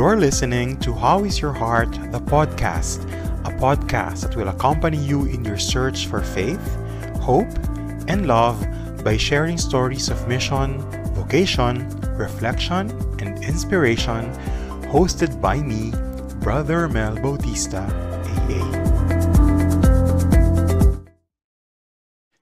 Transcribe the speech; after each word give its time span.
You're 0.00 0.16
listening 0.16 0.78
to 0.78 0.94
How 0.94 1.24
Is 1.24 1.42
Your 1.42 1.52
Heart, 1.52 1.92
the 2.10 2.20
podcast, 2.20 3.04
a 3.44 3.52
podcast 3.60 4.22
that 4.22 4.34
will 4.34 4.48
accompany 4.48 4.96
you 4.96 5.26
in 5.26 5.44
your 5.44 5.58
search 5.58 6.06
for 6.06 6.22
faith, 6.22 6.74
hope, 7.20 7.52
and 8.08 8.26
love 8.26 8.56
by 9.04 9.18
sharing 9.18 9.58
stories 9.58 10.08
of 10.08 10.26
mission, 10.26 10.80
vocation, 11.12 11.86
reflection, 12.16 12.88
and 13.20 13.44
inspiration, 13.44 14.32
hosted 14.88 15.38
by 15.38 15.60
me, 15.60 15.92
Brother 16.40 16.88
Mel 16.88 17.16
Bautista, 17.20 17.84
AA. 18.24 18.64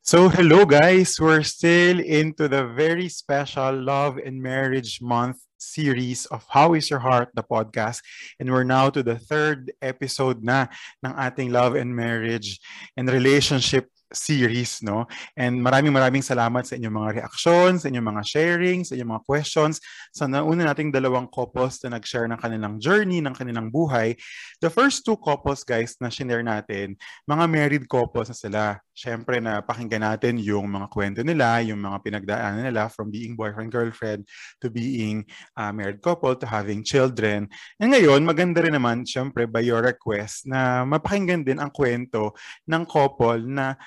So, 0.02 0.29
hello 0.29 0.64
guys! 0.64 1.18
We're 1.18 1.43
still 1.43 1.98
into 1.98 2.46
the 2.46 2.68
very 2.68 3.09
special 3.09 3.75
Love 3.82 4.16
and 4.18 4.40
Marriage 4.40 5.02
Month 5.02 5.47
series 5.59 6.25
of 6.30 6.46
How 6.48 6.72
Is 6.72 6.88
Your 6.88 7.02
Heart, 7.02 7.34
the 7.34 7.42
podcast. 7.42 8.01
And 8.41 8.51
we're 8.51 8.64
now 8.64 8.88
to 8.91 9.02
the 9.02 9.19
third 9.19 9.74
episode 9.82 10.42
na 10.42 10.70
ng 11.05 11.12
ating 11.12 11.52
Love 11.52 11.74
and 11.74 11.92
Marriage 11.92 12.62
and 12.96 13.10
Relationship 13.10 13.91
series, 14.12 14.80
no? 14.80 15.05
And 15.37 15.60
maraming 15.60 15.92
maraming 15.92 16.24
salamat 16.24 16.65
sa 16.65 16.80
inyong 16.80 16.96
mga 16.96 17.10
reactions, 17.20 17.84
sa 17.84 17.88
inyong 17.92 18.09
mga 18.09 18.23
sharing, 18.24 18.80
sa 18.84 18.96
inyong 18.96 19.12
mga 19.18 19.24
questions. 19.29 19.80
Sa 20.12 20.24
nauna 20.24 20.73
nating 20.73 20.92
dalawang 20.92 21.29
couples 21.29 21.80
na 21.84 22.01
nag-share 22.01 22.29
ng 22.29 22.40
kanilang 22.40 22.80
journey, 22.80 23.20
ng 23.20 23.34
kanilang 23.37 23.68
buhay. 23.68 24.16
The 24.65 24.73
first 24.73 25.04
two 25.04 25.20
couples, 25.20 25.65
guys, 25.65 25.96
na 26.01 26.09
share 26.09 26.40
natin, 26.40 26.96
mga 27.29 27.45
married 27.48 27.84
couples 27.88 28.32
na 28.32 28.37
sila. 28.37 28.62
Siyempre, 28.98 29.38
na 29.38 29.62
pakinggan 29.62 30.02
natin 30.02 30.43
yung 30.43 30.66
mga 30.66 30.91
kwento 30.91 31.20
nila, 31.23 31.62
yung 31.62 31.79
mga 31.79 32.02
pinagdaanan 32.02 32.66
nila 32.66 32.91
from 32.91 33.15
being 33.15 33.38
boyfriend-girlfriend 33.38 34.27
to 34.59 34.66
being 34.74 35.23
uh, 35.55 35.71
married 35.71 36.02
couple 36.02 36.34
to 36.34 36.51
having 36.51 36.83
children. 36.83 37.47
And 37.79 37.95
ngayon, 37.95 38.27
maganda 38.27 38.59
rin 38.59 38.74
naman, 38.74 39.07
siyempre, 39.07 39.46
by 39.46 39.63
your 39.63 39.87
request, 39.87 40.51
na 40.51 40.82
mapakinggan 40.82 41.46
din 41.46 41.63
ang 41.63 41.71
kwento 41.71 42.35
ng 42.66 42.82
couple 42.90 43.46
na 43.46 43.79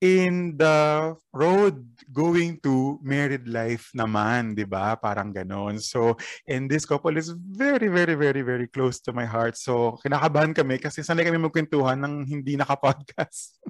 in 0.00 0.56
the 0.56 1.12
road 1.30 1.84
going 2.10 2.56
to 2.64 2.98
married 3.04 3.46
life 3.46 3.92
naman, 3.92 4.56
'di 4.56 4.64
ba? 4.66 4.96
Parang 4.96 5.30
ganon. 5.30 5.78
So, 5.78 6.16
and 6.48 6.66
this 6.66 6.88
couple 6.88 7.14
is 7.20 7.30
very 7.36 7.86
very 7.92 8.16
very 8.16 8.40
very 8.40 8.66
close 8.66 8.98
to 9.06 9.12
my 9.12 9.28
heart. 9.28 9.60
So, 9.60 10.00
kinakabahan 10.00 10.56
kami 10.56 10.80
kasi 10.80 11.04
sanay 11.04 11.28
kami 11.28 11.38
magkwentuhan 11.38 12.00
ng 12.00 12.26
hindi 12.26 12.56
naka-podcast. 12.56 13.60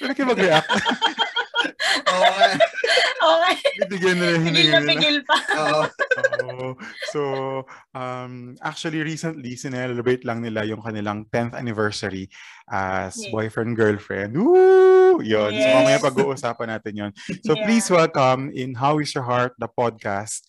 Pero 0.00 0.10
kayo 0.16 0.26
mag-react. 0.32 0.68
Okay. 1.58 2.54
Okay. 3.18 3.56
Bibigyan 3.82 4.16
na 4.22 4.26
rin 4.30 4.42
Pigil 4.46 4.68
na 4.70 4.80
pigil 4.86 5.16
pa. 5.26 5.36
Oo. 5.58 5.82
Oo. 6.48 6.68
so, 7.10 7.20
um, 7.92 8.54
actually, 8.62 9.02
recently, 9.02 9.58
sinelebrate 9.58 10.22
lang 10.22 10.38
nila 10.38 10.62
yung 10.62 10.78
kanilang 10.78 11.26
10th 11.34 11.58
anniversary 11.58 12.30
as 12.70 13.18
Yes. 13.18 13.34
boyfriend-girlfriend. 13.34 14.38
Woo! 14.38 15.18
Yun. 15.18 15.50
So, 15.50 15.58
Yes. 15.58 15.74
mamaya 15.74 15.98
pag-uusapan 15.98 16.68
natin 16.78 16.94
yun. 16.94 17.12
So, 17.42 17.58
Yeah. 17.58 17.66
please 17.66 17.90
welcome 17.90 18.54
in 18.54 18.78
How 18.78 19.02
Is 19.02 19.10
Your 19.18 19.26
Heart, 19.26 19.58
the 19.58 19.66
podcast. 19.66 20.46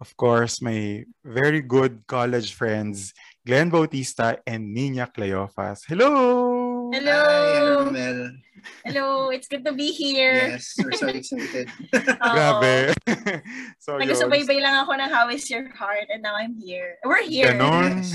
Of 0.00 0.16
course, 0.16 0.64
my 0.64 1.04
very 1.20 1.60
good 1.60 2.04
college 2.08 2.56
friends, 2.56 3.12
Glenn 3.44 3.68
Bautista 3.68 4.40
and 4.48 4.72
Nina 4.72 5.04
Cleofas. 5.08 5.84
Hello! 5.84 6.55
Hello. 7.06 7.86
Hi, 7.86 7.90
Mel. 7.94 8.34
Hello. 8.82 9.30
It's 9.30 9.46
good 9.46 9.62
to 9.62 9.70
be 9.70 9.94
here. 9.94 10.58
Yes, 10.58 10.74
we're 10.78 10.94
so 10.98 11.06
excited. 11.06 11.70
Grabe. 12.34 12.94
so. 13.82 13.94
Nagsubaybay 13.98 14.58
lang 14.58 14.82
ako 14.82 14.98
ng 14.98 15.10
How 15.10 15.30
is 15.30 15.46
your 15.46 15.70
heart 15.74 16.10
and 16.10 16.22
now 16.22 16.34
I'm 16.34 16.58
here. 16.58 16.98
We're 17.06 17.22
here. 17.22 17.54
Ganon. 17.54 18.02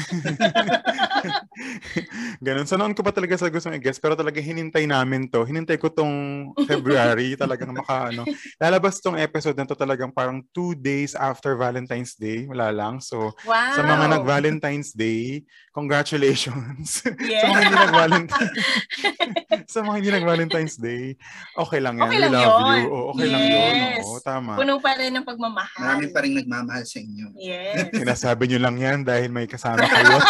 Ganon. 2.45 2.67
So 2.67 2.75
noon 2.75 2.91
ko 2.91 3.03
pa 3.03 3.15
talaga 3.15 3.39
sa 3.39 3.47
gustong 3.47 3.79
i-guess, 3.79 3.99
pero 3.99 4.15
talaga 4.15 4.43
hinintay 4.43 4.83
namin 4.87 5.31
to. 5.31 5.47
Hinintay 5.47 5.79
ko 5.79 5.87
tong 5.87 6.51
February 6.67 7.39
talagang 7.39 7.71
maka 7.71 8.11
ano. 8.11 8.27
Lalabas 8.59 8.99
tong 8.99 9.15
episode 9.15 9.55
na 9.55 9.63
to 9.63 9.75
talagang 9.75 10.11
parang 10.11 10.43
two 10.51 10.75
days 10.75 11.15
after 11.15 11.55
Valentine's 11.55 12.15
Day. 12.19 12.43
Wala 12.43 12.75
lang. 12.75 12.99
So 12.99 13.31
Wow. 13.47 13.75
sa 13.75 13.83
mga 13.87 14.19
nag-Valentine's 14.19 14.91
Day, 14.91 15.47
congratulations. 15.71 17.03
Yeah. 17.23 17.43
sa 17.43 17.47
mga 17.47 17.61
hindi 17.63 17.77
nag-Valentine's 17.77 18.55
sa 19.73 19.79
mga 19.81 19.95
hindi 19.97 20.11
nag-Valentine's 20.11 20.77
Day, 20.77 21.15
okay 21.55 21.79
lang 21.79 21.97
yan. 21.97 22.07
Okay 22.07 22.17
We 22.17 22.23
lang 22.23 22.33
love 22.33 22.51
yun. 22.51 22.65
you. 22.81 22.87
Oo, 22.89 23.03
okay 23.11 23.27
lang 23.27 23.43
yun. 23.43 23.73
Yes. 23.75 24.03
Oo, 24.05 24.19
tama. 24.19 24.51
Puno 24.57 24.73
pa 24.79 24.91
rin 24.97 25.11
ng 25.13 25.25
pagmamahal. 25.25 25.79
Marami 25.79 26.05
pa 26.11 26.19
rin 26.21 26.33
nagmamahal 26.35 26.83
sa 26.83 26.97
inyo. 26.99 27.27
Yes. 27.35 27.89
Sinasabi 28.01 28.43
nyo 28.47 28.59
lang 28.61 28.75
yan 28.77 28.99
dahil 29.03 29.29
may 29.29 29.45
kasama 29.45 29.83
kayo. 29.83 30.17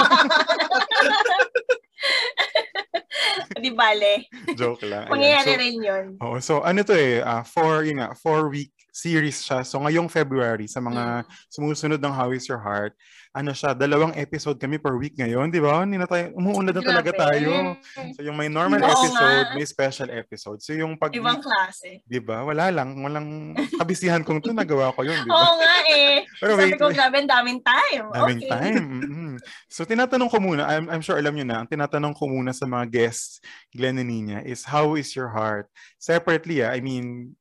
Di 3.61 3.69
bale. 3.69 4.25
Joke 4.57 4.89
lang. 4.89 5.05
Pangyayari 5.05 5.53
So, 5.53 5.59
rin 5.61 5.75
yun. 5.77 6.05
Oo, 6.17 6.37
so 6.41 6.53
ano 6.65 6.81
to 6.81 6.97
eh, 6.97 7.21
uh, 7.21 7.45
four, 7.45 7.85
yun 7.85 8.01
nga, 8.01 8.09
four 8.17 8.49
week 8.49 8.73
series 8.91 9.41
siya. 9.41 9.63
So 9.63 9.79
ngayong 9.79 10.11
February, 10.11 10.67
sa 10.67 10.83
mga 10.83 11.23
sumusunod 11.47 11.97
ng 11.97 12.13
How 12.13 12.35
Is 12.35 12.45
Your 12.45 12.59
Heart, 12.59 12.93
ano 13.31 13.55
siya, 13.55 13.71
dalawang 13.71 14.11
episode 14.19 14.59
kami 14.59 14.75
per 14.75 14.99
week 14.99 15.15
ngayon, 15.15 15.47
di 15.47 15.63
ba? 15.63 15.87
Hindi 15.87 15.95
na 15.95 16.03
tayo, 16.03 16.35
umuuna 16.35 16.75
na 16.75 16.83
talaga 16.83 17.15
tayo. 17.15 17.79
So 18.11 18.27
yung 18.27 18.35
may 18.35 18.51
normal 18.51 18.83
Oo 18.83 18.91
episode, 18.91 19.47
nga. 19.47 19.55
may 19.55 19.63
special 19.63 20.09
episode. 20.11 20.59
So 20.59 20.75
yung 20.75 20.99
pag 20.99 21.15
Ibang 21.15 21.39
klase. 21.39 22.03
di 22.03 22.19
ba? 22.19 22.43
Wala 22.43 22.67
lang, 22.67 22.99
walang 22.99 23.55
kabisihan 23.79 24.19
kong 24.27 24.43
to, 24.43 24.51
nagawa 24.51 24.91
ko 24.91 25.07
yun, 25.07 25.15
di 25.23 25.31
ba? 25.31 25.39
Oo 25.39 25.53
nga 25.63 25.75
eh. 25.87 26.27
Pero 26.43 26.59
Sabi 26.59 26.75
wait, 26.75 26.75
ko, 26.75 26.91
grabe, 26.91 27.15
ang 27.23 27.31
daming 27.31 27.63
time. 27.63 28.05
Daming 28.11 28.41
okay. 28.43 28.51
time. 28.51 28.85
mm 28.99 29.35
So, 29.71 29.87
tinatanong 29.87 30.27
ko 30.27 30.43
muna, 30.43 30.67
I'm, 30.67 30.91
I'm 30.91 30.99
sure 30.99 31.15
alam 31.15 31.31
nyo 31.31 31.47
na, 31.47 31.63
ang 31.63 31.69
tinatanong 31.71 32.11
ko 32.11 32.27
muna 32.27 32.51
sa 32.51 32.67
mga 32.67 32.91
guests, 32.91 33.39
Glenn 33.71 33.95
and 33.95 34.11
Nina, 34.11 34.43
is 34.43 34.67
how 34.67 34.99
is 34.99 35.15
your 35.15 35.31
heart? 35.31 35.71
Separately, 35.95 36.59
ah, 36.67 36.75
I 36.75 36.83
mean, 36.83 37.31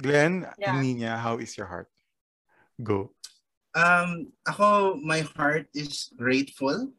Glenn 0.00 0.44
Yeah. 0.58 0.76
and 0.76 0.82
Nina, 0.82 1.16
how 1.18 1.38
is 1.38 1.56
your 1.56 1.66
heart? 1.66 1.88
Go. 2.82 3.12
Um, 3.76 4.32
ako, 4.44 4.96
my 5.00 5.20
heart 5.36 5.68
is 5.72 6.12
grateful. 6.16 6.92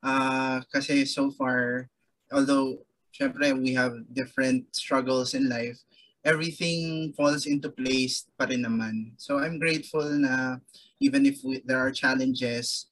Uh, 0.00 0.60
kasi 0.72 1.04
so 1.04 1.30
far, 1.32 1.88
although, 2.32 2.84
syempre, 3.12 3.52
we 3.56 3.72
have 3.74 3.96
different 4.12 4.68
struggles 4.72 5.34
in 5.34 5.48
life, 5.48 5.80
everything 6.24 7.12
falls 7.16 7.46
into 7.48 7.72
place 7.72 8.28
pa 8.36 8.44
rin 8.44 8.64
naman. 8.64 9.16
So 9.16 9.40
I'm 9.40 9.58
grateful 9.58 10.04
na 10.04 10.60
even 11.00 11.24
if 11.26 11.40
we, 11.44 11.60
there 11.64 11.80
are 11.80 11.92
challenges, 11.92 12.88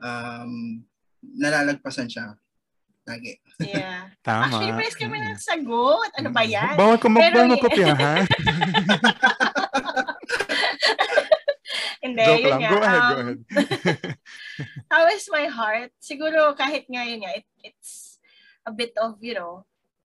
um, 0.00 0.84
nalalagpasan 1.24 2.08
siya. 2.08 2.36
Lagi. 3.08 3.32
Yeah. 3.64 4.12
Tama. 4.26 4.44
Actually, 4.44 4.72
praise 4.76 4.96
kami 4.96 5.16
ng 5.24 5.40
sagot. 5.40 6.10
Ano 6.20 6.28
ba 6.28 6.44
yan? 6.44 6.76
Bawal 6.76 7.00
ko 7.00 7.08
mag- 7.08 7.24
Pero 7.24 7.34
bawal 7.40 7.48
y- 7.48 7.52
magkopyahan. 7.56 8.22
Hindi, 11.98 12.22
Joke 12.22 12.40
yun 12.40 12.50
lang. 12.54 12.60
nga. 12.62 12.70
Go 12.70 12.78
ahead, 12.78 13.02
go 13.02 13.14
um, 13.18 13.18
ahead. 13.18 13.38
How 14.92 15.04
is 15.10 15.26
my 15.32 15.50
heart? 15.50 15.90
Siguro 15.98 16.54
kahit 16.54 16.86
ngayon 16.86 17.26
nga, 17.26 17.32
it, 17.34 17.46
it's 17.64 18.22
a 18.62 18.70
bit 18.70 18.94
of, 19.02 19.18
you 19.18 19.34
know, 19.34 19.66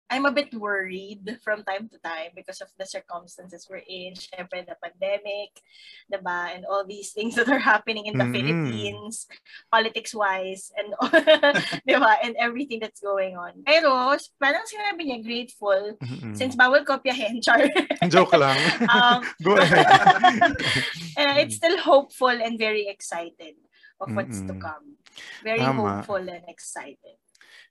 I'm 0.09 0.25
a 0.25 0.31
bit 0.31 0.53
worried 0.53 1.25
from 1.41 1.65
time 1.65 1.89
to 1.89 1.97
time 1.97 2.37
because 2.37 2.61
of 2.61 2.69
the 2.77 2.85
circumstances 2.85 3.65
we're 3.65 3.81
in. 3.89 4.13
Syempre, 4.13 4.61
the 4.61 4.77
pandemic, 4.77 5.57
diba? 6.05 6.53
And 6.53 6.61
all 6.69 6.85
these 6.85 7.09
things 7.09 7.33
that 7.35 7.49
are 7.49 7.57
happening 7.57 8.05
in 8.05 8.13
the 8.17 8.23
Mhm. 8.29 8.33
Philippines, 8.37 9.25
politics-wise, 9.73 10.69
and 10.77 10.93
diba? 11.89 12.13
And 12.21 12.37
everything 12.37 12.79
that's 12.85 13.01
going 13.01 13.33
on. 13.33 13.65
Pero, 13.65 14.13
parang 14.37 14.61
sinabi 14.69 15.09
niya, 15.09 15.19
grateful, 15.25 15.97
Mm-mm. 15.97 16.37
since 16.37 16.53
bawal 16.53 16.85
kopyahin, 16.85 17.41
char. 17.45 17.65
Joke 18.05 18.37
lang. 18.37 18.61
um, 18.93 19.25
go 19.45 19.57
ahead. 19.57 20.53
uh, 21.17 21.35
it's 21.41 21.57
still 21.57 21.81
hopeful 21.81 22.29
and 22.29 22.61
very 22.61 22.85
excited 22.87 23.57
of 23.97 24.13
what's 24.13 24.37
to 24.45 24.53
Mm-mm. 24.53 24.61
come. 24.61 25.01
Very 25.43 25.65
Tama. 25.65 25.81
hopeful 25.81 26.21
and 26.21 26.45
excited. 26.45 27.17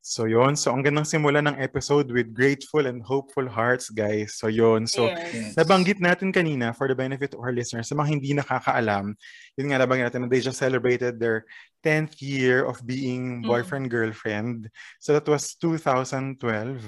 So 0.05 0.29
yon 0.29 0.53
So 0.53 0.69
ang 0.69 0.85
gandang 0.85 1.09
simula 1.09 1.41
ng 1.41 1.56
episode 1.56 2.12
with 2.12 2.37
grateful 2.37 2.85
and 2.85 3.01
hopeful 3.01 3.49
hearts, 3.49 3.89
guys. 3.89 4.37
So 4.37 4.53
yon 4.53 4.85
So 4.85 5.09
yes. 5.09 5.56
Nabanggit 5.56 5.97
natin 5.97 6.29
kanina 6.29 6.77
for 6.77 6.85
the 6.85 6.95
benefit 6.95 7.33
of 7.33 7.41
our 7.41 7.56
listeners, 7.56 7.89
sa 7.89 7.97
mga 7.97 8.09
hindi 8.12 8.37
nakakaalam, 8.37 9.17
yun 9.56 9.67
nga 9.73 9.81
nabanggit 9.81 10.12
natin 10.12 10.21
na 10.23 10.29
they 10.29 10.45
just 10.45 10.61
celebrated 10.61 11.17
their 11.17 11.49
10th 11.81 12.21
year 12.21 12.69
of 12.69 12.85
being 12.85 13.41
Mm. 13.41 13.49
boyfriend-girlfriend. 13.49 14.69
So 15.01 15.17
that 15.17 15.25
was 15.25 15.56
2012. 15.56 16.85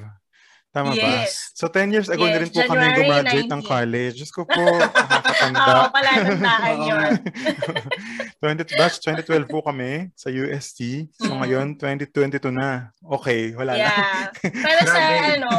Tama 0.77 0.93
ba? 0.93 1.25
Yes. 1.25 1.57
So 1.57 1.73
10 1.73 1.89
years 1.89 2.13
ago 2.13 2.29
na 2.29 2.37
Yes, 2.37 2.41
rin 2.45 2.51
po 2.53 2.61
kami 2.69 2.85
January 2.85 3.01
gumraduate 3.01 3.49
ng 3.49 3.63
19. 3.65 3.73
college. 3.73 4.15
Diyos 4.21 4.29
ko 4.29 4.43
po, 4.45 4.61
nakakatanda. 5.09 5.65
Oo, 5.65 5.85
pala 5.89 6.11
tandaan 6.21 6.77
yun. 6.85 7.11
20, 8.45 8.77
batch 8.77 8.97
2012 9.01 9.49
po 9.49 9.65
kami 9.65 10.13
sa 10.13 10.29
UST. 10.29 11.09
So 11.17 11.33
Mm. 11.33 11.39
ngayon, 11.41 11.67
2022 11.81 12.53
na. 12.53 12.93
Okay, 13.01 13.57
wala 13.57 13.73
na. 13.73 13.89
Yeah. 13.89 14.21
Para 14.69 14.81
sa 14.85 15.01
Grabe. 15.01 15.41
ano, 15.41 15.51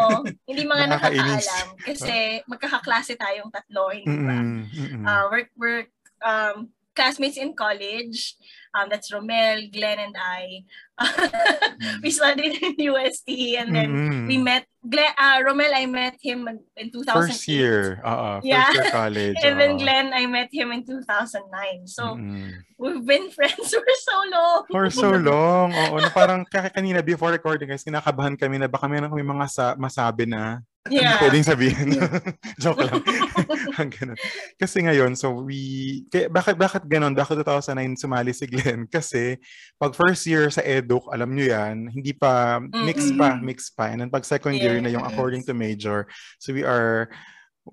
hindi 0.46 0.64
mga 0.70 0.86
nakakaalam. 0.86 1.68
Kasi 1.82 2.14
magkakaklase 2.46 3.18
tayong 3.18 3.50
tatlo, 3.50 3.90
hindi 3.90 4.06
ba? 4.06 4.38
Mm-mm, 4.38 4.58
mm-mm. 4.70 5.02
Uh, 5.02 5.24
we're, 5.34 5.48
we're 5.58 5.84
um, 6.22 6.70
classmates 6.98 7.38
in 7.38 7.54
college. 7.54 8.34
Um, 8.74 8.90
that's 8.90 9.10
Romel, 9.14 9.70
Glenn, 9.74 9.98
and 9.98 10.14
I. 10.18 10.66
we 12.04 12.10
studied 12.10 12.58
in 12.62 12.74
UST 12.78 13.30
and 13.58 13.70
then 13.74 13.90
Mm-mm. 13.90 14.28
we 14.28 14.38
met 14.38 14.66
Glenn, 14.82 15.14
uh, 15.18 15.42
Romel, 15.46 15.72
I 15.74 15.86
met 15.86 16.18
him 16.22 16.46
in 16.78 16.90
2008. 16.92 17.14
First 17.14 17.48
year. 17.48 18.02
Uh, 18.04 18.38
first 18.38 18.46
Yeah. 18.50 18.70
year 18.74 18.90
college. 18.92 19.38
And 19.46 19.60
then 19.60 19.78
oo. 19.78 19.82
Glenn, 19.82 20.14
I 20.14 20.26
met 20.26 20.50
him 20.52 20.72
in 20.72 20.86
2009. 20.86 21.88
So, 21.88 22.18
Mm-mm. 22.18 22.54
we've 22.78 23.06
been 23.06 23.30
friends 23.36 23.68
for 23.74 23.86
so 24.04 24.18
long. 24.32 24.62
For 24.70 24.88
so 24.90 25.10
long. 25.18 25.74
Oo, 25.74 25.98
na 26.02 26.10
parang 26.10 26.46
kanina 26.50 27.02
before 27.04 27.34
recording 27.34 27.70
guys, 27.70 27.84
kinakabahan 27.86 28.38
kami 28.38 28.58
na 28.62 28.70
baka 28.70 28.86
meron 28.88 29.10
kami 29.10 29.26
mga 29.26 29.46
sa- 29.50 29.78
masabi 29.78 30.26
na 30.30 30.62
Yeah. 30.90 31.20
pwedeng 31.22 31.46
sabihin. 31.46 31.90
Joke 32.64 32.84
lang. 32.84 33.02
Ang 33.80 33.90
ganun. 33.92 34.20
Kasi 34.56 34.84
ngayon, 34.84 35.14
so 35.14 35.44
we, 35.44 36.04
kaya, 36.10 36.28
bakit, 36.32 36.56
bakit 36.56 36.84
ganun? 36.88 37.14
Bakit 37.14 37.44
2009 37.44 38.00
sumali 38.00 38.32
si 38.34 38.46
Glenn? 38.48 38.88
Kasi 38.96 39.38
pag 39.78 39.94
first 39.94 40.26
year 40.26 40.50
sa 40.50 40.64
EDUC, 40.64 41.10
alam 41.12 41.34
nyo 41.34 41.46
yan, 41.46 41.92
hindi 41.92 42.12
pa, 42.12 42.60
mix 42.60 43.12
pa, 43.14 43.38
mix 43.38 43.70
pa. 43.72 43.92
And 43.92 44.02
then 44.02 44.12
pag 44.12 44.26
second 44.26 44.58
year 44.58 44.80
na 44.82 44.90
yung 44.92 45.06
Yes. 45.08 45.14
according 45.14 45.44
to 45.46 45.54
major, 45.54 46.10
so 46.42 46.52
we 46.52 46.66
are, 46.66 47.08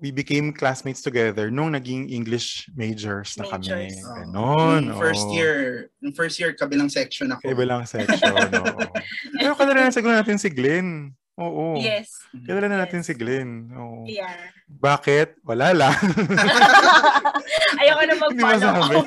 we 0.01 0.11
became 0.11 0.51
classmates 0.51 0.99
together 0.99 1.47
nung 1.47 1.71
naging 1.71 2.11
English 2.11 2.67
majors 2.75 3.35
na 3.39 3.47
kami. 3.47 3.65
Majors. 3.71 3.97
Oo. 4.03 4.15
Ganon. 4.27 4.81
Nung 4.91 4.99
first 4.99 5.25
oo. 5.27 5.35
year, 5.35 5.55
nung 6.03 6.13
first 6.13 6.35
year, 6.39 6.51
kabilang 6.53 6.91
section 6.91 7.31
ako. 7.31 7.47
Iba 7.47 7.63
lang 7.63 7.87
section, 7.87 8.35
oo. 8.35 8.83
Pero 9.39 9.51
kalala 9.55 9.87
na 9.87 9.95
siguro 9.95 10.13
natin 10.15 10.39
si 10.39 10.51
Glenn. 10.51 11.15
Oo. 11.35 11.75
Yes. 11.75 12.15
Kilala 12.31 12.71
na 12.71 12.87
natin 12.87 13.03
Yes. 13.03 13.11
si 13.11 13.13
Glenn. 13.13 13.67
Oo. 13.75 14.07
Yeah. 14.07 14.31
Bakit? 14.71 15.43
Wala 15.43 15.75
lang. 15.75 15.91
Ayoko 17.83 18.03
na 18.07 18.15
mag-follow. 18.15 19.03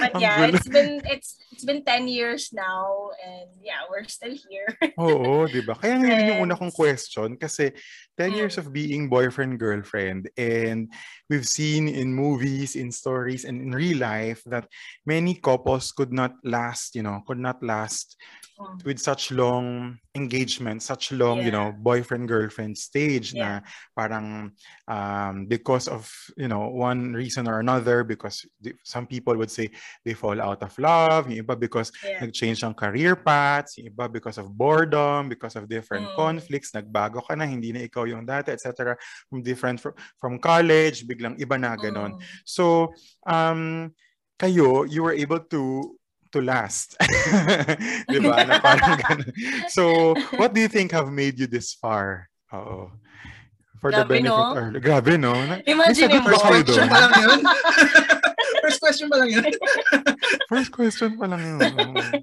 But 0.00 0.12
yeah, 0.20 0.48
it's 0.48 0.68
been 0.68 1.00
it's 1.04 1.36
it's 1.52 1.64
been 1.64 1.84
10 1.84 2.08
years 2.08 2.50
now 2.52 3.10
and 3.20 3.48
yeah, 3.62 3.84
we're 3.92 4.08
still 4.08 4.34
here. 4.34 4.66
Oo, 4.98 5.46
di 5.46 5.60
ba? 5.62 5.76
Kaya 5.76 6.00
ngayon 6.00 6.22
yung 6.34 6.40
una 6.50 6.56
kong 6.58 6.72
question 6.74 7.36
kasi 7.36 7.70
10 8.16 8.32
Mm. 8.34 8.36
years 8.40 8.56
of 8.58 8.70
being 8.72 9.10
boyfriend-girlfriend 9.10 10.30
and 10.38 10.86
we've 11.28 11.46
seen 11.46 11.86
in 11.90 12.14
movies, 12.14 12.74
in 12.74 12.90
stories, 12.90 13.44
and 13.44 13.58
in 13.60 13.70
real 13.74 13.98
life 14.00 14.40
that 14.46 14.66
many 15.04 15.34
couples 15.38 15.90
could 15.92 16.10
not 16.14 16.32
last, 16.42 16.94
you 16.94 17.02
know, 17.02 17.22
could 17.26 17.38
not 17.42 17.58
last. 17.62 18.16
With 18.84 18.98
such 19.02 19.32
long 19.34 19.98
engagement, 20.14 20.82
such 20.82 21.10
long, 21.10 21.42
you 21.42 21.50
know, 21.50 21.74
Yeah. 21.74 21.78
boyfriend-girlfriend 21.82 22.78
stage 22.78 23.34
Yeah. 23.34 23.42
na 23.42 23.50
parang 23.98 24.54
um, 24.86 25.46
because 25.46 25.88
of, 25.88 26.06
you 26.36 26.46
know, 26.46 26.68
one 26.70 27.12
reason 27.16 27.48
or 27.48 27.58
another, 27.58 28.04
because 28.04 28.46
the- 28.60 28.76
some 28.84 29.06
people 29.10 29.34
would 29.34 29.50
say 29.50 29.70
they 30.04 30.14
fall 30.14 30.38
out 30.38 30.62
of 30.62 30.70
love, 30.78 31.26
yung 31.30 31.42
iba 31.42 31.58
because 31.58 31.90
Yeah. 32.04 32.20
nag-change 32.22 32.62
ang 32.62 32.74
career 32.78 33.16
paths, 33.16 33.78
yung 33.78 33.90
iba 33.90 34.06
because 34.12 34.38
of 34.38 34.52
boredom, 34.54 35.26
because 35.28 35.56
of 35.56 35.66
different 35.66 36.06
Mm. 36.06 36.14
conflicts, 36.14 36.70
nagbago 36.70 37.26
ka 37.26 37.34
na, 37.34 37.48
hindi 37.48 37.72
na 37.74 37.82
ikaw 37.82 38.06
yung 38.06 38.22
dati, 38.22 38.52
etc. 38.54 38.94
From 39.28 39.42
different, 39.42 39.80
fr- 39.82 39.96
from 40.20 40.38
college, 40.38 41.02
biglang 41.08 41.40
iba 41.42 41.58
na, 41.58 41.74
ganon. 41.74 42.14
Mm. 42.14 42.22
So, 42.46 42.92
um, 43.26 43.90
kayo, 44.38 44.84
you 44.86 45.02
were 45.02 45.16
able 45.16 45.40
to 45.50 45.96
to 46.34 46.42
last. 46.42 46.98
Di 48.10 48.18
ba? 48.18 48.42
Na 48.42 48.58
parang 48.58 48.98
ganun. 49.06 49.30
So, 49.70 50.12
what 50.34 50.50
do 50.50 50.58
you 50.58 50.68
think 50.68 50.90
have 50.90 51.14
made 51.14 51.38
you 51.38 51.46
this 51.46 51.72
far? 51.78 52.26
Oo. 52.50 52.90
For 53.78 53.92
the 53.94 54.02
Grabe, 54.02 54.24
benefit 54.24 54.48
no? 54.48 54.56
or 54.56 54.66
grabe 54.80 55.14
no? 55.20 55.36
Imagine 55.68 56.08
ba 56.24 56.24
First 56.34 56.40
question 56.40 56.88
pa 56.88 56.96
lang 57.04 57.12
yun. 57.20 57.40
First 58.64 58.80
question 58.80 59.06
pa 59.12 59.16
lang 59.20 59.28
yun. 59.28 59.44
First 60.48 60.70
question 60.72 61.10
pa 61.20 61.26
lang 61.28 61.42
yun. 61.44 61.60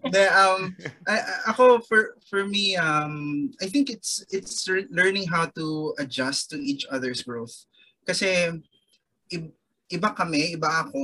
The, 0.10 0.26
um, 0.34 0.74
I- 1.06 1.46
ako, 1.54 1.86
for, 1.86 2.18
for 2.26 2.50
me, 2.50 2.74
um, 2.82 3.54
I 3.62 3.70
think 3.70 3.94
it's, 3.94 4.26
it's 4.34 4.66
learning 4.90 5.30
how 5.30 5.54
to 5.54 5.94
adjust 6.02 6.50
to 6.50 6.58
each 6.58 6.82
other's 6.90 7.22
growth. 7.22 7.54
Kasi, 8.10 8.58
iba 9.92 10.10
kami, 10.18 10.58
iba 10.58 10.88
ako 10.88 11.00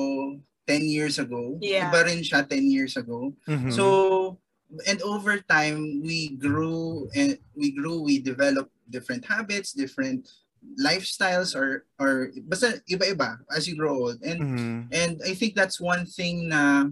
10 0.68 0.84
years 0.86 1.18
ago. 1.18 1.58
Yeah. 1.64 1.88
Iba 1.90 2.06
rin 2.06 2.20
siya 2.22 2.44
10 2.44 2.68
years 2.70 3.00
ago. 3.00 3.34
Mhm. 3.48 3.72
So, 3.72 4.38
and 4.86 5.00
over 5.02 5.40
time, 5.48 6.04
we 6.04 6.36
grew 6.36 7.08
and 7.16 7.40
we 7.56 7.72
grew, 7.72 8.04
we 8.04 8.20
developed 8.20 8.76
different 8.92 9.24
habits, 9.26 9.72
different 9.72 10.28
lifestyles 10.76 11.56
or 11.56 11.88
or 11.96 12.30
basta 12.44 12.84
iba-iba 12.92 13.40
as 13.56 13.66
you 13.72 13.80
grow 13.80 13.96
old. 14.12 14.20
And 14.22 14.44
Mhm. 14.44 14.78
and 14.92 15.14
I 15.24 15.32
think 15.34 15.56
that's 15.56 15.80
one 15.80 16.04
thing 16.04 16.52
na 16.52 16.92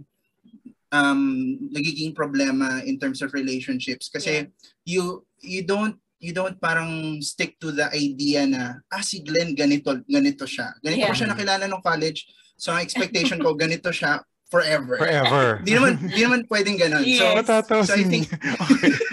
um 0.96 1.60
nagiging 1.76 2.16
problema 2.16 2.80
in 2.88 2.96
terms 2.96 3.20
of 3.20 3.36
relationships 3.36 4.08
kasi 4.08 4.48
you 4.88 5.28
you 5.44 5.60
don't 5.68 6.00
you 6.20 6.32
don't 6.32 6.56
parang 6.60 7.20
stick 7.22 7.60
to 7.60 7.72
the 7.72 7.88
idea 7.92 8.48
na 8.48 8.80
ah 8.90 9.04
si 9.04 9.20
Glenn 9.22 9.56
ganito 9.56 9.92
ganito 10.08 10.48
siya. 10.48 10.72
Ganito 10.80 11.06
ko 11.06 11.12
Yeah. 11.12 11.18
siya 11.18 11.30
nakilala 11.32 11.64
nung 11.68 11.84
college. 11.84 12.26
So 12.56 12.72
ang 12.72 12.82
expectation 12.82 13.40
ko 13.44 13.54
ganito 13.54 13.92
siya 13.92 14.24
forever. 14.48 14.96
Forever. 14.96 15.60
Di 15.66 15.76
naman 15.76 16.00
di 16.08 16.22
naman 16.24 16.48
pwedeng 16.48 16.80
ganun. 16.80 17.04
Yes. 17.04 17.20
So 17.46 17.64
So, 17.84 17.94
I 17.94 18.04
think- 18.08 18.32
Okay. 18.32 18.92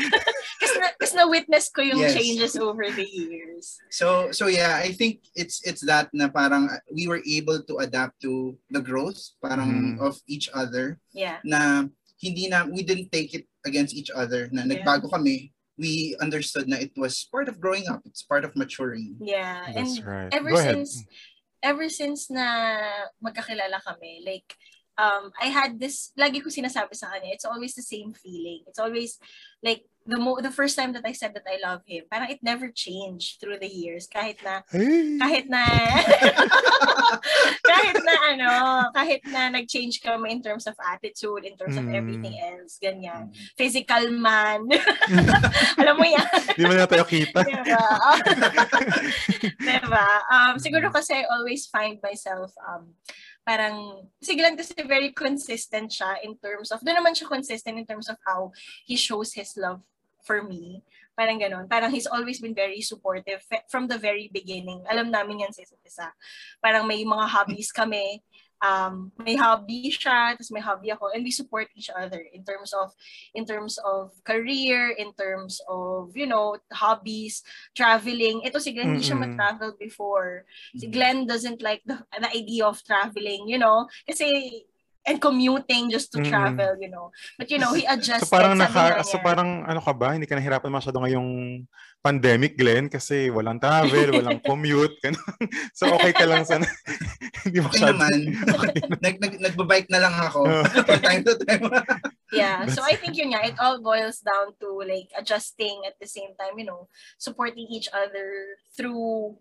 Kasi 0.62 0.78
na, 0.78 0.88
kasi 0.94 1.14
na-witness 1.18 1.66
ko 1.74 1.82
yung 1.82 1.98
Yes. 1.98 2.14
changes 2.14 2.54
over 2.54 2.86
the 2.86 3.02
years. 3.02 3.82
So 3.90 4.30
so 4.30 4.46
yeah, 4.46 4.78
I 4.78 4.94
think 4.94 5.26
it's 5.34 5.58
it's 5.66 5.82
that 5.90 6.06
na 6.14 6.30
parang 6.30 6.70
uh, 6.70 6.78
we 6.94 7.10
were 7.10 7.18
able 7.26 7.58
to 7.66 7.82
adapt 7.82 8.22
to 8.22 8.54
the 8.70 8.78
growth 8.78 9.18
parang 9.42 9.98
Mhm. 9.98 10.06
of 10.06 10.22
each 10.30 10.46
other 10.54 11.02
Yeah. 11.10 11.42
na 11.42 11.90
hindi 12.22 12.46
na 12.46 12.62
we 12.70 12.86
didn't 12.86 13.10
take 13.10 13.34
it 13.34 13.50
against 13.66 13.90
each 13.98 14.10
other 14.14 14.46
na 14.54 14.62
Yeah. 14.62 14.78
nagbago 14.78 15.10
kami. 15.10 15.50
We 15.78 16.16
understood 16.20 16.68
na 16.68 16.76
it 16.76 16.92
was 16.96 17.24
part 17.32 17.48
of 17.48 17.60
growing 17.60 17.88
up. 17.88 18.02
It's 18.04 18.22
part 18.22 18.44
of 18.44 18.54
maturing. 18.56 19.16
Yeah. 19.20 19.72
That's 19.72 19.98
and 19.98 20.06
right. 20.06 20.28
ever 20.32 20.50
Go 20.50 20.58
ahead. 20.58 20.74
since 20.84 21.04
ever 21.62 21.88
since 21.88 22.28
na 22.28 22.76
magkakilala 23.22 23.78
kami, 23.86 24.20
like 24.26 24.50
um 24.98 25.32
I 25.40 25.48
had 25.48 25.80
this 25.80 26.12
lagi 26.14 26.42
ko 26.42 26.48
sinasabi 26.48 26.94
sa 26.94 27.10
kanya, 27.10 27.32
it's 27.32 27.48
always 27.48 27.74
the 27.74 27.82
same 27.84 28.12
feeling. 28.12 28.62
It's 28.68 28.78
always 28.78 29.18
like 29.62 29.86
the 30.02 30.18
mo- 30.18 30.42
the 30.42 30.50
first 30.50 30.74
time 30.74 30.90
that 30.98 31.06
I 31.06 31.14
said 31.14 31.30
that 31.38 31.46
I 31.46 31.62
love 31.62 31.86
him, 31.86 32.02
parang 32.10 32.26
it 32.26 32.42
never 32.42 32.66
changed 32.68 33.38
through 33.38 33.62
the 33.62 33.70
years 33.70 34.10
kahit 34.10 34.42
na 34.42 34.66
Hey. 34.66 35.14
kahit 35.14 35.46
na 35.46 35.62
kahit 37.70 37.96
na 38.02 38.14
ano, 38.34 38.50
kahit 38.90 39.22
na 39.30 39.46
nag-change 39.50 40.02
kami 40.02 40.34
in 40.34 40.42
terms 40.42 40.66
of 40.66 40.74
attitude, 40.82 41.46
in 41.46 41.54
terms 41.54 41.78
of 41.78 41.86
Mm. 41.86 41.94
everything 41.94 42.34
else, 42.34 42.82
ganyan. 42.82 43.30
Physical 43.54 44.10
man. 44.10 44.66
Alam 45.80 45.94
mo 45.94 46.06
yan. 46.06 46.26
Di 46.54 46.66
mo 46.66 46.74
na 46.74 46.86
tayo 46.90 47.06
kita. 47.06 47.46
diba? 47.46 47.86
diba? 49.62 50.06
Um, 50.30 50.58
siguro 50.58 50.90
kasi 50.90 51.14
I 51.14 51.24
always 51.30 51.66
find 51.66 51.98
myself 52.02 52.52
um, 52.66 52.94
parang, 53.42 54.06
si 54.22 54.34
Glenn 54.38 54.56
kasi 54.56 54.74
very 54.86 55.10
consistent 55.10 55.90
siya 55.90 56.22
in 56.22 56.38
terms 56.38 56.70
of, 56.70 56.80
doon 56.80 56.98
naman 57.02 57.14
siya 57.14 57.28
consistent 57.28 57.78
in 57.78 57.86
terms 57.86 58.08
of 58.08 58.16
how 58.26 58.50
he 58.86 58.94
shows 58.94 59.34
his 59.34 59.54
love 59.58 59.82
for 60.22 60.42
me. 60.42 60.82
Parang 61.12 61.36
ganun. 61.36 61.68
Parang 61.68 61.92
he's 61.92 62.08
always 62.08 62.40
been 62.40 62.56
very 62.56 62.80
supportive 62.80 63.44
from 63.68 63.84
the 63.84 64.00
very 64.00 64.32
beginning. 64.32 64.80
Alam 64.88 65.12
namin 65.12 65.44
yan 65.44 65.52
sa 65.52 65.60
isa't 65.60 65.84
isa. 65.84 66.08
Parang 66.62 66.88
may 66.88 67.04
mga 67.04 67.28
hobbies 67.28 67.68
kami. 67.68 68.24
Um, 68.62 69.10
may 69.18 69.34
hobby 69.34 69.90
siya, 69.90 70.38
tapos 70.38 70.54
may 70.54 70.62
hobby 70.62 70.94
ako, 70.94 71.10
and 71.10 71.26
we 71.26 71.34
support 71.34 71.66
each 71.74 71.90
other 71.90 72.22
in 72.30 72.46
terms 72.46 72.70
of 72.70 72.94
in 73.34 73.42
terms 73.42 73.74
of 73.82 74.14
career, 74.22 74.94
in 74.94 75.10
terms 75.18 75.58
of, 75.66 76.14
you 76.14 76.30
know, 76.30 76.54
hobbies, 76.70 77.42
traveling. 77.74 78.46
Ito 78.46 78.62
si 78.62 78.70
Glenn, 78.70 78.94
hindi 78.94 79.02
siya 79.02 79.18
Mm-mm. 79.18 79.34
mag-travel 79.34 79.74
before. 79.82 80.46
Si 80.78 80.86
Glenn 80.86 81.26
doesn't 81.26 81.58
like 81.58 81.82
the, 81.90 81.98
the 82.22 82.30
idea 82.30 82.62
of 82.62 82.78
traveling, 82.86 83.50
you 83.50 83.58
know, 83.58 83.90
kasi 84.06 84.62
and 85.02 85.18
commuting 85.18 85.90
just 85.90 86.12
to 86.12 86.22
Mm-mm. 86.22 86.30
travel, 86.30 86.78
you 86.78 86.88
know. 86.88 87.10
But 87.36 87.50
you 87.50 87.58
know, 87.58 87.74
he 87.74 87.82
So 87.84 87.92
adjusted. 87.94 88.30
parang 88.30 88.54
sabi 88.54 88.62
naka, 88.62 88.84
nga 88.86 89.02
so 89.02 89.16
niya. 89.18 89.24
parang 89.24 89.50
ano 89.66 89.80
ka 89.82 89.92
ba? 89.92 90.14
Hindi 90.14 90.26
ka 90.26 90.38
nahirapan 90.38 90.70
masyado 90.70 91.02
ngayong 91.02 91.30
pandemic, 92.02 92.58
Glenn, 92.58 92.90
kasi 92.90 93.30
walang 93.30 93.62
travel, 93.62 94.10
walang 94.18 94.42
commute, 94.42 94.94
ganun. 94.98 95.22
So 95.78 95.90
okay 95.94 96.10
ka 96.10 96.26
lang 96.26 96.42
sa 96.42 96.58
hindi 97.46 97.58
Okay 97.58 97.66
masyado. 97.66 97.94
naman. 97.98 98.18
Okay 98.42 98.70
na. 98.78 98.86
Nag, 98.98 99.16
nag, 99.18 99.34
nagbabike 99.42 99.88
na 99.90 100.00
lang 100.02 100.14
ako. 100.18 100.40
Oh. 100.46 100.62
From 100.86 100.98
time 101.02 101.22
to 101.26 101.34
time. 101.46 101.62
Yeah. 102.32 102.66
So 102.70 102.82
I 102.82 102.94
think 102.94 103.14
yun 103.14 103.34
nga, 103.34 103.42
it 103.46 103.58
all 103.58 103.78
boils 103.78 104.22
down 104.22 104.54
to 104.58 104.82
like 104.82 105.10
adjusting 105.14 105.82
at 105.86 105.98
the 105.98 106.06
same 106.06 106.34
time, 106.38 106.58
you 106.58 106.64
know, 106.66 106.86
supporting 107.18 107.66
each 107.70 107.86
other 107.92 108.56
through 108.74 109.36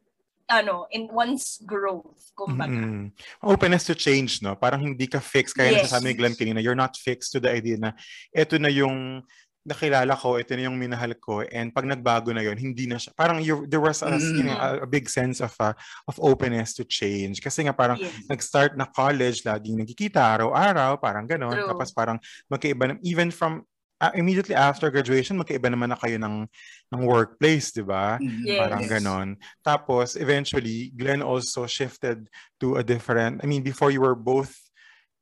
ano, 0.51 0.85
in 0.91 1.07
one's 1.07 1.63
growth, 1.63 2.35
kumbaga. 2.35 2.75
Mm-mm. 2.75 3.15
Openness 3.39 3.87
to 3.87 3.95
change, 3.95 4.43
no? 4.43 4.59
Parang 4.59 4.83
hindi 4.83 5.07
ka 5.07 5.23
fixed. 5.23 5.55
Kaya 5.55 5.71
Yes. 5.71 5.87
nasasabi 5.87 6.11
ni 6.11 6.15
Glenn 6.19 6.35
kanina, 6.35 6.59
you're 6.59 6.75
not 6.75 6.99
fixed 6.99 7.31
to 7.31 7.39
the 7.39 7.47
idea 7.47 7.79
na 7.79 7.95
eto 8.35 8.59
na 8.59 8.67
yung 8.67 9.23
nakilala 9.61 10.17
ko, 10.17 10.41
ito 10.41 10.57
na 10.57 10.65
yung 10.65 10.73
minahal 10.73 11.13
ko, 11.21 11.45
and 11.45 11.69
pag 11.69 11.85
nagbago 11.85 12.33
na 12.33 12.41
yon 12.41 12.57
hindi 12.57 12.89
na 12.89 12.97
siya, 12.97 13.13
parang 13.13 13.45
you, 13.45 13.69
there 13.69 13.77
was 13.77 14.01
a, 14.01 14.09
you 14.17 14.41
know, 14.41 14.57
a, 14.57 14.81
a 14.81 14.89
big 14.89 15.05
sense 15.05 15.37
of 15.37 15.53
uh, 15.61 15.69
of 16.09 16.17
openness 16.17 16.73
to 16.73 16.81
change. 16.81 17.37
Kasi 17.37 17.69
nga 17.69 17.73
parang 17.77 18.01
Yes. 18.01 18.25
nag-start 18.25 18.73
na 18.73 18.89
college, 18.89 19.45
laging 19.45 19.77
nagkikita 19.85 20.17
araw-araw, 20.17 20.97
parang 20.97 21.29
ganon. 21.29 21.53
True. 21.53 21.69
Tapos 21.69 21.93
parang 21.93 22.17
magkaiba, 22.49 22.97
even 23.05 23.29
from, 23.29 23.61
uh, 24.01 24.11
immediately 24.17 24.57
after 24.57 24.89
graduation, 24.89 25.37
magkaiba 25.37 25.69
naman 25.69 25.93
na 25.93 25.99
kayo 26.01 26.17
ng, 26.17 26.49
ng 26.89 27.01
workplace, 27.05 27.69
di 27.71 27.85
ba? 27.85 28.17
Mm, 28.17 28.41
Yes. 28.41 28.57
Parang 28.57 28.83
ganon. 28.89 29.27
Tapos, 29.61 30.17
eventually, 30.17 30.89
Glenn 30.97 31.21
also 31.21 31.69
shifted 31.69 32.25
to 32.57 32.81
a 32.81 32.83
different, 32.83 33.39
I 33.39 33.45
mean, 33.45 33.61
before 33.61 33.93
you 33.93 34.01
were 34.01 34.17
both 34.17 34.51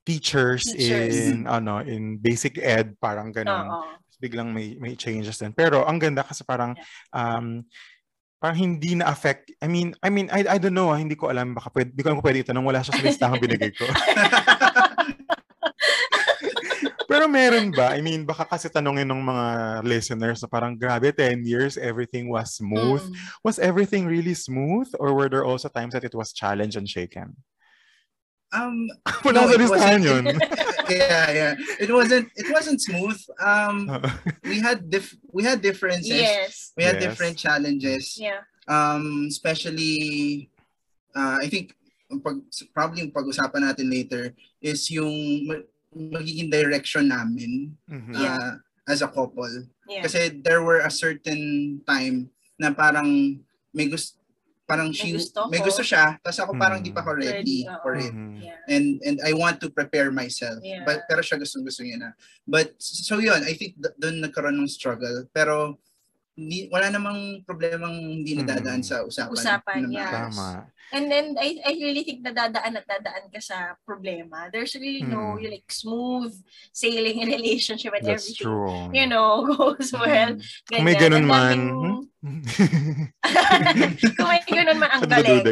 teachers, 0.08 0.64
Teachers. 0.72 1.28
in, 1.30 1.46
ano, 1.46 1.84
in 1.84 2.18
basic 2.18 2.58
ed, 2.58 2.96
parang 2.98 3.36
ganon. 3.36 3.68
Oo. 3.68 4.00
Biglang 4.20 4.52
may, 4.52 4.76
may 4.80 4.96
changes 4.96 5.40
din. 5.40 5.52
Pero, 5.52 5.84
ang 5.84 6.00
ganda 6.00 6.24
kasi 6.24 6.44
parang, 6.48 6.76
um, 7.12 7.64
parang 8.40 8.56
hindi 8.56 8.96
na 8.96 9.12
affect 9.12 9.52
I 9.60 9.68
mean 9.68 9.92
I 10.00 10.08
mean 10.08 10.32
I 10.32 10.48
I 10.48 10.58
don't 10.64 10.72
know 10.72 10.96
ah, 10.96 10.96
hindi 10.96 11.20
ko 11.20 11.28
alam 11.28 11.52
baka 11.52 11.76
pwede 11.76 11.92
hindi 11.92 12.00
ko 12.00 12.08
alam 12.08 12.18
kung 12.24 12.28
pwede 12.32 12.48
itanong 12.48 12.66
wala 12.72 12.80
siya 12.80 12.96
sa 12.96 13.04
listahang 13.04 13.36
binigay 13.44 13.76
ko 13.76 13.84
pero 17.10 17.26
meron 17.26 17.74
ba 17.74 17.98
I 17.98 18.06
mean 18.06 18.22
baka 18.24 18.46
kasi 18.46 18.70
tanongin 18.70 19.10
ng 19.10 19.26
mga 19.26 19.48
listeners 19.84 20.40
na 20.40 20.48
parang 20.48 20.78
grabe 20.78 21.10
10 21.10 21.42
years 21.42 21.74
everything 21.76 22.30
was 22.30 22.54
smooth 22.56 23.02
Mm. 23.02 23.18
was 23.42 23.58
everything 23.58 24.06
really 24.06 24.38
smooth 24.38 24.86
or 25.02 25.18
were 25.18 25.26
there 25.28 25.44
also 25.44 25.66
times 25.68 25.98
that 25.98 26.06
it 26.06 26.14
was 26.14 26.30
challenged 26.32 26.78
and 26.78 26.86
shaken 26.86 27.34
Um, 28.50 28.90
wala 29.26 29.46
No, 29.46 29.46
sa 29.46 29.54
it 29.54 29.62
listahan 29.62 30.00
wasn't- 30.02 30.06
yun 30.10 30.26
yeah, 30.90 31.26
yeah. 31.30 31.54
It 31.78 31.94
wasn't. 31.94 32.34
It 32.34 32.50
wasn't 32.50 32.82
smooth. 32.82 33.14
Um, 33.38 33.86
we 34.50 34.58
had 34.58 34.90
diff. 34.90 35.14
We 35.30 35.46
had 35.46 35.62
differences. 35.62 36.10
Yes. 36.18 36.74
We 36.74 36.82
had 36.82 36.98
Yes. 36.98 37.14
different 37.14 37.38
challenges. 37.38 38.18
Yeah. 38.18 38.42
Um, 38.66 39.30
especially, 39.30 40.50
uh, 41.14 41.38
I 41.38 41.46
think, 41.46 41.78
pag, 42.26 42.42
probably 42.74 43.06
yung 43.06 43.14
pag-usapan 43.14 43.70
natin 43.70 43.86
later 43.86 44.34
is 44.58 44.90
yung 44.90 45.14
magiging 45.94 46.50
direction 46.54 47.10
namin 47.10 47.74
Mhm. 47.90 48.14
Yeah. 48.14 48.38
uh, 48.38 48.52
as 48.90 49.02
a 49.02 49.10
couple. 49.10 49.50
Yeah. 49.90 50.06
Kasi 50.06 50.42
there 50.42 50.62
were 50.62 50.82
a 50.82 50.92
certain 50.94 51.78
time 51.86 52.30
na 52.58 52.74
parang 52.74 53.40
may 53.74 53.90
gusto 53.90 54.18
parang 54.70 54.94
May 54.94 54.98
she 55.02 55.10
gusto 55.18 55.50
may 55.50 55.62
gusto 55.66 55.82
siya 55.82 56.22
tapos 56.22 56.38
ako 56.46 56.54
parang 56.54 56.78
di 56.86 56.94
pa 56.94 57.02
ako 57.02 57.18
Ready, 57.18 57.26
ready 57.42 57.60
oo. 57.66 57.82
for 57.82 57.98
it 57.98 58.14
Mhm. 58.14 58.38
Yeah. 58.38 58.58
and 58.70 58.86
and 59.02 59.18
I 59.26 59.34
want 59.34 59.58
to 59.66 59.74
prepare 59.74 60.14
myself 60.14 60.62
Yeah. 60.62 60.86
but 60.86 61.10
pero 61.10 61.26
siya 61.26 61.42
gustong 61.42 61.66
gusto 61.66 61.82
niya 61.82 61.98
na 61.98 62.10
but 62.46 62.78
so 62.78 63.18
yun 63.18 63.42
I 63.42 63.58
think 63.58 63.82
doon 63.98 64.22
nagkaroon 64.22 64.62
ng 64.62 64.70
struggle 64.70 65.26
pero 65.34 65.82
hindi, 66.40 66.72
wala 66.72 66.88
namang 66.88 67.44
problemang 67.44 67.92
hindi 68.16 68.40
nadadaan 68.40 68.80
Mm. 68.80 68.88
sa 68.88 69.04
usapan 69.04 69.36
Usapan, 69.36 69.80
yeah. 69.92 70.08
maayos. 70.08 70.36
tama 70.40 70.50
And 70.90 71.06
then 71.06 71.38
I 71.38 71.62
I 71.62 71.78
really 71.78 72.02
think 72.02 72.26
nadadaan 72.26 72.74
at 72.74 72.86
dadaan 72.90 73.30
ka 73.30 73.38
sa 73.38 73.78
problema. 73.86 74.50
There's 74.50 74.74
really 74.74 75.06
no 75.06 75.38
Mm. 75.38 75.46
like 75.46 75.70
smooth 75.70 76.34
sailing 76.74 77.22
in 77.22 77.30
relationship 77.30 77.94
and 77.94 78.02
that's 78.02 78.26
everything. 78.34 78.50
true 78.50 78.90
You 78.90 79.06
know, 79.06 79.46
goes 79.54 79.94
well. 79.94 80.34
kung 80.66 80.82
may 80.82 80.98
ganun 80.98 81.30
man 81.30 81.60
hmm? 81.62 82.02
Kung 84.18 84.30
may 84.34 84.42
ganun 84.50 84.82
man 84.82 84.90
ang 84.98 85.06
galing. 85.06 85.46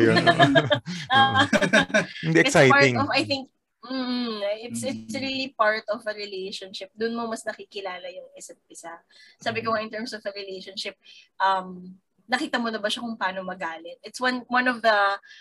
Hindi 2.26 2.40
it's 2.42 2.54
part 2.58 2.66
exciting. 2.74 2.98
of 2.98 3.08
I 3.14 3.22
think 3.24 3.54
mm, 3.88 4.40
it's 4.68 4.84
it's 4.84 5.16
really 5.16 5.56
part 5.56 5.84
of 5.88 6.04
a 6.06 6.14
relationship. 6.14 6.92
Doon 6.94 7.16
mo 7.16 7.32
mas 7.32 7.44
nakikilala 7.48 8.08
yung 8.12 8.28
isa't 8.36 8.60
isa. 8.68 8.92
Sabi 9.40 9.64
ko 9.64 9.74
nga 9.74 9.84
in 9.84 9.92
terms 9.92 10.12
of 10.14 10.22
a 10.28 10.32
relationship, 10.36 10.96
um 11.40 11.96
nakita 12.28 12.60
mo 12.60 12.68
na 12.68 12.78
ba 12.78 12.92
siya 12.92 13.02
kung 13.02 13.16
paano 13.16 13.42
magalit? 13.42 13.98
It's 14.04 14.20
one 14.20 14.44
one 14.52 14.68
of 14.68 14.84
the 14.84 15.00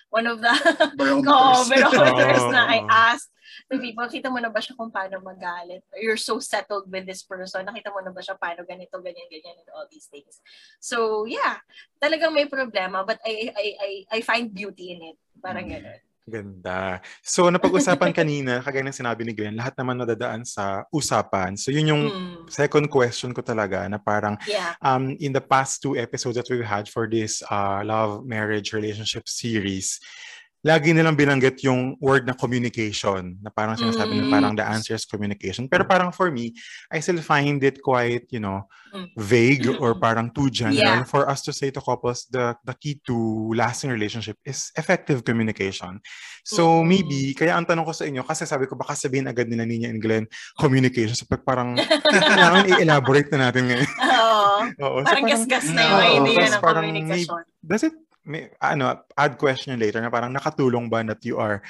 one 0.09 0.27
of 0.31 0.39
the 0.39 0.55
Barometers. 0.95 1.67
oh, 2.47 2.51
na 2.55 2.71
I 2.71 2.87
asked 2.87 3.35
the 3.67 3.79
people, 3.83 4.07
nakita 4.07 4.31
mo 4.31 4.39
na 4.39 4.51
ba 4.55 4.63
siya 4.63 4.79
kung 4.79 4.95
paano 4.95 5.19
magalit? 5.19 5.83
You're 5.99 6.19
so 6.19 6.39
settled 6.39 6.87
with 6.87 7.05
this 7.05 7.27
person. 7.27 7.67
Nakita 7.67 7.91
mo 7.91 8.01
na 8.07 8.15
ba 8.15 8.23
siya 8.23 8.39
paano 8.39 8.63
ganito, 8.63 8.95
ganyan, 9.03 9.27
ganyan, 9.27 9.59
and 9.59 9.71
all 9.75 9.91
these 9.91 10.07
things. 10.07 10.39
So, 10.79 11.27
yeah. 11.27 11.59
Talagang 11.99 12.33
may 12.35 12.47
problema, 12.47 13.03
but 13.03 13.19
I 13.27 13.51
I 13.51 13.67
I, 13.77 13.93
I 14.15 14.19
find 14.23 14.55
beauty 14.55 14.95
in 14.95 15.15
it. 15.15 15.19
Parang 15.43 15.67
Mm. 15.67 15.73
gano'n. 15.75 16.01
Ganda. 16.27 16.99
So, 17.23 17.47
napag-usapan 17.47 18.11
kanina, 18.19 18.59
kagaya 18.59 18.83
ng 18.83 18.99
sinabi 18.99 19.23
ni 19.23 19.31
Glenn, 19.31 19.55
lahat 19.55 19.79
naman 19.79 20.03
nadadaan 20.03 20.43
sa 20.43 20.83
usapan. 20.91 21.55
So, 21.55 21.71
yun 21.71 21.95
yung 21.95 22.05
Mm. 22.11 22.51
second 22.51 22.87
question 22.91 23.31
ko 23.31 23.43
talaga 23.47 23.87
na 23.87 23.99
parang 23.99 24.35
Yeah. 24.47 24.75
um, 24.83 25.15
in 25.23 25.31
the 25.31 25.43
past 25.43 25.83
two 25.83 25.95
episodes 25.95 26.35
that 26.35 26.47
we've 26.51 26.67
had 26.67 26.91
for 26.91 27.07
this 27.07 27.43
uh, 27.47 27.83
love, 27.87 28.27
marriage, 28.27 28.75
relationship 28.75 29.27
series, 29.31 29.99
lagi 30.67 30.91
nilang 30.91 31.15
binanggit 31.15 31.63
yung 31.63 31.95
word 32.03 32.27
na 32.27 32.35
communication, 32.35 33.39
na 33.39 33.55
parang 33.55 33.79
sinasabi 33.79 34.19
na 34.19 34.27
Mm. 34.27 34.33
parang 34.35 34.53
the 34.59 34.67
answer 34.67 34.99
is 34.99 35.07
communication. 35.07 35.71
Pero 35.71 35.87
parang 35.87 36.11
for 36.11 36.35
me, 36.35 36.51
I 36.91 36.99
still 36.99 37.23
find 37.23 37.63
it 37.63 37.79
quite, 37.79 38.27
you 38.35 38.43
know, 38.43 38.67
Mm. 38.91 39.07
vague 39.15 39.67
or 39.79 39.95
parang 39.95 40.31
too 40.31 40.47
general 40.49 41.03
Yeah. 41.03 41.07
for 41.07 41.27
us 41.27 41.43
to 41.45 41.53
say 41.53 41.71
to 41.71 41.79
couples 41.79 42.27
the 42.31 42.55
the 42.63 42.75
key 42.75 42.99
to 43.05 43.15
lasting 43.53 43.91
relationship 43.91 44.39
is 44.43 44.71
effective 44.75 45.23
communication. 45.23 46.03
So 46.43 46.83
Mm. 46.83 46.87
maybe, 46.87 47.21
kaya 47.35 47.55
ang 47.55 47.67
tanong 47.67 47.87
ko 47.87 47.93
sa 47.93 48.07
inyo, 48.07 48.23
kasi 48.23 48.43
sabi 48.47 48.67
ko 48.67 48.75
baka 48.75 48.95
sabihin 48.95 49.27
agad 49.31 49.47
nila 49.47 49.67
Nina 49.67 49.91
and 49.91 50.01
Glenn, 50.01 50.27
communication. 50.57 51.15
So 51.15 51.27
parang 51.29 51.75
kailangan 52.15 52.67
i-elaborate 52.75 53.31
na 53.35 53.51
natin 53.51 53.71
ngayon. 53.71 53.91
Oo. 54.17 54.51
Oo. 54.87 54.99
So, 55.03 55.07
Parang 55.07 55.27
gas-gas 55.29 55.67
na 55.71 55.83
yung 55.83 56.27
idea 56.27 56.47
ng 56.51 56.63
communication. 56.63 57.39
does 57.61 57.83
it 57.83 57.95
may, 58.27 58.51
ano 58.61 59.01
add 59.17 59.39
question 59.39 59.79
later 59.79 60.03
na 60.03 60.11
parang 60.11 60.35
nakatulong 60.35 60.91
ba 60.91 61.01
that 61.07 61.23
you 61.23 61.39
are 61.39 61.63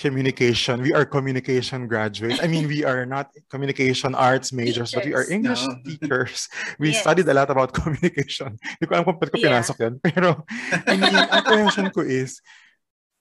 communication 0.00 0.80
we 0.80 0.90
are 0.96 1.04
communication 1.04 1.84
graduates 1.86 2.40
I 2.42 2.48
mean 2.48 2.66
we 2.66 2.82
are 2.90 3.04
not 3.06 3.30
communication 3.52 4.16
arts 4.16 4.50
majors 4.52 4.90
but 4.96 5.04
we 5.04 5.12
are 5.14 5.22
Teachers. 5.22 5.36
English 5.36 5.62
No. 5.68 5.76
teachers 5.84 6.48
we 6.80 6.90
Yes. 6.90 7.04
studied 7.04 7.28
a 7.28 7.36
lot 7.36 7.52
about 7.52 7.70
communication 7.76 8.56
hindi 8.58 8.84
ko 8.88 8.92
alam 8.96 9.04
kung 9.06 9.20
ko 9.20 9.36
pinasok 9.38 9.76
yan 9.78 9.94
pero 10.00 10.42
I 10.88 10.96
mean 10.96 11.14
ang 11.30 11.44
question 11.44 11.92
ko 11.92 12.00
is 12.00 12.40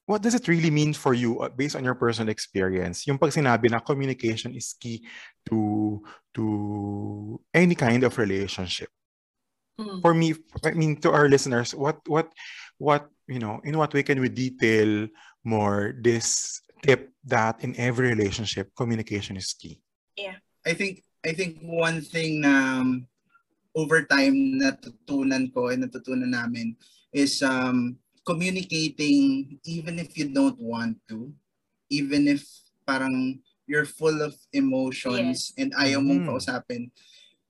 what 0.10 0.24
does 0.26 0.34
it 0.34 0.48
really 0.50 0.72
mean 0.74 0.96
for 0.96 1.14
you 1.14 1.38
uh, 1.44 1.52
based 1.54 1.76
on 1.78 1.84
your 1.84 2.00
personal 2.00 2.32
experience 2.32 3.04
yung 3.06 3.20
pag 3.20 3.36
sinabi 3.36 3.68
na 3.70 3.84
communication 3.84 4.56
is 4.56 4.74
key 4.80 5.04
to 5.52 6.00
to 6.34 6.44
any 7.54 7.76
kind 7.76 8.02
of 8.08 8.16
relationship 8.18 8.88
Mm. 9.80 10.04
for 10.04 10.12
me 10.12 10.36
i 10.68 10.76
mean 10.76 11.00
to 11.00 11.08
our 11.08 11.32
listeners 11.32 11.72
what 11.72 12.04
what 12.04 12.28
what 12.80 13.12
you 13.28 13.38
know 13.38 13.62
in 13.64 13.78
what 13.78 13.94
way 13.94 14.02
can 14.02 14.20
we 14.20 14.32
detail 14.32 15.06
more 15.44 15.94
this 16.02 16.60
tip 16.82 17.12
that 17.28 17.60
in 17.62 17.76
every 17.78 18.10
relationship 18.10 18.72
communication 18.74 19.38
is 19.38 19.54
key 19.54 19.78
I 20.66 20.74
think 20.76 21.04
I 21.24 21.32
think 21.32 21.60
one 21.64 22.02
thing 22.04 22.44
na 22.44 22.80
um, 22.80 23.08
over 23.76 24.04
time 24.04 24.60
natutunan 24.60 25.52
ko 25.56 25.72
and 25.72 25.88
natutunan 25.88 26.32
namin 26.32 26.76
is 27.16 27.44
um, 27.44 27.96
communicating 28.28 29.58
even 29.66 30.00
if 30.00 30.16
you 30.20 30.30
don't 30.30 30.60
want 30.60 31.00
to, 31.10 31.32
even 31.90 32.28
if 32.28 32.46
parang 32.86 33.40
you're 33.66 33.88
full 33.88 34.22
of 34.22 34.36
emotions 34.54 35.54
and 35.58 35.74
ayaw 35.78 36.02
mong 36.02 36.26
Mm. 36.26 36.28
kausapin. 36.28 36.92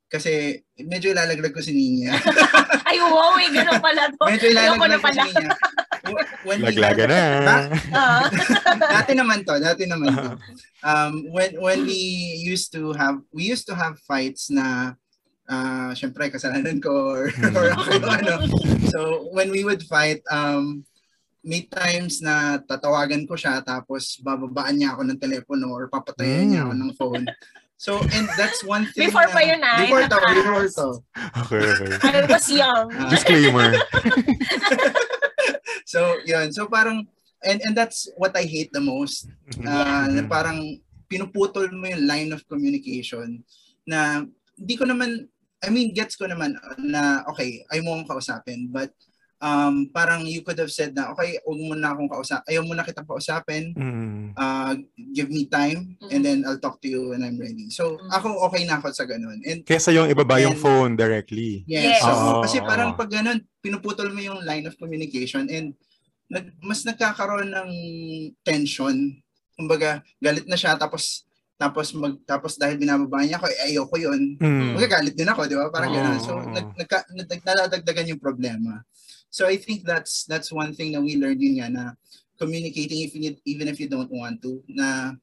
Kasi 0.09 0.57
medyo 0.81 1.13
ilalaglag 1.13 1.53
ko 1.53 1.61
si 1.61 1.69
Ninya. 1.69 2.17
Ay, 2.89 2.97
wow, 2.97 3.37
eh, 3.37 3.53
ganun 3.53 3.77
pala 3.77 4.09
to. 4.09 4.25
medyo 4.25 4.49
ilalaglag 4.49 4.97
ko 4.97 5.05
pala. 5.05 5.21
si 5.21 5.29
Ninya. 5.29 5.49
When 6.41 6.59
we 6.59 6.65
laglaga 6.65 7.05
had- 7.05 7.13
na 7.13 7.55
Ah. 7.93 8.25
dati 8.97 9.13
naman 9.13 9.45
to, 9.45 9.53
dati 9.55 9.85
naman 9.85 10.09
to. 10.09 10.33
um, 10.81 11.29
when 11.29 11.53
when 11.61 11.79
we 11.85 11.99
used 12.41 12.73
to 12.73 12.89
have 12.93 13.21
we 13.29 13.45
used 13.45 13.69
to 13.69 13.77
have 13.77 14.01
fights 14.01 14.49
na 14.49 14.97
uh, 15.45 15.93
syempre 15.93 16.33
kasalanan 16.33 16.81
ko 16.81 16.89
or, 17.13 17.29
Hmm. 17.29 17.53
or 17.53 17.69
ako, 17.69 17.91
ano. 18.01 18.33
So 18.89 18.99
when 19.29 19.53
we 19.53 19.61
would 19.61 19.85
fight 19.85 20.25
um 20.33 20.81
may 21.39 21.63
times 21.63 22.19
na 22.19 22.57
tatawagan 22.59 23.23
ko 23.23 23.37
siya 23.37 23.61
tapos 23.61 24.17
bababaan 24.19 24.75
niya 24.75 24.91
ako 24.91 25.05
ng 25.05 25.21
telepono 25.21 25.69
or 25.69 25.85
papatayan 25.85 26.49
niya 26.49 26.61
ako 26.65 26.73
Hmm. 26.73 26.81
ng 26.81 26.91
phone. 26.97 27.25
So 27.79 28.03
and 28.11 28.27
that's 28.35 28.59
one 28.67 28.91
thing 28.91 29.07
Before 29.07 29.23
na, 29.23 29.31
pa 29.31 29.39
yun, 29.39 29.61
ah, 29.63 29.79
Before 29.79 30.03
to, 30.03 30.17
before 30.35 30.67
to. 30.67 30.87
okay 31.47 31.63
okay 31.63 31.91
I 32.03 32.27
was 32.27 32.45
young. 32.51 32.91
Disclaimer 33.15 33.71
So 35.87 36.19
yun, 36.27 36.51
so 36.51 36.67
parang 36.67 37.07
and 37.39 37.57
and 37.63 37.73
that's 37.73 38.11
what 38.19 38.35
I 38.35 38.43
hate 38.43 38.69
the 38.75 38.83
most. 38.83 39.31
Ah, 39.63 40.05
na 40.11 40.21
Mhm. 40.21 40.29
parang 40.29 40.59
pinuputol 41.09 41.71
mo 41.73 41.87
yung 41.89 42.05
line 42.05 42.29
of 42.35 42.43
communication 42.45 43.41
na 43.87 44.27
hindi 44.53 44.75
ko 44.77 44.85
naman 44.85 45.25
I 45.63 45.71
mean 45.73 45.91
gets 45.95 46.13
ko 46.19 46.27
naman 46.29 46.55
na 46.77 47.23
okay, 47.31 47.63
ay 47.73 47.81
mo 47.81 47.95
akong 47.97 48.11
kausapin 48.15 48.69
but 48.69 48.91
um, 49.39 49.87
parang 49.89 50.27
you 50.27 50.43
could 50.43 50.59
have 50.59 50.71
said 50.71 50.91
na, 50.91 51.11
okay, 51.11 51.39
huwag 51.43 51.59
mo 51.59 51.73
na 51.73 51.95
akong 51.95 52.11
kausap, 52.11 52.43
ayaw 52.45 52.63
mo 52.63 52.75
na 52.75 52.83
kitang 52.83 53.07
kausapin, 53.07 53.71
Mm. 53.73 54.35
uh, 54.35 54.75
give 55.15 55.31
me 55.31 55.47
time, 55.47 55.95
and 56.11 56.21
Mhm. 56.21 56.23
then 56.23 56.37
I'll 56.45 56.59
talk 56.59 56.79
to 56.83 56.89
you 56.91 57.11
when 57.11 57.23
I'm 57.23 57.39
ready. 57.39 57.71
So, 57.71 57.95
Mhm. 57.97 58.11
ako 58.11 58.27
okay 58.51 58.63
na 58.67 58.77
ako 58.77 58.91
sa 58.91 59.07
ganun. 59.07 59.39
And 59.43 59.63
Kesa 59.63 59.95
yung 59.95 60.11
ibaba 60.11 60.39
yung 60.39 60.59
phone 60.59 60.99
directly. 60.99 61.63
Yes. 61.65 61.99
Yes. 61.99 62.03
So, 62.03 62.11
Oo, 62.11 62.43
kasi 62.43 62.59
parang 62.61 62.95
pag 62.95 63.09
ganun, 63.09 63.39
pinuputol 63.59 64.11
mo 64.11 64.19
yung 64.19 64.43
line 64.43 64.67
of 64.67 64.75
communication 64.75 65.47
and 65.47 65.73
nag, 66.29 66.53
mas 66.61 66.83
nagkakaroon 66.85 67.49
ng 67.49 67.69
tension. 68.43 68.95
Kumbaga, 69.55 69.99
galit 70.21 70.45
na 70.45 70.55
siya 70.55 70.75
tapos 70.75 71.25
tapos 71.59 71.91
mag 71.91 72.15
tapos 72.23 72.55
dahil 72.55 72.79
binababa 72.79 73.19
niya 73.19 73.35
ako, 73.35 73.51
eh, 73.51 73.59
ayoko 73.67 73.95
yun. 73.99 74.39
Mm. 74.39 74.79
Magagalit 74.79 75.11
din 75.11 75.27
ako, 75.27 75.43
di 75.43 75.59
ba? 75.59 75.67
Parang 75.67 75.91
Oo, 75.91 75.95
ganun. 75.99 76.19
So, 76.23 76.39
oo. 76.39 76.47
nag, 76.47 76.71
nagka, 76.71 77.03
nag, 77.11 77.27
nadadagdagan 77.43 78.11
yung 78.15 78.21
problema. 78.23 78.79
So, 79.29 79.47
I 79.47 79.57
think 79.57 79.85
that's 79.85 80.25
that's 80.25 80.51
one 80.51 80.73
thing 80.73 80.93
na 80.93 81.01
we 81.01 81.17
learned 81.17 81.41
yun 81.41 81.61
nga 81.61 81.69
na 81.69 81.85
communicating 82.39 83.03
if 83.03 83.13
you, 83.13 83.35
even 83.45 83.67
if 83.67 83.79
you 83.79 83.89
don't 83.89 84.11
want 84.11 84.41
to, 84.41 84.63
na 84.67 85.13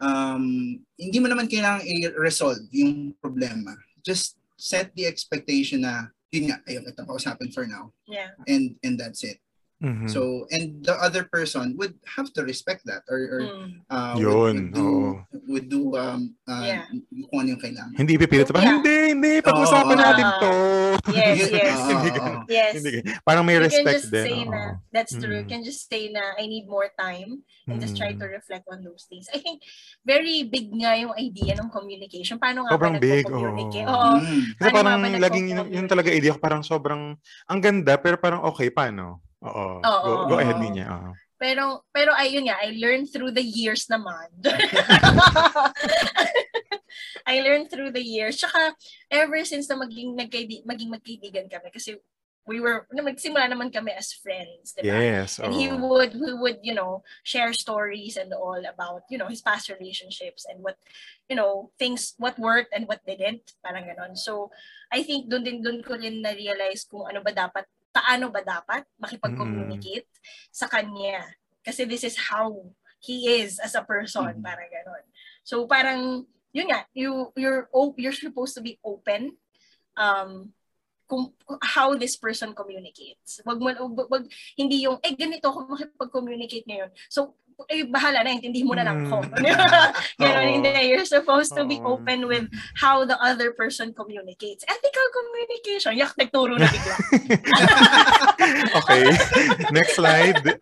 um, 0.00 0.78
hindi 0.98 1.18
mo 1.20 1.28
naman 1.30 1.46
kailangang 1.46 1.86
i-resolve 1.86 2.64
yung 2.74 3.14
problema. 3.22 3.76
Just 4.02 4.36
set 4.58 4.90
the 4.96 5.06
expectation 5.06 5.86
na 5.86 6.10
yun 6.34 6.50
nga, 6.50 6.58
ayaw 6.66 6.82
kita 6.82 7.06
kausapin 7.06 7.54
for 7.54 7.68
now. 7.68 7.94
Yeah. 8.10 8.34
And 8.50 8.74
and 8.82 8.98
that's 8.98 9.22
it. 9.22 9.38
Mhm. 9.84 10.08
So, 10.08 10.48
and 10.48 10.80
the 10.80 10.96
other 10.96 11.28
person 11.28 11.76
would 11.76 11.92
have 12.08 12.32
to 12.32 12.40
respect 12.40 12.88
that 12.88 13.04
or, 13.04 13.20
or 13.20 13.40
Mm. 13.44 13.68
uh, 13.86 14.14
Yun, 14.16 14.24
would, 14.24 14.56
would 14.56 14.72
do, 14.72 14.80
oo. 14.80 15.10
would 15.52 15.66
do 15.68 15.82
um, 15.94 16.20
uh, 16.48 16.64
Yeah. 16.64 16.88
kung 17.28 17.38
ano 17.44 17.48
yung 17.52 17.60
kailangan. 17.60 17.92
Hindi 17.92 18.16
ipipilit 18.16 18.48
pa. 18.48 18.64
Yeah. 18.64 18.80
Hindi, 18.80 18.96
hindi. 19.12 19.32
Pag-usapan 19.38 19.92
Oo. 19.92 20.00
natin 20.00 20.26
to. 20.40 20.52
Yes, 21.12 21.36
yes. 21.60 21.76
Hindi 21.84 22.08
ganun. 22.10 22.36
Yes. 22.48 22.72
Hindi. 22.74 22.92
Parang 23.22 23.44
may 23.44 23.54
you 23.54 23.60
can 23.60 23.68
respect 23.68 24.00
just 24.00 24.08
din. 24.08 24.24
say 24.24 24.36
oo. 24.40 24.48
na, 24.48 24.62
that's 24.88 25.12
true. 25.12 25.36
You 25.36 25.44
Mm. 25.44 25.52
can 25.52 25.60
just 25.60 25.84
say 25.84 26.08
na, 26.08 26.32
I 26.40 26.48
need 26.48 26.64
more 26.64 26.88
time 26.96 27.44
and 27.68 27.76
just 27.76 27.92
try 27.92 28.16
Mm. 28.16 28.20
to 28.20 28.26
reflect 28.26 28.64
on 28.72 28.80
those 28.80 29.04
things. 29.04 29.28
I 29.28 29.38
think 29.38 29.60
very 30.00 30.48
big 30.48 30.72
nga 30.72 30.96
yung 30.96 31.12
idea 31.14 31.52
ng 31.54 31.68
communication. 31.68 32.40
Paano 32.40 32.64
nga 32.64 32.72
Sobrang 32.72 32.96
ba 32.96 33.04
big, 33.04 33.28
nagko-communicate? 33.28 33.84
oo. 33.84 33.92
Oo. 33.92 34.16
Mm. 34.16 34.40
Kasi 34.56 34.68
parang 34.72 34.96
laging 35.04 35.46
yun, 35.52 35.66
yun 35.68 35.86
talaga 35.86 36.08
idea 36.08 36.32
ko 36.32 36.40
parang 36.40 36.64
sobrang 36.64 37.20
ang 37.44 37.60
ganda 37.60 38.00
pero 38.00 38.16
parang 38.16 38.40
okay 38.48 38.72
paano? 38.72 39.20
Oo. 39.44 39.80
Oo, 39.84 40.04
go, 40.04 40.12
go 40.32 40.36
ahead 40.40 40.56
oo. 40.56 40.72
niya. 40.72 40.88
Oo. 40.88 41.10
Pero, 41.34 41.84
pero 41.92 42.14
ayun 42.16 42.48
nga, 42.48 42.56
I 42.62 42.78
learned 42.78 43.12
through 43.12 43.34
the 43.34 43.44
years 43.44 43.84
naman. 43.90 44.32
I 47.26 47.40
learned 47.42 47.68
through 47.68 47.90
the 47.92 48.00
years. 48.00 48.40
Tsaka, 48.40 48.72
ever 49.10 49.44
since 49.44 49.68
na 49.68 49.76
maging, 49.76 50.14
nagkaidi, 50.16 50.64
maging 50.64 50.94
magkaibigan 50.94 51.50
kami, 51.50 51.68
kasi 51.74 51.98
we 52.46 52.60
were, 52.60 52.86
na 52.92 53.02
magsimula 53.02 53.48
naman 53.48 53.72
kami 53.72 53.92
as 53.92 54.12
friends, 54.12 54.76
di 54.76 54.84
ba? 54.84 54.94
Yes. 54.94 55.40
And 55.40 55.52
he 55.52 55.72
would, 55.72 56.12
he 56.12 56.32
would, 56.32 56.60
you 56.62 56.76
know, 56.76 57.02
share 57.24 57.52
stories 57.52 58.16
and 58.16 58.32
all 58.32 58.60
about, 58.64 59.04
you 59.10 59.18
know, 59.18 59.28
his 59.28 59.42
past 59.42 59.68
relationships 59.68 60.46
and 60.48 60.62
what, 60.62 60.76
you 61.28 61.36
know, 61.36 61.72
things, 61.80 62.14
what 62.16 62.38
worked 62.38 62.72
and 62.76 62.86
what 62.86 63.00
didn't. 63.04 63.52
Parang 63.64 63.84
ganon. 63.88 64.16
So, 64.16 64.52
I 64.92 65.02
think 65.02 65.28
doon 65.28 65.44
din, 65.44 65.64
doon 65.64 65.82
ko 65.82 65.96
rin 65.96 66.20
na-realize 66.20 66.84
kung 66.84 67.08
ano 67.08 67.24
ba 67.24 67.32
dapat, 67.32 67.64
paano 67.94 68.26
ba 68.34 68.42
dapat 68.42 68.82
makipag-communicate 68.98 70.10
sa 70.50 70.66
kanya. 70.66 71.22
Kasi 71.62 71.86
this 71.86 72.02
is 72.02 72.18
how 72.18 72.50
he 72.98 73.40
is 73.40 73.62
as 73.62 73.78
a 73.78 73.86
person. 73.86 74.34
Mhm. 74.34 74.42
Parang 74.42 74.68
ganon. 74.68 75.04
So, 75.46 75.64
parang, 75.70 76.26
yun 76.50 76.68
nga, 76.74 76.90
you, 76.90 77.30
you're, 77.38 77.70
you're 77.94 78.16
supposed 78.16 78.58
to 78.58 78.62
be 78.64 78.82
open 78.82 79.38
um, 79.94 80.50
kung 81.04 81.36
how 81.60 81.92
this 81.94 82.16
person 82.16 82.56
communicates. 82.56 83.44
Wag 83.44 83.60
mo 83.60 83.68
wag, 83.68 84.08
wag 84.08 84.24
hindi 84.56 84.88
yung 84.88 84.96
eh 85.04 85.12
ganito 85.12 85.52
ako 85.52 85.68
makipag-communicate 85.68 86.64
ngayon. 86.64 86.88
So 87.12 87.36
eh 87.70 87.86
bahala 87.86 88.22
na 88.24 88.34
intindihin 88.34 88.66
mo 88.68 88.74
na 88.74 88.86
lang 88.86 89.06
ako. 89.08 89.22
Mm. 89.44 90.20
Ganun, 90.20 90.46
Oo. 90.46 90.54
hindi. 90.60 90.72
You're 90.94 91.08
supposed 91.08 91.52
to 91.58 91.66
be 91.66 91.82
open 91.82 92.30
with 92.30 92.46
how 92.78 93.04
the 93.04 93.18
other 93.18 93.52
person 93.52 93.92
communicates. 93.92 94.64
Ethical 94.64 95.06
communication. 95.10 95.98
Yak, 95.98 96.14
nagturo 96.16 96.54
na 96.56 96.70
bigla. 96.70 96.96
okay. 98.78 99.04
Next 99.74 99.98
slide. 99.98 100.38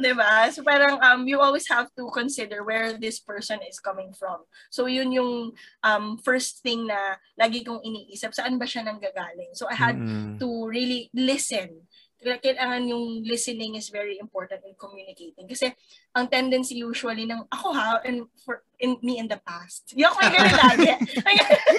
diba? 0.00 0.48
So 0.50 0.64
parang 0.64 0.98
um, 1.04 1.28
you 1.28 1.38
always 1.38 1.68
have 1.68 1.92
to 1.94 2.08
consider 2.10 2.64
where 2.64 2.96
this 2.96 3.20
person 3.20 3.60
is 3.68 3.78
coming 3.78 4.16
from. 4.16 4.42
So 4.72 4.88
yun 4.88 5.12
yung 5.12 5.52
um, 5.84 6.16
first 6.18 6.64
thing 6.64 6.88
na 6.88 7.20
lagi 7.36 7.62
kong 7.62 7.84
iniisip, 7.84 8.32
saan 8.32 8.56
ba 8.56 8.64
siya 8.64 8.88
nanggagaling? 8.88 9.52
So 9.52 9.68
I 9.68 9.76
had 9.76 9.96
Mm-mm. 10.00 10.40
to 10.40 10.48
really 10.66 11.12
listen. 11.12 11.86
Kailangan 12.20 12.84
yung 12.84 13.24
listening 13.24 13.80
is 13.80 13.88
very 13.88 14.20
important 14.20 14.60
in 14.68 14.76
communicating. 14.76 15.48
Kasi 15.48 15.72
ang 16.12 16.28
tendency 16.28 16.80
usually 16.80 17.24
ng 17.24 17.48
ako 17.48 17.72
ha, 17.72 18.00
and 18.04 18.28
for 18.44 18.60
in 18.80 18.96
me 19.00 19.16
in 19.20 19.28
the 19.28 19.40
past. 19.40 19.92
Yung 19.96 20.08
ako 20.08 20.18
ganun 20.28 20.56
lagi. 20.56 20.88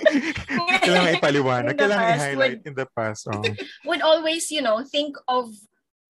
Kailangan 0.86 1.18
ipaliwanag. 1.18 1.74
Kailangan 1.78 2.08
i-highlight 2.18 2.62
in 2.66 2.74
the 2.78 2.88
past. 2.94 3.30
Oh. 3.30 3.42
would 3.90 4.02
always, 4.02 4.50
you 4.54 4.62
know, 4.62 4.82
think 4.86 5.18
of 5.26 5.50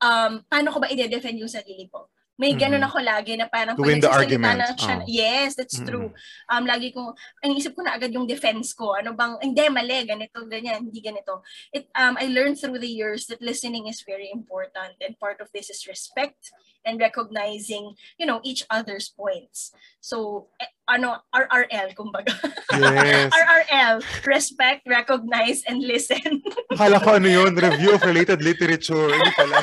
um, 0.04 0.44
paano 0.52 0.68
ko 0.76 0.84
ba 0.84 0.92
i-defend 0.92 1.40
yung 1.40 1.52
sarili 1.52 1.88
ko. 1.88 2.11
May 2.42 2.58
ganun 2.58 2.82
ako 2.82 2.98
lagi 3.06 3.38
na 3.38 3.46
parang 3.46 3.78
To 3.78 3.86
win 3.86 4.02
the 4.02 4.10
argument. 4.10 4.58
na 4.58 4.74
siya, 4.74 4.98
Oh. 4.98 5.06
yes, 5.06 5.54
that's 5.54 5.78
Mm-mm. 5.78 5.86
true. 5.86 6.10
Um, 6.50 6.66
lagi 6.66 6.90
kong, 6.90 7.14
ang 7.46 7.54
isip 7.54 7.78
ko 7.78 7.86
na 7.86 7.94
agad 7.94 8.10
yung 8.10 8.26
defense 8.26 8.74
ko. 8.74 8.98
Ano 8.98 9.14
bang, 9.14 9.38
hindi, 9.46 9.62
mali, 9.70 10.02
ganito, 10.10 10.42
ganyan, 10.50 10.90
hindi 10.90 11.06
ganito. 11.06 11.46
It, 11.70 11.86
um, 11.94 12.18
I 12.18 12.34
learned 12.34 12.58
through 12.58 12.82
the 12.82 12.90
years 12.90 13.30
that 13.30 13.46
listening 13.46 13.86
is 13.86 14.02
very 14.02 14.34
important 14.34 14.98
and 15.06 15.14
part 15.22 15.38
of 15.38 15.54
this 15.54 15.70
is 15.70 15.86
respect 15.86 16.50
and 16.82 16.98
recognizing, 16.98 17.94
you 18.18 18.26
know, 18.26 18.42
each 18.42 18.66
other's 18.74 19.14
points. 19.14 19.70
So, 20.02 20.50
eh, 20.58 20.66
ano, 20.90 21.22
RRL, 21.30 21.94
kumbaga. 21.94 22.34
Yes. 22.74 23.30
RRL, 23.38 24.02
respect, 24.26 24.90
recognize, 24.90 25.62
and 25.70 25.78
listen. 25.78 26.42
Akala 26.74 26.98
ko 26.98 27.22
ano 27.22 27.30
yun, 27.30 27.54
review 27.54 27.94
of 27.94 28.02
related 28.02 28.42
literature. 28.42 29.14
Hindi 29.14 29.30
pala. 29.38 29.62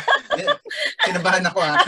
Kinabahan 1.11 1.45
ako 1.51 1.59
ah. 1.59 1.83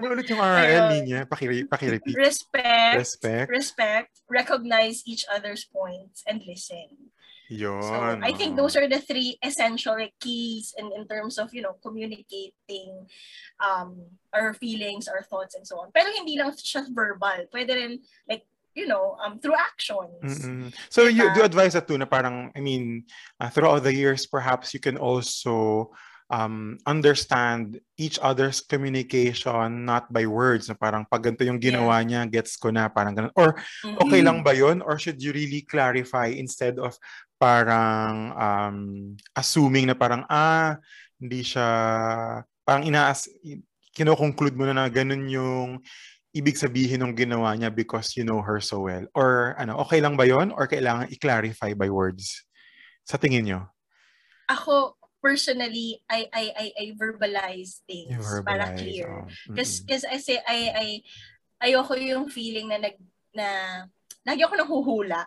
Ano 0.00 0.16
ulit 0.16 0.28
yung 0.28 0.40
RRL 0.40 1.04
niya? 1.04 1.20
Paki, 1.28 1.68
paki-repeat. 1.68 2.16
respect, 2.16 2.96
Respect. 2.96 3.48
respect, 3.50 4.12
recognize 4.28 5.02
each 5.04 5.24
other's 5.28 5.64
points, 5.68 6.24
and 6.26 6.40
listen. 6.46 7.12
Yun. 7.48 7.82
So 7.82 7.94
I 8.26 8.32
think 8.34 8.56
those 8.56 8.74
are 8.74 8.88
the 8.88 8.98
three 8.98 9.38
essential 9.38 9.94
like, 9.94 10.14
keys 10.18 10.74
in, 10.76 10.90
in 10.90 11.06
terms 11.06 11.38
of, 11.38 11.54
you 11.54 11.62
know, 11.62 11.78
communicating 11.82 13.06
um, 13.62 14.02
our 14.34 14.54
feelings, 14.54 15.06
our 15.06 15.22
thoughts, 15.22 15.54
and 15.54 15.66
so 15.66 15.78
on. 15.78 15.94
Pero 15.94 16.10
hindi 16.10 16.38
lang 16.38 16.50
siya 16.58 16.90
verbal. 16.90 17.46
Pwede 17.54 17.70
rin, 17.70 18.02
like, 18.28 18.42
you 18.74 18.86
know, 18.86 19.16
um, 19.24 19.38
through 19.38 19.54
actions. 19.54 20.42
Mm-mm. 20.42 20.74
So 20.90 21.06
you 21.06 21.22
Diba? 21.22 21.34
do 21.34 21.42
advise 21.42 21.72
that 21.72 21.88
too 21.88 21.96
na 21.98 22.04
parang 22.04 22.52
I 22.54 22.60
mean 22.60 23.08
uh, 23.40 23.48
throughout 23.48 23.82
the 23.82 23.94
years 23.94 24.26
perhaps 24.26 24.74
you 24.74 24.80
can 24.80 24.98
also 25.00 25.90
um, 26.30 26.78
understand 26.86 27.78
each 27.98 28.18
other's 28.18 28.60
communication 28.60 29.86
not 29.86 30.10
by 30.10 30.26
words 30.26 30.66
na 30.66 30.74
parang 30.74 31.06
pag 31.06 31.22
ganito 31.22 31.46
yung 31.46 31.62
ginawa 31.62 32.02
niya 32.02 32.26
gets 32.26 32.58
ko 32.58 32.70
na 32.74 32.90
parang 32.90 33.14
ganun 33.14 33.34
or 33.38 33.54
Mhm. 33.86 33.98
okay 34.02 34.20
lang 34.22 34.42
ba 34.42 34.52
yun 34.54 34.82
or 34.82 34.98
should 34.98 35.18
you 35.22 35.30
really 35.30 35.62
clarify 35.62 36.26
instead 36.26 36.78
of 36.82 36.98
parang 37.38 38.32
um, 38.34 38.78
assuming 39.36 39.86
na 39.86 39.94
parang 39.94 40.26
ah 40.26 40.76
hindi 41.20 41.46
siya 41.46 41.66
parang 42.66 42.84
inaas 42.84 43.30
kino-conclude 43.96 44.52
mo 44.52 44.68
na 44.68 44.76
na 44.76 44.86
ganun 44.92 45.24
yung 45.30 45.80
ibig 46.36 46.60
sabihin 46.60 47.00
ng 47.00 47.16
ginawa 47.16 47.56
niya 47.56 47.72
because 47.72 48.12
you 48.12 48.20
know 48.20 48.44
her 48.44 48.60
so 48.60 48.84
well? 48.84 49.08
Or 49.16 49.56
ano, 49.56 49.80
okay 49.80 50.04
lang 50.04 50.20
ba 50.20 50.28
yon 50.28 50.52
or 50.52 50.68
kailangan 50.68 51.08
i-clarify 51.08 51.72
by 51.72 51.88
words? 51.88 52.44
Sa 53.08 53.16
tingin 53.16 53.48
nyo? 53.48 53.60
Ako, 54.52 54.95
personally, 55.26 55.98
I, 56.06 56.30
I, 56.30 56.44
I, 56.54 56.66
I 56.78 56.84
verbalize 56.94 57.82
things 57.82 58.14
You 58.14 58.22
para 58.46 58.70
verbalize, 58.70 58.78
clear. 58.78 59.06
oh. 59.10 59.26
Kasi 59.58 59.82
Mm-mm. 59.82 59.90
kasi 59.90 60.04
I 60.06 60.18
say 60.22 60.38
I 60.46 60.58
I 60.70 60.86
ayoko 61.66 61.98
yung 61.98 62.30
feeling 62.30 62.70
na 62.70 62.78
nag 62.78 62.94
na 63.34 63.46
lagi 64.22 64.46
ako 64.46 64.54
nahuhula 64.54 65.26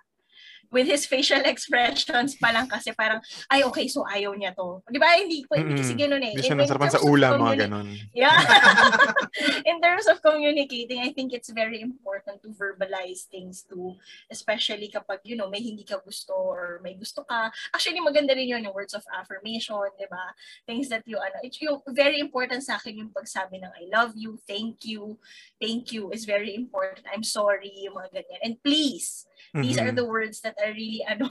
with 0.70 0.86
his 0.86 1.06
facial 1.06 1.42
expressions 1.52 2.38
pa 2.38 2.54
lang 2.54 2.70
kasi 2.70 2.94
parang 2.94 3.20
ay 3.50 3.66
okay 3.66 3.90
so 3.90 4.06
ayaw 4.06 4.34
niya 4.34 4.54
to. 4.54 4.82
'Di 4.86 5.00
ba? 5.02 5.18
Hindi 5.18 5.44
ko 5.46 5.58
hindi 5.58 5.74
kasi 5.78 5.94
ganoon 5.98 6.24
eh. 6.24 6.34
Hindi 6.38 6.46
siya 6.46 6.58
nasarapan 6.58 6.92
sa 6.94 7.02
ulam, 7.02 7.32
mga 7.34 7.42
communi- 7.42 7.62
ganun. 7.62 7.88
Yeah. 8.20 8.36
In 9.70 9.80
terms 9.82 10.08
of 10.08 10.22
communicating, 10.22 11.00
I 11.00 11.12
think 11.14 11.32
it's 11.34 11.50
very 11.50 11.80
important 11.82 12.42
to 12.44 12.50
verbalize 12.52 13.26
things 13.30 13.64
too, 13.64 13.96
especially 14.30 14.90
kapag, 14.92 15.24
you 15.24 15.36
know, 15.36 15.48
may 15.50 15.62
hindi 15.62 15.84
ka 15.84 16.02
gusto 16.04 16.34
or 16.34 16.80
may 16.84 16.94
gusto 16.94 17.24
ka. 17.24 17.50
Actually, 17.74 18.02
maganda 18.02 18.36
rin 18.36 18.50
yun, 18.50 18.66
yung 18.66 18.76
words 18.76 18.94
of 18.94 19.06
affirmation, 19.16 19.80
di 19.96 20.10
ba? 20.10 20.34
Things 20.66 20.90
that 20.90 21.06
you, 21.08 21.16
ano, 21.18 21.40
it's 21.42 21.62
yung 21.62 21.80
very 21.90 22.20
important 22.20 22.64
sa 22.64 22.76
akin 22.76 23.00
yung 23.00 23.12
pagsabi 23.14 23.62
ng 23.64 23.72
I 23.72 23.88
love 23.88 24.14
you, 24.20 24.36
thank 24.44 24.84
you, 24.84 25.16
thank 25.62 25.92
you 25.96 26.12
is 26.12 26.26
very 26.26 26.52
important. 26.56 27.06
I'm 27.08 27.24
sorry, 27.24 27.72
yung 27.88 27.96
mga 27.96 28.20
ganyan. 28.22 28.40
And 28.44 28.54
please, 28.60 29.26
these 29.56 29.80
are 29.80 29.96
Mhm. 29.96 30.00
the 30.04 30.08
words 30.08 30.44
that 30.44 30.59
are 30.62 30.72
really, 30.76 31.02
ano, 31.08 31.30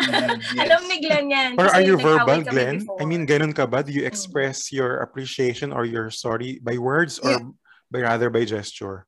Mm, 0.00 0.40
yes. 0.56 0.64
alam 0.66 0.82
ni 0.88 0.96
Glenn 1.00 1.28
yan. 1.30 1.50
Or 1.60 1.68
are 1.68 1.82
you 1.84 1.96
verbal, 2.00 2.42
Glenn? 2.42 2.80
before. 2.84 2.98
I 3.00 3.04
mean, 3.04 3.26
ganun 3.26 3.54
ka 3.54 3.66
ba? 3.66 3.82
Do 3.84 3.92
you 3.92 4.04
express 4.04 4.72
your 4.72 5.00
appreciation 5.04 5.72
or 5.72 5.84
your 5.84 6.10
sorry 6.10 6.58
by 6.64 6.78
words 6.78 7.18
or 7.20 7.36
Yeah. 7.36 7.44
by 7.90 8.00
rather 8.02 8.30
by 8.30 8.44
gesture? 8.44 9.04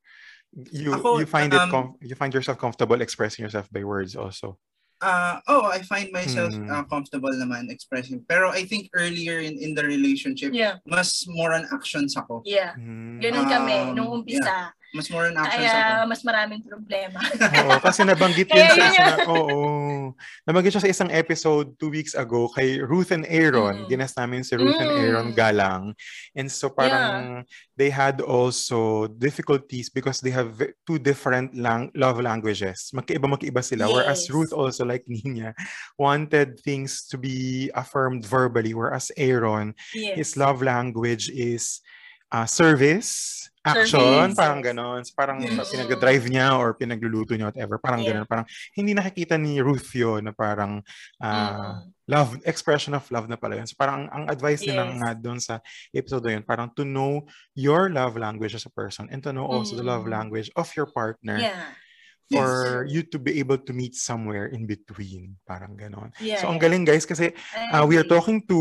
You 0.53 0.93
Ako, 1.01 1.19
you 1.19 1.27
find 1.27 1.49
it 1.49 1.61
um, 1.61 1.71
com- 1.73 1.95
you 2.05 2.13
find 2.13 2.29
yourself 2.37 2.61
comfortable 2.61 3.01
expressing 3.01 3.41
yourself 3.41 3.73
by 3.73 3.81
words 3.89 4.13
also. 4.13 4.61
Uh, 5.03 5.41
oh, 5.51 5.67
I 5.67 5.83
find 5.83 6.13
myself 6.15 6.55
Hmm. 6.55 6.71
uh, 6.71 6.85
comfortable 6.87 7.33
naman 7.35 7.73
expressing. 7.75 8.23
Pero 8.29 8.53
I 8.55 8.63
think 8.69 8.87
earlier 8.95 9.41
in, 9.43 9.59
in 9.59 9.75
the 9.75 9.83
relationship, 9.83 10.55
Yeah, 10.55 10.79
mas 10.87 11.25
more 11.27 11.57
on 11.57 11.67
actions 11.75 12.15
ako. 12.15 12.45
yeah. 12.47 12.77
Mm. 12.79 13.19
Ganun 13.19 13.47
kami, 13.51 13.75
Um, 13.83 13.89
nung 13.99 14.11
umpisa. 14.23 14.71
Mas 14.93 15.09
more 15.09 15.25
on 15.25 15.41
actions 15.41 15.65
ako. 15.65 15.73
Kaya 15.73 16.05
mas 16.05 16.21
maraming 16.21 16.61
problema. 16.63 17.17
Oo, 17.65 17.81
kasi 17.81 18.05
nabanggit 18.05 18.45
yun 18.53 18.69
sa 18.69 18.85
isang, 18.93 19.19
oo, 19.25 19.61
nabanggit 20.45 20.77
siya 20.77 20.85
sa 20.85 20.93
isang 20.93 21.09
episode 21.09 21.73
two 21.81 21.89
weeks 21.89 22.13
ago 22.13 22.53
kay 22.53 22.77
Ruth 22.77 23.09
and 23.09 23.25
Aaron. 23.25 23.85
Mm. 23.85 23.89
Ginas 23.89 24.13
namin 24.21 24.45
si 24.45 24.53
Ruth 24.53 24.77
and 24.77 24.93
Mm. 24.93 25.01
Aaron 25.01 25.29
Galang. 25.33 25.97
And 26.37 26.53
so 26.53 26.69
parang 26.69 27.49
they 27.73 27.89
had 27.89 28.21
also 28.21 29.09
difficulties 29.09 29.89
because 29.89 30.21
they 30.21 30.29
have 30.31 30.61
ve- 30.61 30.77
two 30.85 31.01
different 31.01 31.57
lang- 31.57 31.89
love 31.97 32.21
languages. 32.21 32.93
Magkaiba 32.93 33.25
magkaiba 33.25 33.65
sila. 33.65 33.89
Whereas 33.89 34.29
Yes. 34.29 34.31
Ruth 34.31 34.53
also 34.53 34.85
like 34.85 35.09
Nina 35.09 35.57
wanted 35.97 36.61
things 36.61 37.09
to 37.09 37.17
be 37.17 37.73
affirmed 37.73 38.29
verbally 38.29 38.77
whereas 38.77 39.09
Aaron 39.17 39.73
yes. 39.97 40.21
his 40.21 40.31
love 40.37 40.61
language 40.61 41.33
is 41.33 41.81
uh, 42.33 42.49
service, 42.49 43.39
action, 43.63 44.01
Service, 44.01 44.35
parang 44.35 44.59
ganon. 44.65 45.07
So, 45.07 45.15
parang 45.15 45.39
Yes. 45.39 45.71
pinag-drive 45.71 46.27
niya 46.27 46.59
or 46.59 46.75
pinagluluto 46.75 47.39
niya, 47.39 47.55
whatever. 47.55 47.79
Parang 47.79 48.03
Yeah. 48.03 48.19
ganon. 48.19 48.27
Parang 48.27 48.47
hindi 48.75 48.91
nakikita 48.91 49.39
ni 49.39 49.63
Ruth 49.63 49.93
yun 49.95 50.27
na 50.27 50.33
parang 50.35 50.83
uh, 51.23 51.79
Mm. 51.79 51.95
love, 52.11 52.31
expression 52.43 52.91
of 52.97 53.07
love 53.15 53.31
na 53.31 53.39
pala 53.39 53.63
yun. 53.63 53.69
So 53.71 53.79
parang 53.79 54.11
ang, 54.11 54.27
advice 54.27 54.67
nila 54.67 54.91
Yes. 54.91 54.97
nga 54.99 55.11
doon 55.15 55.39
sa 55.39 55.55
episode 55.95 56.27
yun, 56.27 56.43
parang 56.43 56.75
to 56.75 56.83
know 56.83 57.23
your 57.55 57.87
love 57.87 58.19
language 58.19 58.59
as 58.59 58.67
a 58.67 58.73
person 58.75 59.07
and 59.15 59.23
to 59.23 59.31
know 59.31 59.47
also 59.47 59.79
the 59.79 59.87
love 59.87 60.11
language 60.11 60.51
of 60.59 60.67
your 60.75 60.91
partner 60.91 61.39
Yeah. 61.39 61.71
for 62.33 62.83
Yes. 62.83 62.99
you 62.99 63.07
to 63.15 63.23
be 63.23 63.39
able 63.39 63.63
to 63.63 63.71
meet 63.71 63.95
somewhere 63.95 64.51
in 64.51 64.67
between. 64.67 65.39
Parang 65.47 65.79
ganon. 65.79 66.11
Yeah. 66.19 66.43
So 66.43 66.51
ang 66.51 66.59
yeah. 66.59 66.67
galing 66.67 66.83
guys 66.83 67.07
kasi 67.07 67.31
Uh, 67.71 67.87
we 67.87 67.95
are 67.95 68.09
talking 68.09 68.43
to, 68.51 68.59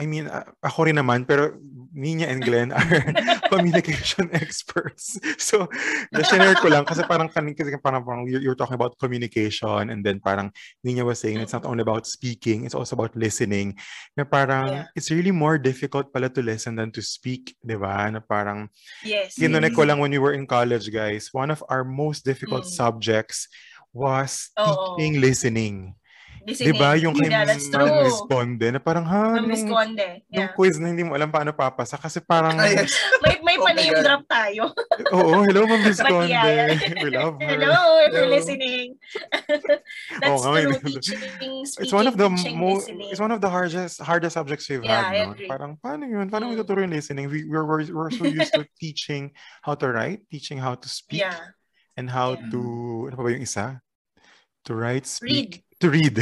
I 0.00 0.06
mean, 0.08 0.26
ako 0.64 0.88
rin 0.88 0.96
naman, 0.96 1.28
pero 1.28 1.52
Nina 1.92 2.24
and 2.24 2.40
Glenn 2.40 2.72
are 2.72 3.12
communication 3.52 4.32
experts. 4.32 5.20
So, 5.36 5.68
na-share 6.08 6.56
ko 6.56 6.72
lang 6.72 6.88
kasi 6.88 7.04
parang, 7.04 7.28
kanin- 7.28 7.52
kasi 7.54 7.76
parang, 7.76 8.00
parang 8.02 8.24
you're, 8.24 8.40
you're 8.40 8.56
talking 8.56 8.74
about 8.74 8.96
communication 8.98 9.92
and 9.92 10.00
then 10.00 10.18
parang 10.18 10.50
Nina 10.82 11.04
was 11.04 11.20
saying 11.20 11.38
it's 11.38 11.52
not 11.52 11.68
only 11.68 11.84
about 11.84 12.08
speaking, 12.08 12.64
it's 12.64 12.74
also 12.74 12.96
about 12.96 13.12
listening. 13.14 13.76
Na 14.16 14.24
parang, 14.24 14.66
Yeah. 14.72 14.84
it's 14.96 15.12
really 15.12 15.30
more 15.30 15.60
difficult 15.60 16.08
pala 16.10 16.32
to 16.32 16.40
listen 16.42 16.74
than 16.74 16.90
to 16.96 17.02
speak, 17.04 17.54
di 17.60 17.76
ba? 17.76 18.08
Na 18.08 18.24
parang, 18.24 18.72
Yes. 19.04 19.36
kinunik 19.36 19.76
ko 19.76 19.84
lang 19.84 20.00
when 20.00 20.10
we 20.10 20.18
were 20.18 20.32
in 20.32 20.48
college, 20.48 20.88
guys, 20.88 21.28
one 21.36 21.52
of 21.52 21.60
our 21.68 21.84
most 21.84 22.24
difficult 22.24 22.64
Mm. 22.64 22.72
subjects 22.72 23.46
was 23.92 24.48
Oo. 24.56 24.96
teaching 24.96 25.20
listening. 25.20 25.92
Listening. 25.92 26.00
Di 26.42 26.74
ba? 26.74 26.98
Yung 26.98 27.14
kay 27.14 27.30
yeah, 27.30 27.46
true. 27.46 28.02
Responde, 28.02 28.66
na 28.74 28.82
parang, 28.82 29.06
ha, 29.06 29.38
Ang 29.38 29.46
Miss 29.46 29.62
Conde. 29.62 30.26
Yeah. 30.26 30.50
quiz 30.58 30.74
na 30.82 30.90
hindi 30.90 31.06
mo 31.06 31.14
alam 31.14 31.30
paano 31.30 31.54
papasa 31.54 31.94
kasi 31.94 32.18
parang, 32.18 32.58
yes. 32.58 32.90
May, 33.22 33.38
may 33.46 33.56
Oh 33.62 33.66
pa-name 33.70 33.94
drop 34.02 34.26
tayo. 34.26 34.74
oo, 35.14 35.46
hello 35.46 35.70
Ma'am 35.70 35.82
Responde. 35.86 36.34
yeah. 36.34 36.74
We 36.98 37.14
love 37.14 37.38
her. 37.38 37.46
Hello, 37.46 37.78
if 38.02 38.10
you're 38.10 38.26
Hello. 38.26 38.34
listening. 38.34 38.98
That's 40.20 40.42
may- 40.46 40.66
true. 40.66 40.78
Teaching, 40.82 41.20
speaking, 41.22 41.54
It's 41.86 41.92
one 41.94 42.06
of 42.10 42.16
the 42.18 42.28
mo- 42.28 42.82
it's 43.10 43.20
one 43.22 43.30
of 43.30 43.40
the 43.40 43.50
hardest 43.50 44.02
hardest 44.02 44.34
subjects 44.34 44.66
we've 44.68 44.82
Yeah, 44.82 45.02
had. 45.14 45.38
No? 45.38 45.46
Parang 45.46 45.72
paano 45.78 46.04
yun? 46.10 46.26
Paano 46.26 46.50
mo 46.50 46.58
Mm. 46.58 46.60
tuturo 46.64 46.82
yung 46.82 46.90
listening? 46.90 47.30
We 47.30 47.46
we're, 47.46 47.62
we're, 47.64 47.86
we're 47.94 48.10
so 48.10 48.26
used 48.26 48.52
to 48.58 48.66
teaching 48.82 49.30
how 49.62 49.74
to 49.78 49.86
write, 49.94 50.26
teaching 50.26 50.58
how 50.58 50.74
to 50.74 50.88
speak, 50.90 51.22
Yeah. 51.22 51.38
and 51.94 52.10
how 52.10 52.34
Yeah. 52.34 52.50
to 52.50 52.60
ano 53.10 53.14
pa 53.14 53.22
ba 53.22 53.30
yung 53.30 53.46
isa? 53.46 53.78
To 54.66 54.78
write, 54.78 55.06
speak, 55.10 55.66
Read. 55.66 55.71
To 55.82 55.90
read. 55.90 56.14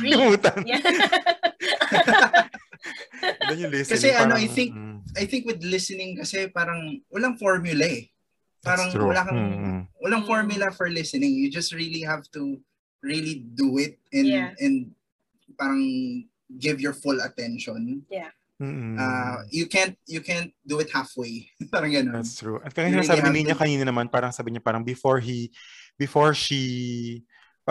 Read. 0.00 0.42
Yeah. 0.68 0.78
Yung 3.58 3.72
listening. 3.74 3.94
Kasi 3.98 4.08
ano, 4.14 4.36
parang, 4.36 4.38
I 4.38 4.46
think- 4.46 4.74
mm, 4.74 4.96
I 5.18 5.24
think 5.26 5.42
with 5.48 5.60
listening 5.64 6.18
kasi 6.20 6.46
parang 6.52 7.00
walang 7.10 7.34
formula 7.34 7.82
eh. 7.84 8.06
Parang 8.62 8.90
that's 8.90 8.98
true. 8.98 9.08
wala 9.10 9.22
kang 9.26 9.38
Mm, 9.38 9.80
walang 9.98 10.24
formula 10.26 10.70
for 10.70 10.86
listening. 10.90 11.34
You 11.34 11.50
just 11.50 11.74
really 11.74 12.02
have 12.06 12.22
to 12.38 12.58
really 13.02 13.42
do 13.54 13.78
it 13.78 13.98
and 14.14 14.26
Yeah. 14.26 14.50
and 14.58 14.94
parang 15.58 15.82
give 16.58 16.78
your 16.78 16.94
full 16.94 17.18
attention. 17.18 18.06
Mm-mm. 18.58 18.98
Uh, 18.98 19.46
you 19.54 19.70
can't 19.70 19.94
you 20.10 20.18
can't 20.18 20.50
do 20.66 20.82
it 20.82 20.90
halfway. 20.90 21.46
parang 21.72 21.94
ganun. 21.94 22.14
That's 22.18 22.34
true. 22.38 22.58
At 22.62 22.74
kaya 22.74 22.90
really 22.90 23.06
ni 23.30 23.46
niya 23.46 23.54
to- 23.54 23.62
kanina 23.62 23.84
naman, 23.86 24.10
parang 24.10 24.34
sabi 24.34 24.50
niya, 24.54 24.62
parang 24.62 24.82
before 24.82 25.22
he, 25.22 25.50
before 25.94 26.34
she, 26.34 27.22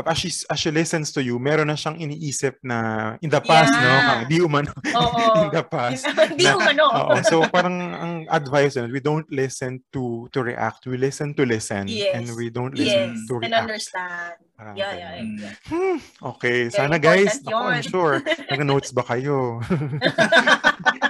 as 0.06 0.18
she, 0.20 0.30
as 0.46 0.60
she 0.60 0.70
listens 0.70 1.10
to 1.10 1.24
you, 1.24 1.40
meron 1.40 1.66
na 1.66 1.74
siyang 1.74 1.98
iniisip 1.98 2.62
na 2.62 2.78
in 3.18 3.32
the 3.32 3.42
past, 3.42 3.72
no? 3.72 3.82
Yeah. 3.82 4.04
Kang, 4.04 4.22
di 4.30 4.38
umano, 4.38 4.70
Oo. 4.94 5.22
in 5.42 5.50
the 5.50 5.64
past. 5.64 6.06
Hindi 6.30 6.46
na- 6.46 6.54
mo 6.54 6.62
ano. 6.62 6.86
Oo. 6.86 7.14
So 7.26 7.42
parang 7.48 7.76
ang 7.96 8.14
advice 8.30 8.78
na 8.78 8.86
we 8.86 9.02
don't 9.02 9.26
listen 9.34 9.82
to 9.90 10.30
to 10.30 10.46
react, 10.46 10.86
we 10.86 11.02
listen 11.02 11.34
to 11.34 11.42
listen 11.42 11.90
Yes. 11.90 12.14
and 12.14 12.26
we 12.38 12.54
don't 12.54 12.78
listen 12.78 13.18
Yes. 13.18 13.26
to 13.26 13.42
And 13.42 13.50
react. 13.50 13.64
understand. 13.66 14.34
Parang 14.54 14.74
Yeah, 14.74 14.94
yeah, 14.94 15.12
yeah. 15.22 15.54
Mm. 15.70 15.98
Okay, 16.34 16.66
Very 16.66 16.74
sana 16.74 16.98
guys, 16.98 17.42
ako, 17.46 17.54
I'm 17.62 17.86
sure, 17.86 18.14
nag-notes 18.54 18.90
ba 18.90 19.06
kayo? 19.06 19.62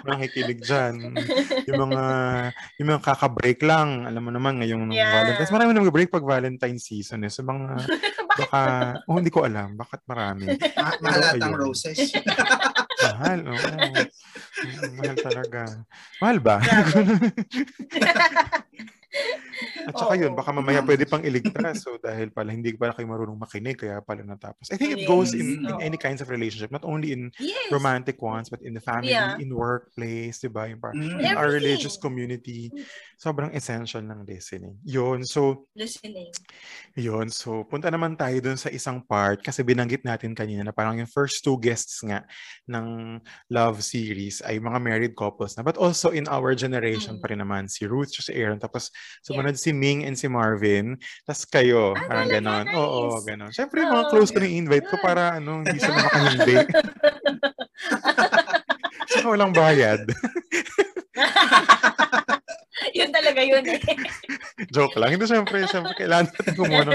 Nakikinig 0.04 0.60
dyan. 0.64 1.16
Yung 1.64 1.80
mga, 1.88 2.04
yung 2.76 2.88
mga 2.92 3.02
kaka-break 3.04 3.60
lang, 3.64 4.04
alam 4.04 4.20
mo 4.20 4.32
naman 4.32 4.60
ngayong 4.60 4.92
Yeah. 4.92 5.12
Valentine's. 5.24 5.52
Marami 5.52 5.72
nang 5.72 5.88
break 5.88 6.12
pag 6.12 6.24
Valentine 6.24 6.76
season 6.76 7.24
eh. 7.24 7.32
So 7.32 7.44
mga, 7.44 7.88
baka, 8.36 8.60
oh, 9.08 9.18
hindi 9.18 9.32
ko 9.34 9.46
alam, 9.46 9.78
bakit 9.78 10.02
marami? 10.06 10.48
Ma- 10.82 11.00
mahalatang 11.02 11.54
ayun. 11.54 11.62
roses. 11.62 12.00
Mahal, 13.06 13.40
oo. 13.46 13.60
Mm, 14.66 14.90
Mahal 14.98 15.18
talaga. 15.22 15.64
Mahal 16.18 16.38
ba? 16.42 16.56
At 19.88 19.96
saka 19.98 20.14
yun, 20.20 20.36
Oo. 20.36 20.38
baka 20.38 20.52
mamaya 20.52 20.84
pwede 20.84 21.08
pang 21.08 21.24
iligtas. 21.24 21.82
So 21.82 21.96
dahil 21.98 22.30
pala 22.30 22.52
hindi 22.52 22.76
pala 22.76 22.92
kayo 22.94 23.08
marunong 23.08 23.40
makinig, 23.40 23.80
kaya 23.80 24.04
pala 24.04 24.22
natapos. 24.22 24.70
I 24.70 24.78
think 24.78 25.00
it 25.00 25.08
goes 25.08 25.32
in, 25.32 25.64
in 25.64 25.80
any 25.80 25.96
kinds 25.96 26.20
of 26.20 26.28
relationship, 26.28 26.70
not 26.70 26.84
only 26.84 27.16
in 27.16 27.32
yes. 27.40 27.72
romantic 27.72 28.20
ones, 28.20 28.52
but 28.52 28.60
in 28.62 28.76
the 28.76 28.84
family, 28.84 29.16
Yeah. 29.16 29.40
in 29.40 29.50
workplace, 29.56 30.44
di 30.44 30.52
ba? 30.52 30.68
Yung 30.68 30.84
parang, 30.84 31.00
Mm. 31.00 31.24
in 31.24 31.34
our 31.40 31.50
religious 31.50 31.96
community, 31.96 32.68
sobrang 33.16 33.56
essential 33.56 34.04
ng 34.04 34.28
listening. 34.28 34.76
Yun, 34.84 35.24
so, 35.24 35.66
Listening. 35.74 36.30
yun. 36.94 37.32
So, 37.32 37.64
punta 37.66 37.88
naman 37.88 38.20
tayo 38.20 38.38
dun 38.44 38.60
sa 38.60 38.68
isang 38.70 39.00
part 39.02 39.40
kasi 39.42 39.64
binanggit 39.64 40.04
natin 40.04 40.36
kanina 40.36 40.68
na 40.68 40.76
parang 40.76 41.00
yung 41.00 41.10
first 41.10 41.42
two 41.42 41.56
guests 41.58 42.04
nga 42.04 42.28
ng 42.68 43.18
Love 43.50 43.80
series 43.82 44.44
ay 44.44 44.60
mga 44.60 44.80
married 44.84 45.14
couples 45.16 45.56
na. 45.56 45.64
But 45.64 45.80
also 45.80 46.12
in 46.12 46.28
our 46.28 46.54
generation 46.54 47.18
Mm. 47.18 47.22
pa 47.24 47.28
rin 47.32 47.40
naman, 47.42 47.72
si 47.72 47.88
Ruth, 47.88 48.12
si 48.12 48.36
Aaron, 48.36 48.60
tapos 48.60 48.92
sumunod 49.22 49.56
si 49.56 49.72
Ming 49.72 50.06
and 50.06 50.18
si 50.18 50.28
Marvin, 50.28 50.98
tapos 51.24 51.46
kayo, 51.48 51.96
Ah, 51.96 52.04
parang 52.06 52.28
talaga? 52.30 52.42
ganon. 52.42 52.66
Oo, 52.72 53.18
Nice. 53.18 53.26
ganon. 53.26 53.52
Siyempre, 53.54 53.78
yung 53.84 53.94
mga 53.94 54.06
Oo. 54.06 54.12
close 54.12 54.32
ko 54.32 54.40
na 54.40 54.48
invite 54.50 54.88
ko 54.88 54.98
para 54.98 55.38
ano, 55.38 55.64
hindi 55.64 55.80
sila 55.80 56.00
makahindi. 56.02 56.58
Saka 59.14 59.26
walang 59.28 59.54
bayad. 59.56 60.04
yun 62.98 63.10
talaga 63.12 63.42
yun 63.42 63.66
eh. 63.68 63.80
Joke 64.76 64.98
lang. 64.98 65.16
Hindi, 65.16 65.26
syempre, 65.26 65.66
syempre, 65.66 65.94
kailangan 65.98 66.28
natin 66.34 66.54
kumuno. 66.58 66.92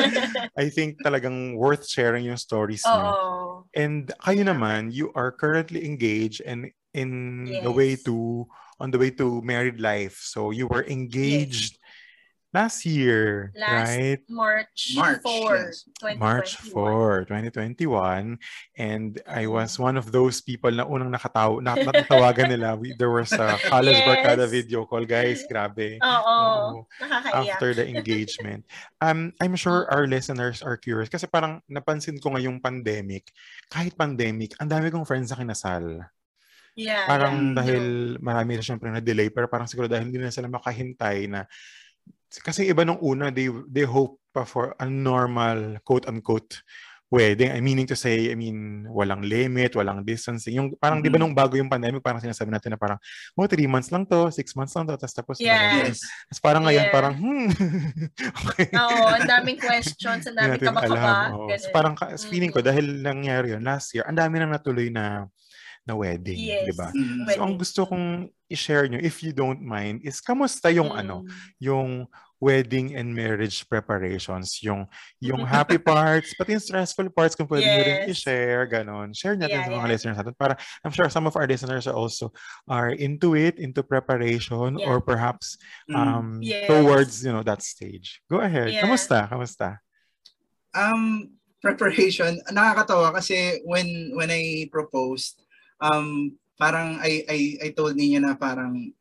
I 0.58 0.68
think 0.70 1.00
talagang 1.02 1.56
worth 1.58 1.86
sharing 1.88 2.26
yung 2.28 2.38
stories 2.38 2.84
niyo. 2.84 3.10
Oo. 3.10 3.64
And 3.72 4.12
kayo 4.20 4.44
naman, 4.44 4.92
you 4.92 5.08
are 5.16 5.32
currently 5.32 5.88
engaged 5.88 6.44
and 6.44 6.68
in 6.92 7.10
the 7.64 7.72
Yes. 7.72 7.76
way 7.76 7.96
to 8.04 8.44
on 8.76 8.92
the 8.92 9.00
way 9.00 9.08
to 9.16 9.40
married 9.40 9.80
life. 9.80 10.20
So 10.20 10.52
you 10.52 10.68
were 10.68 10.84
engaged 10.84 11.80
last 12.52 12.84
year, 12.84 13.50
Last 13.56 13.96
right? 13.96 14.20
March, 14.28 14.92
March, 14.94 15.20
4, 15.24 15.56
yes. 15.56 15.88
2021. 15.96 16.20
March 16.20 16.50
4, 16.68 17.24
2021. 17.24 18.38
And 18.76 19.10
I 19.24 19.48
was 19.48 19.80
one 19.80 19.96
of 19.96 20.12
those 20.12 20.44
people 20.44 20.68
na 20.70 20.84
unang 20.84 21.10
nakataw, 21.16 21.64
na, 21.64 21.74
natatawagan 21.80 22.52
nila. 22.52 22.76
We, 22.76 22.92
there 23.00 23.10
was 23.10 23.32
a 23.32 23.56
college 23.72 23.96
Yes. 23.96 24.04
barkada 24.04 24.44
video 24.44 24.84
call. 24.84 25.08
Guys, 25.08 25.48
grabe. 25.48 25.96
Oo. 26.04 26.84
Nakakaiyak. 27.00 27.56
after 27.56 27.72
the 27.72 27.88
engagement. 27.88 28.68
Um, 29.00 29.32
I'm 29.40 29.56
sure 29.56 29.88
our 29.88 30.04
listeners 30.04 30.60
are 30.60 30.76
curious 30.76 31.08
kasi 31.08 31.24
parang 31.26 31.64
napansin 31.66 32.20
ko 32.20 32.36
ngayong 32.36 32.60
pandemic, 32.60 33.32
kahit 33.72 33.96
pandemic, 33.96 34.52
ang 34.60 34.68
dami 34.68 34.92
kong 34.92 35.08
friends 35.08 35.32
na 35.32 35.40
kinasal. 35.40 36.04
Yeah, 36.72 37.04
Parang 37.04 37.52
yeah. 37.52 37.56
dahil 37.60 37.84
marami 38.16 38.56
na 38.56 38.64
syempre 38.64 38.88
na-delay, 38.88 39.28
pero 39.28 39.44
parang 39.44 39.68
siguro 39.68 39.92
dahil 39.92 40.08
hindi 40.08 40.16
na 40.16 40.32
sila 40.32 40.48
makahintay 40.48 41.28
na 41.28 41.44
kasi 42.40 42.68
iba 42.68 42.82
nung 42.82 43.00
una, 43.00 43.28
they, 43.28 43.48
they 43.68 43.84
hope 43.84 44.16
pa 44.32 44.44
for 44.44 44.72
a 44.80 44.86
normal, 44.88 45.76
quote-unquote, 45.84 46.64
wedding. 47.12 47.52
I 47.52 47.60
meaning 47.60 47.84
to 47.84 47.92
say, 47.92 48.32
I 48.32 48.34
mean, 48.34 48.88
walang 48.88 49.20
limit, 49.20 49.76
walang 49.76 50.00
distancing. 50.00 50.56
Yung 50.56 50.72
parang, 50.80 51.04
di 51.04 51.12
ba 51.12 51.20
Mhm. 51.20 51.28
nung 51.28 51.36
bago 51.36 51.60
yung 51.60 51.68
pandemic, 51.68 52.00
parang 52.00 52.24
sinasabi 52.24 52.48
natin 52.48 52.72
na 52.72 52.80
parang, 52.80 52.96
oh, 53.36 53.44
three 53.44 53.68
months 53.68 53.92
lang 53.92 54.08
to, 54.08 54.32
six 54.32 54.56
months 54.56 54.72
lang 54.72 54.88
to, 54.88 54.96
tapos 54.96 55.12
tapos 55.12 55.36
na. 55.36 55.84
Yes. 55.84 56.00
Tapos 56.32 56.40
parang 56.40 56.64
ngayon, 56.64 56.88
Yeah. 56.88 56.94
parang, 56.96 57.12
hmm. 57.12 57.46
okay. 58.48 58.66
Oo, 58.72 59.04
ang 59.12 59.28
daming 59.28 59.60
questions, 59.60 60.24
ang 60.24 60.40
daming 60.40 60.64
kaba-kaba. 60.64 61.36
alam. 61.36 61.52
So, 61.60 61.68
parang 61.68 61.92
ka- 61.92 62.16
feeling 62.16 62.48
ko, 62.48 62.64
Mm. 62.64 62.66
dahil 62.72 62.84
nangyari 63.04 63.46
yun 63.52 63.60
last 63.60 63.92
year, 63.92 64.08
ang 64.08 64.16
dami 64.16 64.40
nang 64.40 64.48
natuloy 64.48 64.88
na 64.88 65.28
na 65.84 65.92
wedding, 65.92 66.38
Yes. 66.38 66.64
di 66.64 66.72
ba? 66.72 66.88
Mm. 66.96 67.28
So, 67.28 67.38
ang 67.44 67.54
gusto 67.60 67.80
kong 67.84 68.06
i-share 68.52 68.86
nyo, 68.86 69.00
if 69.00 69.24
you 69.24 69.32
don't 69.32 69.64
mind, 69.64 70.04
is 70.04 70.20
kamusta 70.20 70.68
yung 70.68 70.92
ano, 70.92 71.24
Mm. 71.24 71.28
yung 71.58 71.90
wedding 72.42 72.98
and 72.98 73.14
marriage 73.14 73.62
preparations, 73.70 74.58
yung 74.66 74.82
yung 75.22 75.46
happy 75.54 75.78
parts, 75.78 76.34
pati 76.34 76.58
yung 76.58 76.64
stressful 76.66 77.06
parts 77.14 77.38
kung 77.38 77.46
pwede 77.46 77.62
nyo 77.70 77.82
rin 77.86 77.98
Yes. 78.02 78.08
i-share, 78.18 78.66
ganon. 78.66 79.14
Share 79.14 79.38
natin 79.38 79.62
Yeah, 79.62 79.66
sa 79.66 79.70
mga 79.70 79.78
yeah. 79.86 79.92
listeners 79.94 80.18
natin 80.18 80.34
para 80.34 80.54
I'm 80.82 80.90
sure 80.90 81.06
some 81.06 81.30
of 81.30 81.38
our 81.38 81.46
listeners 81.46 81.86
are 81.86 81.94
also 81.94 82.34
are 82.66 82.90
into 82.90 83.38
it, 83.38 83.62
into 83.62 83.86
preparation, 83.86 84.74
Yeah. 84.76 84.90
or 84.90 84.98
perhaps 84.98 85.54
Mm. 85.86 85.94
um 85.94 86.26
Yes. 86.42 86.66
towards, 86.66 87.22
you 87.22 87.30
know, 87.30 87.46
that 87.46 87.62
stage. 87.62 88.18
Go 88.26 88.42
ahead. 88.42 88.74
Yeah. 88.74 88.82
Kamusta? 88.90 89.30
Kamusta? 89.30 89.78
Um, 90.74 91.38
preparation, 91.62 92.42
nakakatawa 92.50 93.14
kasi 93.14 93.62
when 93.62 93.86
when 94.18 94.34
I 94.34 94.66
proposed, 94.74 95.38
um, 95.78 96.34
parang 96.58 96.98
I 97.00 97.24
I 97.28 97.38
I 97.64 97.68
told 97.72 97.96
niya 97.96 98.20
na 98.22 98.34
parang 98.34 98.92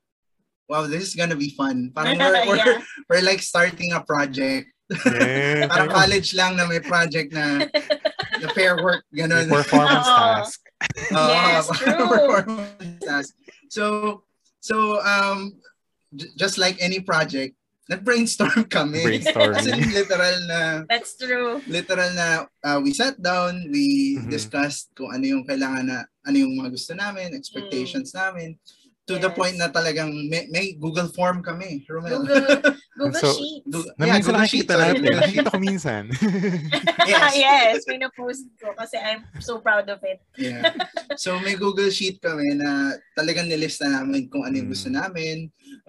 wow, 0.72 0.88
this 0.88 1.04
is 1.04 1.16
gonna 1.16 1.36
be 1.36 1.52
fun. 1.52 1.92
Parang 1.92 2.16
we're, 2.22 2.48
we're, 2.48 2.56
yeah. 2.60 2.80
we're 3.12 3.26
like 3.26 3.44
starting 3.44 3.92
a 3.92 4.02
project. 4.02 4.72
Yeah. 4.92 5.68
Parang 5.72 5.88
college 5.88 6.36
lang 6.36 6.60
na 6.60 6.68
may 6.68 6.84
project 6.84 7.32
na 7.32 7.64
na 8.44 8.48
fair 8.52 8.76
work, 8.84 9.08
Yung 9.16 9.32
ganun. 9.32 9.48
performance 9.48 10.04
Oo. 10.04 10.20
task. 10.20 10.60
Oo, 11.16 11.32
Yes, 11.32 11.64
true. 11.80 12.08
performance 12.12 13.00
task. 13.00 13.32
So, 13.72 13.84
so 14.60 15.00
um, 15.00 15.56
j- 16.12 16.28
just 16.36 16.60
like 16.60 16.76
any 16.84 17.00
project, 17.00 17.56
nag-brainstorm 17.92 18.64
kami. 18.72 19.04
Brainstorming. 19.04 19.60
As 19.60 19.68
in, 19.68 19.84
literal 19.92 20.38
na 20.48 20.60
That's 20.88 21.14
true. 21.14 21.60
literal 21.68 22.12
na 22.16 22.28
uh, 22.64 22.80
we 22.80 22.96
sat 22.96 23.20
down, 23.20 23.68
we 23.68 24.16
Mhm. 24.16 24.32
discussed 24.32 24.88
kung 24.96 25.12
ano 25.12 25.24
yung 25.24 25.44
kailangan 25.44 25.86
na, 25.86 25.98
ano 26.24 26.36
yung 26.38 26.56
mga 26.56 26.72
gusto 26.72 26.94
namin, 26.94 27.36
expectations 27.36 28.16
namin. 28.16 28.56
To 29.12 29.20
the 29.20 29.28
Yes. 29.28 29.36
point 29.36 29.56
na 29.60 29.68
talagang 29.68 30.08
may, 30.32 30.48
may 30.48 30.72
Google 30.72 31.12
form 31.12 31.44
kami, 31.44 31.84
Romel. 31.84 32.24
Google, 32.24 32.48
Google 32.96 33.20
So, 33.28 33.36
Sheets. 33.36 33.68
Na 34.00 34.08
yeah, 34.08 34.16
minsan 34.16 34.32
Google 34.32 34.48
Sheets. 34.48 34.64
nakikita 34.64 34.74
sorry, 34.74 34.88
natin. 34.88 35.12
Nakikita 35.20 35.50
ko 35.52 35.60
minsan. 35.60 36.04
Yes. 37.12 37.34
yes, 37.36 37.76
pinapost 37.84 38.48
ko 38.56 38.72
kasi 38.72 38.96
I'm 38.96 39.28
so 39.44 39.60
proud 39.60 39.90
of 39.92 40.00
it. 40.06 40.24
Yeah. 40.40 40.72
So 41.20 41.36
may 41.42 41.60
Google 41.60 41.92
Sheet 41.92 42.24
kami 42.24 42.56
na 42.56 42.96
talagang 43.14 43.52
nilista 43.52 43.84
namin 43.84 44.32
kung 44.32 44.48
ano 44.48 44.56
yung 44.56 44.72
gusto 44.72 44.88
Mm. 44.88 44.96
namin. 44.96 45.38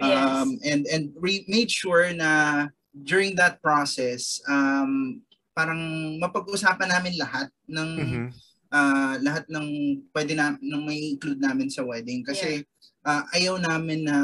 Yes. 0.02 0.18
Um, 0.18 0.48
and 0.66 0.82
and 0.90 1.04
we 1.14 1.46
made 1.46 1.70
sure 1.70 2.11
na 2.11 2.66
during 2.92 3.38
that 3.38 3.62
process, 3.62 4.42
um, 4.50 5.22
parang 5.52 5.78
mapag-usapan 6.18 6.90
namin 6.90 7.14
lahat 7.14 7.46
ng 7.68 7.90
Mhm. 8.02 8.26
ah, 8.68 9.14
lahat 9.20 9.44
ng 9.46 9.66
pwede 10.11 10.32
na 10.32 10.56
ng 10.56 10.82
may 10.82 11.12
include 11.12 11.38
namin 11.38 11.68
sa 11.68 11.85
wedding 11.85 12.24
kasi 12.24 12.64
ah, 13.05 13.27
ayaw 13.35 13.59
namin 13.59 14.07
na 14.07 14.19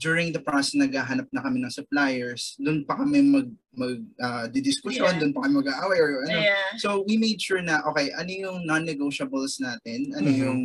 during 0.00 0.32
the 0.32 0.40
process 0.40 0.72
naghahanap 0.80 1.28
na 1.28 1.44
kami 1.44 1.60
ng 1.60 1.68
suppliers, 1.68 2.56
doon 2.56 2.88
pa 2.88 2.96
kami 2.96 3.20
mag 3.20 3.48
mag 3.76 4.00
ah, 4.18 4.44
didiskusyon, 4.48 5.16
Yeah. 5.16 5.20
doon 5.20 5.32
pa 5.32 5.44
kami 5.44 5.60
mag-aaway 5.60 5.98
or 6.00 6.10
ano. 6.24 6.40
Yeah. 6.40 6.56
So 6.80 7.04
we 7.04 7.20
made 7.20 7.40
sure 7.40 7.60
na 7.60 7.84
okay, 7.84 8.08
ano 8.16 8.28
yung 8.28 8.58
non-negotiables 8.64 9.60
natin? 9.60 10.12
Ano 10.16 10.28
Mhm. 10.28 10.38
yung 10.40 10.60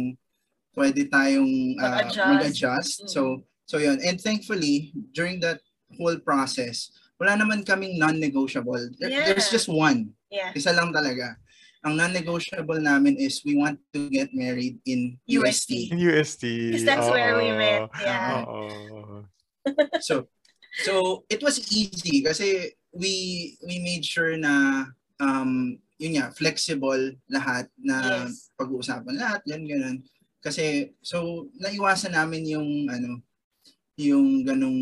pwede 0.75 1.07
tayong 1.07 1.51
ah, 1.79 1.99
Mag-adjust. 2.03 2.27
mag-adjust? 2.31 2.95
Mhm. 3.03 3.09
So 3.11 3.21
so 3.65 3.75
yun. 3.77 3.99
And 3.99 4.19
thankfully, 4.19 4.95
during 5.11 5.39
that 5.43 5.59
whole 5.99 6.15
process, 6.19 6.91
wala 7.19 7.35
naman 7.35 7.63
kaming 7.63 7.95
non-negotiable. 7.99 8.91
There- 8.99 9.11
Yeah. 9.11 9.27
There's 9.31 9.51
just 9.51 9.67
one. 9.67 10.15
Yeah. 10.31 10.51
Isa 10.51 10.71
lang 10.71 10.91
talaga. 10.91 11.35
Ang 11.85 12.01
non-negotiable 12.01 12.81
namin 12.81 13.13
is 13.21 13.45
we 13.45 13.53
want 13.53 13.77
to 13.93 14.09
get 14.09 14.33
married 14.33 14.81
in 14.89 15.21
USD. 15.29 15.93
In 15.93 16.01
UST. 16.01 16.43
Because 16.73 16.81
that's 16.83 17.05
where 17.07 17.37
we 17.37 17.53
met, 17.53 17.85
yeah. 18.01 18.41
So 20.01 20.25
so 20.81 21.23
it 21.29 21.39
was 21.45 21.61
easy 21.69 22.25
kasi 22.25 22.73
we 22.89 23.13
we 23.63 23.79
made 23.79 24.01
sure 24.03 24.33
na 24.35 24.85
um 25.21 25.77
yun 25.95 26.19
nga 26.19 26.33
flexible 26.33 27.13
lahat 27.31 27.69
na 27.79 28.27
Yes. 28.27 28.49
pag-uusapan 28.57 29.15
lahat 29.15 29.41
yan 29.45 29.63
ganun. 29.69 29.97
Kasi 30.41 30.93
so 31.05 31.47
naiwasan 31.57 32.17
namin 32.17 32.49
yung 32.49 32.69
ano 32.89 33.21
yung 33.95 34.43
ganung 34.43 34.75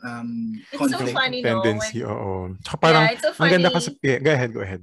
um 0.00 0.30
It's 0.72 0.80
so 0.80 0.86
conflict. 1.02 1.12
funny, 1.18 1.42
no? 1.44 1.60
Tendency, 1.60 2.00
When, 2.00 2.10
oo. 2.14 2.32
Tsaka 2.64 2.76
parang, 2.80 3.02
yeah, 3.04 3.12
it's 3.12 3.22
so 3.22 3.30
ang 3.30 3.38
funny. 3.38 3.52
ganda 3.60 3.68
kasi, 3.68 3.88
yeah, 4.00 4.18
go 4.24 4.30
ahead, 4.32 4.50
go 4.56 4.62
ahead. 4.64 4.82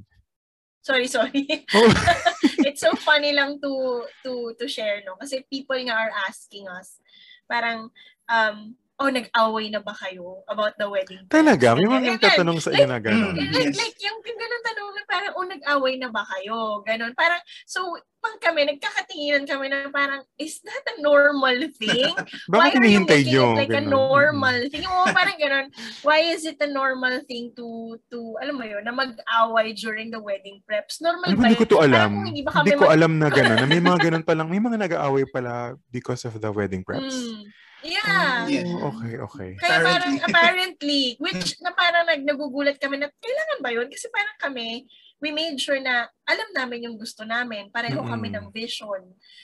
Sorry, 0.86 1.10
sorry. 1.10 1.66
Oh. 1.74 1.90
it's 2.66 2.82
so 2.82 2.94
funny 3.02 3.34
lang 3.34 3.58
to 3.58 4.06
to 4.22 4.54
to 4.58 4.66
share 4.70 5.02
no 5.02 5.18
kasi 5.18 5.42
people 5.50 5.78
nga 5.82 5.98
are 5.98 6.14
asking 6.30 6.70
us 6.70 7.02
parang 7.50 7.90
um 8.30 8.78
oh 8.98 9.10
nag-away 9.10 9.68
na 9.68 9.80
ba 9.80 9.92
kayo 9.94 10.40
about 10.46 10.74
the 10.76 10.88
wedding 10.88 11.24
Talaga, 11.28 11.76
may 11.76 11.84
mga 11.84 12.16
tatanong 12.18 12.58
sa 12.58 12.72
inyo 12.72 12.88
na 12.88 12.98
gano'n. 12.98 13.36
Like, 13.36 13.72
Yes. 13.72 13.76
like 13.76 13.98
yung, 14.00 14.18
yung 14.18 14.40
ganun 14.40 14.64
tanong 14.64 14.84
parang 15.06 15.34
oh 15.36 15.46
nag-away 15.46 15.96
na 15.96 16.10
ba 16.10 16.26
kayo 16.26 16.82
ganon 16.82 17.14
parang 17.14 17.38
so 17.64 17.86
pang 18.18 18.42
kami 18.42 18.66
nagkakatinginan 18.66 19.46
kami 19.46 19.70
na 19.70 19.86
parang 19.88 20.26
is 20.36 20.58
that 20.60 20.82
a 20.90 20.98
normal 20.98 21.54
thing 21.78 22.10
Bakit 22.50 22.82
are 22.82 22.90
you 22.90 23.06
making 23.06 23.30
nyo? 23.30 23.54
it 23.54 23.60
like 23.62 23.70
a 23.70 23.78
Ganon. 23.78 23.94
normal 23.94 24.58
thing? 24.68 24.82
Oo, 24.82 25.06
parang 25.14 25.38
ganun. 25.38 25.66
Why 26.02 26.26
is 26.26 26.42
it 26.44 26.58
a 26.58 26.66
normal 26.66 27.22
thing 27.24 27.54
to, 27.54 27.66
to 28.10 28.18
alam 28.42 28.58
mo 28.58 28.66
yun, 28.66 28.82
na 28.82 28.90
mag-away 28.90 29.78
during 29.78 30.10
the 30.10 30.18
wedding 30.18 30.58
preps? 30.66 30.98
Normal 31.00 31.38
ba 31.38 31.38
hindi 31.38 31.54
ko 31.54 31.66
to 31.66 31.78
Parang 31.78 31.86
alam. 31.86 32.10
kung 32.12 32.26
hindi 32.26 32.42
Hindi 32.42 32.74
ko 32.74 32.84
mag- 32.86 32.94
alam 32.98 33.12
na 33.18 33.30
gano'n. 33.30 33.58
Na 33.62 33.68
may 33.68 33.82
mga 33.84 34.00
gano'n 34.10 34.26
palang, 34.26 34.50
may 34.50 34.58
mga 34.60 34.78
nag-aaway 34.80 35.26
pala 35.30 35.54
because 35.88 36.26
of 36.26 36.34
the 36.34 36.50
wedding 36.50 36.82
preps. 36.82 37.14
Mm. 37.14 37.46
Yeah. 37.86 38.50
Yeah. 38.50 38.66
Oh, 38.66 38.90
okay, 38.90 39.14
okay. 39.22 39.50
Kaya 39.62 39.78
parang 39.86 40.14
Apparently. 40.18 40.26
apparently, 40.28 41.02
which 41.22 41.62
na 41.62 41.72
parang 41.78 42.10
nag 42.10 42.26
nagugulat 42.26 42.82
kami 42.82 42.98
na 42.98 43.08
kailangan 43.22 43.60
ba 43.62 43.70
yun? 43.70 43.88
Kasi 43.88 44.10
parang 44.10 44.38
kami, 44.42 44.90
we 45.22 45.30
made 45.30 45.62
sure 45.62 45.78
na 45.78 46.10
alam 46.26 46.50
namin 46.58 46.90
yung 46.90 46.98
gusto 46.98 47.22
namin. 47.22 47.70
Pareho 47.70 48.02
kami 48.02 48.34
Mm-mm. 48.34 48.42
ng 48.42 48.48
vision. 48.50 49.02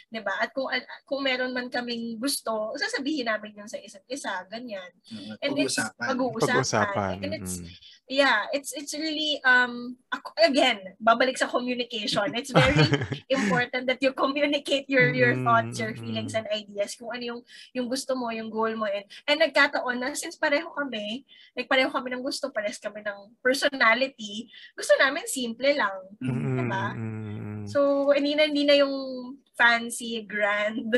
'di 0.10 0.20
ba 0.26 0.34
At 0.42 0.50
kung 0.52 0.68
kung 1.06 1.22
meron 1.22 1.54
man 1.54 1.70
kaming 1.70 2.18
gusto, 2.18 2.74
sasabihin 2.76 3.30
namin 3.30 3.54
yun 3.56 3.70
sa 3.70 3.78
isa't 3.78 4.04
isa, 4.10 4.44
ganyan. 4.50 4.90
And 5.40 5.54
it's 5.62 5.78
Pag-uusapan. 5.78 6.08
pag-uusapan. 6.10 6.58
Pag-usapan. 6.58 7.16
And 7.22 7.32
it's 7.38 7.62
mm. 7.62 7.70
yeah, 8.10 8.50
it's 8.52 8.74
it's 8.74 8.98
really 8.98 9.38
um 9.46 9.96
ako, 10.10 10.34
again, 10.42 10.82
babalik 10.98 11.38
sa 11.38 11.48
communication. 11.48 12.34
It's 12.34 12.52
very 12.52 12.82
important 13.38 13.86
that 13.86 14.02
you 14.02 14.12
communicate 14.18 14.90
your 14.90 15.14
your 15.14 15.38
thoughts, 15.46 15.78
your 15.78 15.94
feelings 15.94 16.34
and 16.34 16.50
ideas 16.50 16.98
kung 16.98 17.14
ano 17.14 17.24
yung 17.24 17.42
yung 17.78 17.88
gusto 17.88 18.18
mo, 18.18 18.34
yung 18.34 18.50
goal 18.50 18.74
mo 18.74 18.90
and 18.90 19.06
and 19.30 19.38
nagkataon 19.38 20.02
na 20.02 20.18
since 20.18 20.34
pareho 20.36 20.68
kami, 20.74 21.24
like 21.54 21.70
pareho 21.70 21.94
kami 21.94 22.10
ng 22.12 22.26
gusto, 22.26 22.50
pares 22.50 22.82
kami 22.82 23.06
ng 23.06 23.38
personality, 23.40 24.50
gusto 24.74 24.98
namin 24.98 25.30
simple 25.30 25.72
lang. 25.78 26.02
Mm, 26.20 26.71
Mm. 26.72 27.68
So 27.68 28.12
hindi 28.16 28.34
na 28.36 28.48
hindi 28.48 28.64
na 28.64 28.80
yung 28.80 28.96
fancy 29.56 30.24
grand 30.24 30.96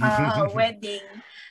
uh, 0.00 0.46
wedding 0.56 1.04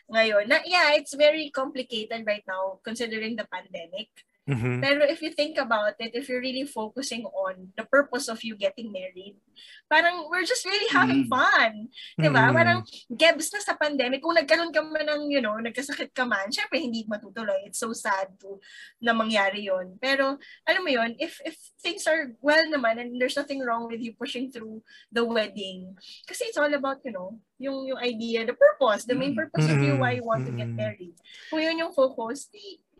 ngayon. 0.10 0.46
Na 0.48 0.62
yeah, 0.66 0.96
it's 0.96 1.14
very 1.14 1.52
complicated 1.52 2.24
right 2.26 2.46
now 2.48 2.80
considering 2.82 3.36
the 3.36 3.48
pandemic. 3.52 4.10
Mhm. 4.46 4.78
Pero 4.78 5.02
if 5.10 5.26
you 5.26 5.34
think 5.34 5.58
about 5.58 5.98
it, 5.98 6.14
if 6.14 6.30
you're 6.30 6.42
really 6.42 6.70
focusing 6.70 7.26
on 7.34 7.74
the 7.74 7.82
purpose 7.82 8.30
of 8.30 8.38
you 8.46 8.54
getting 8.54 8.94
married, 8.94 9.42
parang 9.90 10.30
we're 10.30 10.46
just 10.46 10.62
really 10.70 10.86
having 10.94 11.26
Mm. 11.26 11.34
fun. 11.34 11.74
Diba? 12.14 12.46
Mm. 12.50 12.54
Parang 12.54 12.80
gebs 13.10 13.50
na 13.50 13.60
sa 13.66 13.74
pandemic, 13.74 14.22
kung 14.22 14.38
nagkaroon 14.38 14.70
ka 14.70 14.86
man 14.86 15.10
ng, 15.10 15.34
you 15.34 15.42
know, 15.42 15.58
nagkasakit 15.58 16.14
ka 16.14 16.30
man, 16.30 16.54
syempre 16.54 16.78
hindi 16.78 17.10
matutuloy. 17.10 17.58
It's 17.66 17.82
so 17.82 17.90
sad 17.90 18.38
to 18.46 18.62
na 19.02 19.18
mangyari 19.18 19.66
yon 19.66 19.98
Pero, 19.98 20.38
alam 20.70 20.82
mo 20.86 20.94
yon 20.94 21.18
if, 21.18 21.42
if 21.42 21.58
things 21.82 22.06
are 22.06 22.38
well 22.38 22.70
naman 22.70 23.02
and 23.02 23.18
there's 23.18 23.38
nothing 23.38 23.66
wrong 23.66 23.90
with 23.90 23.98
you 24.02 24.14
pushing 24.14 24.54
through 24.54 24.86
the 25.10 25.26
wedding, 25.26 25.98
kasi 26.30 26.46
it's 26.54 26.58
all 26.62 26.70
about, 26.70 27.02
you 27.02 27.10
know, 27.10 27.42
yung, 27.58 27.90
yung 27.90 27.98
idea, 27.98 28.46
the 28.46 28.54
purpose, 28.54 29.10
the 29.10 29.18
main 29.18 29.34
Mm. 29.34 29.42
purpose 29.50 29.66
of 29.74 29.82
you, 29.82 29.98
why 29.98 30.14
you 30.14 30.22
want 30.22 30.46
to 30.46 30.54
get 30.54 30.70
Mm. 30.70 30.78
married. 30.78 31.18
Kung 31.50 31.66
yun 31.66 31.82
yung 31.82 31.98
focus, 31.98 32.46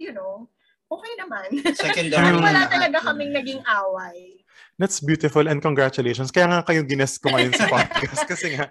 you 0.02 0.10
know, 0.10 0.50
okay 0.96 1.14
naman. 1.20 1.48
Secondary 1.72 2.16
Parang 2.20 2.40
Mm. 2.40 2.46
wala 2.46 2.62
talaga 2.66 2.98
lahat. 2.98 3.08
kaming 3.12 3.32
naging 3.32 3.62
away. 3.64 4.40
That's 4.76 5.00
beautiful 5.00 5.48
and 5.48 5.64
congratulations. 5.64 6.32
Kaya 6.32 6.52
nga 6.52 6.60
kayo 6.62 6.84
gines 6.84 7.16
ko 7.16 7.32
ngayon 7.32 7.56
sa 7.56 7.64
podcast 7.66 8.28
kasi 8.32 8.56
nga, 8.56 8.68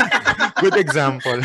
good 0.62 0.76
example. 0.76 1.40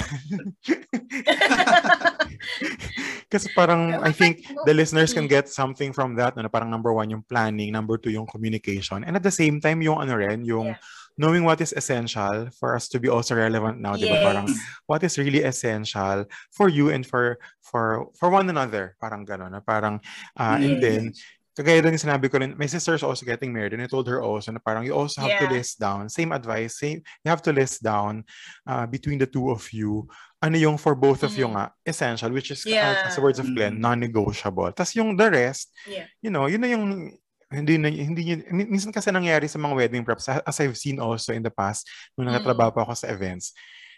Kasi 3.29 3.49
parang, 3.55 3.97
I 4.03 4.11
think, 4.11 4.43
the 4.67 4.75
listeners 4.75 5.09
can 5.09 5.25
Mm. 5.25 5.31
get 5.31 5.45
something 5.49 5.89
from 5.89 6.13
that, 6.19 6.35
no, 6.35 6.43
na 6.43 6.51
parang 6.51 6.69
number 6.69 6.93
one, 6.93 7.09
yung 7.09 7.23
planning, 7.23 7.71
number 7.71 7.97
two, 7.97 8.11
yung 8.11 8.27
communication, 8.27 9.01
and 9.01 9.15
at 9.15 9.23
the 9.23 9.33
same 9.33 9.57
time, 9.57 9.81
yung 9.81 9.97
ano 9.97 10.13
rin, 10.13 10.43
yung 10.45 10.75
Yeah. 10.75 11.02
Knowing 11.17 11.43
what 11.45 11.61
is 11.61 11.73
essential 11.77 12.49
for 12.59 12.75
us 12.75 12.89
to 12.89 12.99
be 12.99 13.09
also 13.09 13.35
relevant 13.35 13.79
now, 13.79 13.95
di 13.97 14.05
ba? 14.09 14.17
Parang, 14.17 14.47
what 14.87 15.03
is 15.03 15.17
really 15.17 15.43
essential 15.43 16.25
for 16.51 16.69
you 16.69 16.89
and 16.89 17.05
for 17.05 17.37
for 17.61 18.09
for 18.17 18.29
one 18.29 18.49
another, 18.49 18.95
parang 19.01 19.25
gano'n, 19.25 19.51
na 19.53 19.61
parang, 19.61 20.01
uh, 20.39 20.57
and 20.61 20.81
Yes. 20.81 20.81
then, 20.81 21.13
kagaya 21.53 21.85
din 21.85 21.93
sinabi 22.01 22.25
ko 22.33 22.41
rin, 22.41 22.57
my 22.57 22.65
sister's 22.65 23.05
also 23.05 23.25
getting 23.29 23.53
married 23.53 23.77
and 23.77 23.81
I 23.81 23.85
told 23.85 24.09
her 24.09 24.25
also 24.25 24.49
na 24.49 24.57
parang 24.57 24.89
you 24.89 24.97
also 24.97 25.21
have 25.21 25.37
to 25.37 25.45
list 25.45 25.77
down, 25.77 26.09
same 26.09 26.33
advice, 26.33 26.81
same, 26.81 27.05
you 27.21 27.29
have 27.29 27.45
to 27.45 27.53
list 27.53 27.85
down 27.85 28.25
uh, 28.65 28.89
between 28.89 29.21
the 29.21 29.29
two 29.29 29.53
of 29.53 29.69
you, 29.69 30.09
ano 30.41 30.57
yung 30.57 30.81
for 30.81 30.97
both 30.97 31.21
of 31.21 31.37
you 31.37 31.45
Mhm. 31.45 31.53
nga, 31.53 31.69
essential, 31.85 32.33
which 32.33 32.49
is, 32.49 32.65
uh, 32.81 32.97
Yeah. 32.97 33.05
as 33.05 33.13
the 33.15 33.21
words 33.21 33.37
of 33.37 33.53
Glenn, 33.53 33.77
Mhm. 33.77 33.85
non-negotiable. 33.85 34.73
Tapos 34.73 34.97
yung 34.97 35.13
the 35.13 35.29
rest, 35.29 35.69
Yeah. 35.85 36.09
you 36.25 36.33
know, 36.33 36.49
yun 36.49 36.61
na 36.65 36.73
yung, 36.73 37.13
hindi 37.53 37.77
na, 37.77 37.87
hindi 37.87 38.21
min- 38.49 38.69
minsan 38.69 38.89
kasi 38.89 39.09
nangyari 39.09 39.45
sa 39.45 39.57
mga 39.57 39.73
wedding 39.75 40.03
preps, 40.03 40.27
as 40.27 40.57
I've 40.59 40.75
seen 40.75 40.97
also 40.97 41.31
in 41.31 41.41
the 41.41 41.53
past, 41.53 41.85
nung 42.13 42.25
Mm. 42.25 42.35
nakatrabaho 42.35 42.73
pa 42.73 42.81
ako 42.83 42.93
sa 42.97 43.07
events, 43.07 43.53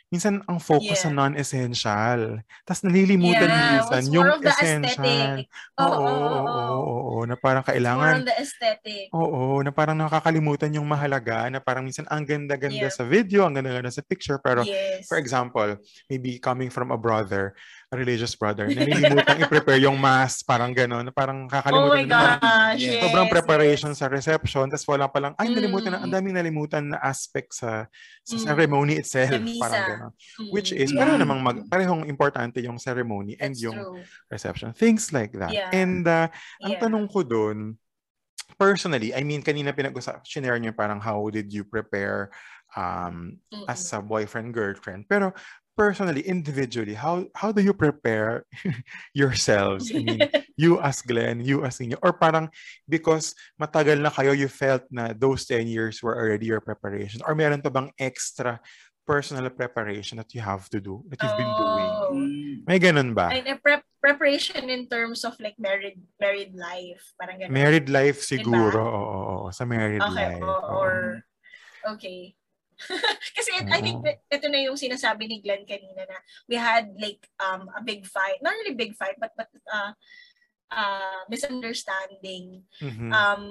minsan 0.06 0.38
ang 0.46 0.62
focus 0.62 1.02
sa 1.02 1.10
Yeah. 1.10 1.18
non-essential. 1.18 2.20
Tapos 2.62 2.82
nalilimutan 2.86 3.50
Yeah, 3.50 3.72
minsan 3.74 4.00
it's 4.00 4.13
yung 4.13 4.28
more 4.30 4.38
essential. 4.38 5.34
Oo, 5.82 5.98
Oo, 5.98 6.46
oo, 6.46 6.86
oo, 6.86 7.20
na 7.26 7.34
parang 7.36 7.65
More 7.65 7.74
kailangan, 7.74 8.13
on 8.22 8.28
the 8.30 8.38
aesthetic. 8.38 9.10
oo, 9.12 9.65
na 9.65 9.74
parang 9.74 9.98
nakakalimutan 9.98 10.72
yung 10.72 10.86
mahalaga, 10.86 11.50
na 11.50 11.58
parang 11.58 11.84
minsan 11.84 12.06
ang 12.08 12.22
ganda-ganda 12.22 12.86
Yeah. 12.86 12.94
sa 12.94 13.02
video, 13.04 13.50
ang 13.50 13.58
ganda-ganda 13.58 13.89
sa 13.89 14.06
picture, 14.06 14.38
pero 14.38 14.62
yes. 14.62 15.10
for 15.10 15.18
example, 15.18 15.74
maybe 16.08 16.38
coming 16.38 16.70
from 16.70 16.94
a 16.94 17.00
brother, 17.02 17.58
religious 17.93 18.34
brother, 18.34 18.65
nalilimutan 18.74 19.45
i-prepare 19.45 19.78
yung 19.84 19.98
mass, 20.00 20.41
parang 20.41 20.74
gano'n, 20.74 21.10
na 21.10 21.13
parang 21.13 21.45
oh 21.45 21.52
kakalimutan 21.52 21.98
my 21.98 22.06
na 22.06 22.15
parang 22.17 22.39
gosh. 22.41 22.82
Yes. 22.82 23.02
Sobrang 23.06 23.28
preparation 23.30 23.91
yes. 23.93 24.00
sa 24.02 24.06
reception, 24.10 24.65
tapos 24.69 24.86
wala 24.89 25.06
pa 25.06 25.19
lang, 25.21 25.34
ay, 25.38 25.48
nalimutan 25.54 25.91
na, 25.93 26.00
Mm. 26.02 26.06
ang 26.10 26.13
daming 26.13 26.36
nalimutan 26.36 26.84
na 26.91 26.98
aspect 27.02 27.54
sa, 27.54 27.86
sa 28.26 28.36
Mm. 28.36 28.43
ceremony 28.43 28.93
itself, 28.98 29.32
Sa 29.32 29.62
parang 29.62 29.84
gano'n. 29.86 30.12
Mm. 30.13 30.50
Which 30.52 30.69
is, 30.74 30.89
Yeah. 30.91 31.00
pareho 31.06 31.17
namang 31.21 31.41
mag, 31.45 31.58
parehong 31.69 32.04
importante 32.10 32.60
yung 32.65 32.82
ceremony 32.82 33.38
and 33.38 33.54
That's 33.54 33.63
yung 33.63 33.78
true. 33.78 34.02
reception. 34.30 34.74
Things 34.74 35.13
like 35.13 35.32
that. 35.38 35.54
Yeah. 35.54 35.69
And 35.71 36.04
uh, 36.06 36.28
ang 36.65 36.74
Yeah. 36.76 36.82
tanong 36.82 37.06
ko 37.12 37.21
dun, 37.21 37.78
personally, 38.56 39.12
I 39.13 39.24
mean, 39.26 39.41
kanina 39.41 39.74
pinag-usap, 39.74 40.24
shinare 40.24 40.62
niyo 40.62 40.71
parang 40.76 41.02
how 41.02 41.28
did 41.34 41.50
you 41.52 41.65
prepare 41.65 42.30
um, 42.76 43.39
Mm-mm. 43.54 43.65
as 43.71 43.88
a 43.95 44.04
boyfriend, 44.04 44.52
girlfriend. 44.52 45.08
Pero 45.08 45.32
personally, 45.76 46.24
individually, 46.24 46.96
how 46.96 47.28
how 47.36 47.52
do 47.52 47.62
you 47.62 47.76
prepare 47.76 48.48
yourselves? 49.14 49.92
I 49.94 50.00
mean, 50.00 50.24
you 50.58 50.80
as 50.84 51.04
Glenn, 51.04 51.44
you 51.44 51.64
as 51.68 51.78
Inyo, 51.80 52.00
or 52.02 52.16
parang 52.16 52.50
because 52.88 53.36
matagal 53.60 54.00
na 54.02 54.10
kayo, 54.10 54.32
you 54.36 54.48
felt 54.48 54.84
na 54.90 55.12
those 55.14 55.46
10 55.46 55.68
years 55.68 56.02
were 56.02 56.16
already 56.16 56.48
your 56.48 56.64
preparation? 56.64 57.22
Or 57.28 57.36
meron 57.36 57.62
pa 57.62 57.70
bang 57.70 57.92
extra 58.00 58.60
personal 59.06 59.46
preparation 59.54 60.18
that 60.18 60.34
you 60.34 60.42
have 60.42 60.66
to 60.74 60.82
do, 60.82 61.04
that 61.14 61.22
you've 61.22 61.38
been 61.38 61.54
doing? 61.60 61.92
Oh. 61.94 62.10
Mm. 62.16 62.56
May 62.66 62.80
ganun 62.82 63.14
ba? 63.14 63.30
And 63.30 63.46
a 63.46 63.60
prep 63.62 63.84
preparation 64.02 64.70
in 64.70 64.88
terms 64.90 65.22
of 65.26 65.38
like 65.44 65.58
married 65.62 66.02
married 66.18 66.56
life. 66.58 67.04
Parang 67.20 67.38
ganun. 67.38 67.54
Married 67.54 67.88
life 67.92 68.24
siguro, 68.26 68.82
oo, 68.82 69.06
oo, 69.06 69.36
oo, 69.46 69.52
sa 69.54 69.66
married 69.70 70.02
Okay, 70.02 70.40
life. 70.40 70.42
o- 70.42 70.62
oo. 70.66 70.74
or 70.82 70.94
okay. 71.94 72.34
Kasi 73.38 73.50
it- 73.62 73.72
I 73.72 73.80
think 73.82 74.04
that 74.04 74.20
ito 74.28 74.48
na 74.48 74.60
yung 74.64 74.76
sinasabi 74.78 75.28
ni 75.28 75.40
Glenn 75.42 75.64
kanina 75.66 76.04
na 76.06 76.18
we 76.48 76.56
had 76.60 76.92
like 77.00 77.24
um 77.40 77.68
a 77.74 77.82
big 77.82 78.04
fight. 78.06 78.40
Not 78.44 78.56
really 78.60 78.76
big 78.76 78.94
fight, 78.96 79.16
but 79.18 79.32
but 79.36 79.50
uh 79.72 79.92
uh 80.72 81.22
misunderstanding. 81.30 82.64
Mhm. 82.82 83.10
Um 83.12 83.44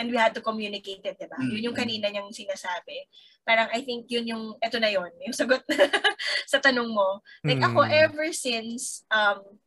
and 0.00 0.08
we 0.08 0.16
had 0.16 0.32
to 0.32 0.40
communicate 0.40 1.04
it, 1.04 1.20
diba? 1.20 1.36
Yun 1.44 1.70
yung 1.70 1.76
kanina 1.76 2.08
niyang 2.08 2.32
sinasabi. 2.32 3.04
Parang 3.44 3.68
I 3.68 3.84
think 3.84 4.08
yun 4.08 4.24
yung, 4.32 4.44
eto 4.56 4.80
na 4.80 4.88
yun, 4.88 5.12
yung 5.20 5.36
sagot 5.36 5.60
sa 6.48 6.56
tanong 6.56 6.88
mo. 6.88 7.20
Like 7.44 7.60
ako, 7.60 7.84
Mm. 7.84 8.08
ever 8.08 8.32
since, 8.32 9.04
um, 9.12 9.60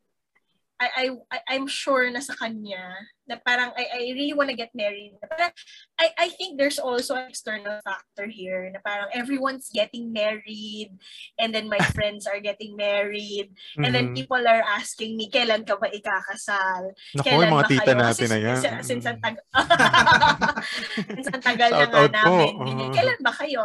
I, 0.81 1.15
I, 1.31 1.39
I'm 1.47 1.67
sure 1.67 2.09
na 2.11 2.19
sa 2.19 2.33
kanya, 2.33 2.91
na 3.23 3.39
parang 3.39 3.71
I, 3.71 3.87
I 3.87 4.01
really 4.19 4.33
wanna 4.35 4.51
get 4.51 4.75
married. 4.75 5.15
Na 5.15 5.31
parang, 5.31 5.51
I, 5.95 6.11
I 6.17 6.27
think 6.35 6.59
there's 6.59 6.75
also 6.75 7.15
an 7.15 7.29
external 7.31 7.79
factor 7.79 8.27
here, 8.27 8.67
na 8.67 8.83
parang 8.83 9.07
everyone's 9.15 9.71
getting 9.71 10.11
married, 10.11 10.91
and 11.39 11.55
then 11.55 11.69
my 11.71 11.79
friends 11.95 12.27
are 12.27 12.41
getting 12.43 12.75
married, 12.75 13.55
and 13.79 13.95
then 13.95 14.11
Mhm. 14.11 14.15
people 14.17 14.43
are 14.43 14.59
asking 14.65 15.15
me, 15.15 15.31
kailan 15.31 15.63
ka 15.63 15.79
ba 15.79 15.87
ikakasal? 15.87 16.91
Naku, 17.15 17.25
Kailan 17.31 17.47
mga 17.53 17.67
tita 17.71 17.93
kayo? 17.93 18.03
natin 18.03 18.27
na 18.27 18.39
yan. 18.43 18.57
Since, 18.59 18.83
since 18.83 19.05
ang 19.07 19.19
tag- 19.23 19.45
since 21.15 21.27
ang 21.31 21.43
tagal 21.43 21.69
na 21.71 21.87
nga 21.87 21.95
po. 21.95 22.11
namin. 22.11 22.53
Oo. 22.59 22.91
Kailan 22.91 23.19
ba 23.23 23.31
kayo? 23.31 23.63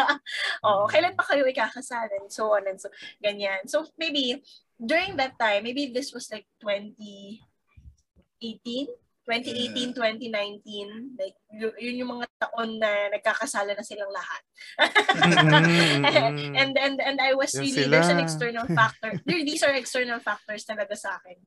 Oo, 0.66 0.82
kailan 0.88 1.12
ba 1.12 1.24
kayo 1.26 1.44
ikakasal? 1.44 2.08
And 2.16 2.32
so 2.32 2.54
on 2.56 2.64
and 2.64 2.80
so, 2.80 2.88
ganyan. 3.20 3.66
So 3.68 3.84
maybe, 4.00 4.40
during 4.80 5.16
that 5.16 5.38
time, 5.38 5.64
maybe 5.64 5.92
this 5.92 6.12
was 6.12 6.30
like 6.30 6.46
2018, 6.60 8.86
2018, 9.26 9.94
2019, 9.94 11.16
like, 11.18 11.34
yun 11.80 11.98
yung 11.98 12.20
mga 12.20 12.26
taon 12.36 12.78
na 12.78 13.08
nagkakasala 13.10 13.74
na 13.74 13.82
silang 13.82 14.12
lahat. 14.12 14.42
Mm, 15.16 16.04
mm, 16.04 16.52
and 16.60 16.76
and 16.76 17.00
and 17.00 17.16
I 17.18 17.32
was 17.34 17.56
Yan 17.56 17.64
really 17.64 17.88
there's 17.88 18.12
an 18.12 18.20
sila. 18.20 18.28
external 18.28 18.66
factor. 18.70 19.10
There, 19.26 19.42
these 19.42 19.64
are 19.64 19.74
external 19.74 20.20
factors 20.20 20.68
talaga 20.68 20.94
sa 20.94 21.16
akin 21.18 21.40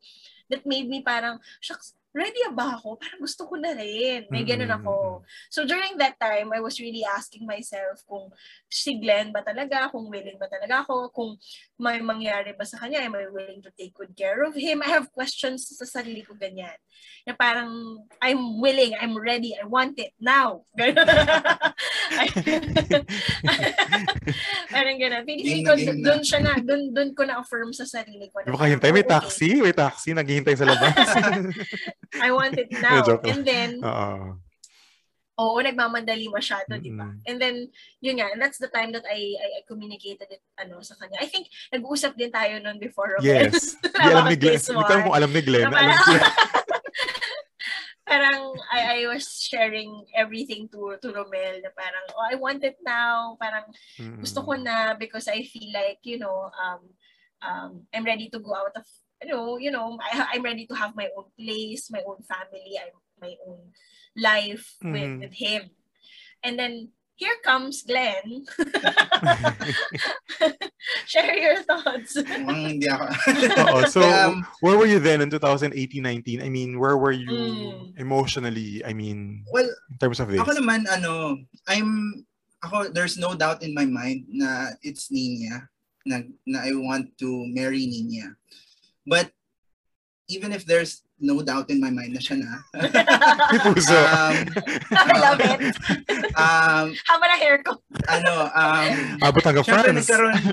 that 0.49 0.65
made 0.65 0.89
me 0.89 1.05
parang 1.05 1.37
shucks 1.61 1.93
ready 2.09 2.41
ba 2.53 2.77
ako? 2.77 2.97
Parang 2.97 3.21
gusto 3.21 3.45
ko 3.45 3.55
na 3.55 3.77
rin. 3.77 4.25
May 4.33 4.41
ganun 4.41 4.73
ako. 4.73 5.21
So 5.53 5.65
during 5.65 5.97
that 6.01 6.17
time, 6.17 6.49
I 6.49 6.59
was 6.59 6.81
really 6.81 7.05
asking 7.05 7.45
myself 7.45 8.01
kung 8.09 8.33
si 8.65 8.97
Glenn 8.97 9.29
ba 9.29 9.45
talaga, 9.45 9.93
kung 9.93 10.09
willing 10.09 10.41
ba 10.41 10.49
talaga 10.49 10.85
ako, 10.85 11.13
kung 11.13 11.37
may 11.77 12.01
mangyari 12.01 12.57
ba 12.57 12.65
sa 12.65 12.81
kanya, 12.81 13.05
am 13.05 13.15
I 13.15 13.29
willing 13.29 13.61
to 13.61 13.71
take 13.77 13.93
good 13.93 14.17
care 14.17 14.41
of 14.41 14.57
him? 14.57 14.81
I 14.81 14.89
have 14.89 15.13
questions 15.13 15.69
sa 15.69 15.85
sarili 15.85 16.25
ko 16.25 16.33
ganyan. 16.33 16.75
Na 17.29 17.37
parang, 17.37 18.01
I'm 18.19 18.57
willing, 18.57 18.97
I'm 18.97 19.13
ready, 19.13 19.53
I 19.53 19.69
want 19.69 20.01
it 20.01 20.17
now. 20.17 20.65
Parang 24.73 24.97
ganun. 24.97 25.23
Feeling 25.25 25.65
ko, 25.65 25.73
doon 25.77 26.21
siya 26.25 26.39
na, 26.41 26.59
doon, 26.61 26.93
doon 26.93 27.13
ko 27.13 27.23
na-affirm 27.25 27.73
sa 27.73 27.85
sarili 27.85 28.29
ko. 28.29 28.41
Na 28.45 28.51
ba 28.53 28.59
kahintay? 28.65 28.91
May 28.93 29.03
taxi? 29.05 29.61
May 29.61 29.75
taxi? 29.75 30.13
Naghihintay 30.13 30.55
sa 30.57 30.65
labas? 30.65 30.95
I 32.21 32.31
want 32.31 32.57
it 32.57 32.69
now. 32.81 33.05
And 33.21 33.41
then, 33.45 33.79
Oo. 33.83 34.37
oo, 35.39 35.57
nagmamandali 35.63 36.27
masyado, 36.27 36.75
di 36.75 36.91
ba? 36.91 37.07
And 37.23 37.39
then, 37.39 37.71
yun 38.03 38.19
nga, 38.19 38.33
and 38.33 38.41
that's 38.41 38.59
the 38.59 38.67
time 38.67 38.91
that 38.91 39.07
I, 39.07 39.19
I, 39.39 39.47
I 39.59 39.61
communicated 39.63 40.27
it 40.27 40.43
ano, 40.59 40.83
sa 40.83 40.99
kanya. 40.99 41.15
I 41.21 41.31
think, 41.31 41.47
nag-uusap 41.71 42.17
din 42.19 42.27
tayo 42.27 42.59
noon 42.59 42.75
before 42.75 43.15
it. 43.15 43.23
Yes. 43.23 43.75
Di 43.83 44.09
alam 44.09 44.27
ni 44.27 44.35
Glenn. 44.35 44.59
Hindi 44.59 44.83
ko 44.83 44.83
alam 44.83 44.99
one. 44.99 45.05
kung 45.07 45.15
alam 45.15 45.31
ni 45.31 45.41
Glenn. 45.41 45.63
Na 45.63 45.71
Alam 45.71 45.79
parang, 45.79 45.99
ko. 46.03 46.11
parang 48.09 48.41
I, 48.73 48.79
I 49.05 49.07
was 49.07 49.45
sharing 49.45 49.91
everything 50.17 50.65
to 50.73 50.97
to 50.97 51.07
Romel 51.13 51.61
na 51.61 51.69
parang, 51.77 52.05
oh, 52.17 52.25
I 52.25 52.35
want 52.35 52.65
it 52.65 52.81
now. 52.81 53.37
Parang 53.39 53.69
Mm. 54.01 54.19
gusto 54.25 54.41
ko 54.41 54.57
na 54.57 54.95
because 54.97 55.29
I 55.29 55.45
feel 55.45 55.69
like, 55.71 56.01
you 56.03 56.17
know, 56.17 56.49
um, 56.51 56.81
um, 57.39 57.71
I'm 57.93 58.03
ready 58.03 58.27
to 58.33 58.39
go 58.41 58.55
out 58.55 58.73
of, 58.75 58.87
you 59.21 59.27
know, 59.27 59.57
you 59.57 59.71
know, 59.71 59.97
I, 60.01 60.33
I'm 60.33 60.43
ready 60.43 60.65
to 60.67 60.75
have 60.75 60.95
my 60.95 61.09
own 61.17 61.25
place, 61.37 61.91
my 61.91 62.01
own 62.07 62.23
family, 62.23 62.79
I, 62.79 62.89
my 63.19 63.35
own 63.47 63.71
life 64.15 64.75
with, 64.83 65.09
Mhm. 65.11 65.19
with 65.19 65.33
him. 65.33 65.69
And 66.43 66.57
then, 66.57 66.89
here 67.19 67.35
comes 67.43 67.83
Glenn. 67.83 68.47
Share 71.11 71.35
your 71.35 71.59
thoughts. 71.67 72.15
Mukhang 72.15 72.79
hindi 72.79 72.87
ako. 72.87 73.05
Oo. 73.59 73.77
So, 73.91 74.01
Um, 74.07 74.47
where 74.63 74.79
were 74.79 74.87
you 74.87 75.03
then 75.03 75.19
in 75.19 75.27
2018-19? 75.27 76.39
I 76.39 76.47
mean, 76.47 76.79
where 76.79 76.95
were 76.95 77.11
you 77.11 77.35
Mm. 77.35 77.99
emotionally? 77.99 78.79
I 78.87 78.95
mean, 78.95 79.43
well, 79.51 79.67
in 79.67 79.97
terms 79.99 80.23
of 80.23 80.31
this? 80.31 80.39
Ako 80.39 80.55
naman, 80.55 80.87
ano, 80.87 81.43
I'm, 81.67 82.23
ako, 82.63 82.87
there's 82.95 83.19
no 83.19 83.35
doubt 83.35 83.67
in 83.67 83.75
my 83.75 83.83
mind 83.83 84.23
na 84.31 84.79
it's 84.79 85.11
Nina, 85.11 85.67
na, 86.07 86.23
na 86.47 86.63
I 86.63 86.71
want 86.71 87.19
to 87.19 87.27
marry 87.51 87.83
Nina. 87.83 88.31
But, 89.09 89.33
even 90.29 90.53
if 90.53 90.61
there's 90.69 91.01
no 91.17 91.41
doubt 91.41 91.73
in 91.73 91.81
my 91.81 91.89
mind 91.89 92.13
na 92.13 92.21
siya 92.21 92.37
na, 92.37 92.61
um, 94.05 94.35
I 94.93 95.13
love 95.17 95.41
it. 95.41 95.73
um, 96.37 96.93
Haba 97.09 97.25
na 97.25 97.37
hair 97.41 97.65
ko. 97.65 97.81
ano, 98.05 98.45
um, 98.53 99.17
Abot 99.25 99.41
hanggang 99.41 99.65
France. 99.65 99.89
nagkaroon, 99.89 100.37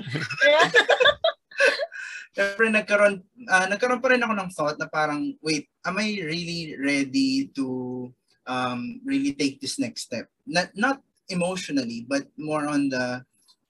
syempre 2.35 2.65
nagkaroon, 2.73 3.15
ah, 3.47 3.69
nagkaroon 3.69 4.01
pa 4.01 4.09
rin 4.11 4.25
ako 4.25 4.33
ng 4.33 4.49
thought 4.51 4.77
na 4.81 4.89
parang, 4.89 5.37
wait, 5.45 5.69
am 5.85 6.01
I 6.01 6.25
really 6.25 6.73
ready 6.81 7.53
to 7.53 8.09
um, 8.49 8.99
really 9.05 9.37
take 9.37 9.61
this 9.61 9.77
next 9.77 10.09
step? 10.09 10.25
Not, 10.49 10.73
not 10.73 11.05
emotionally, 11.29 12.03
but 12.09 12.25
more 12.35 12.65
on 12.65 12.89
the 12.89 13.21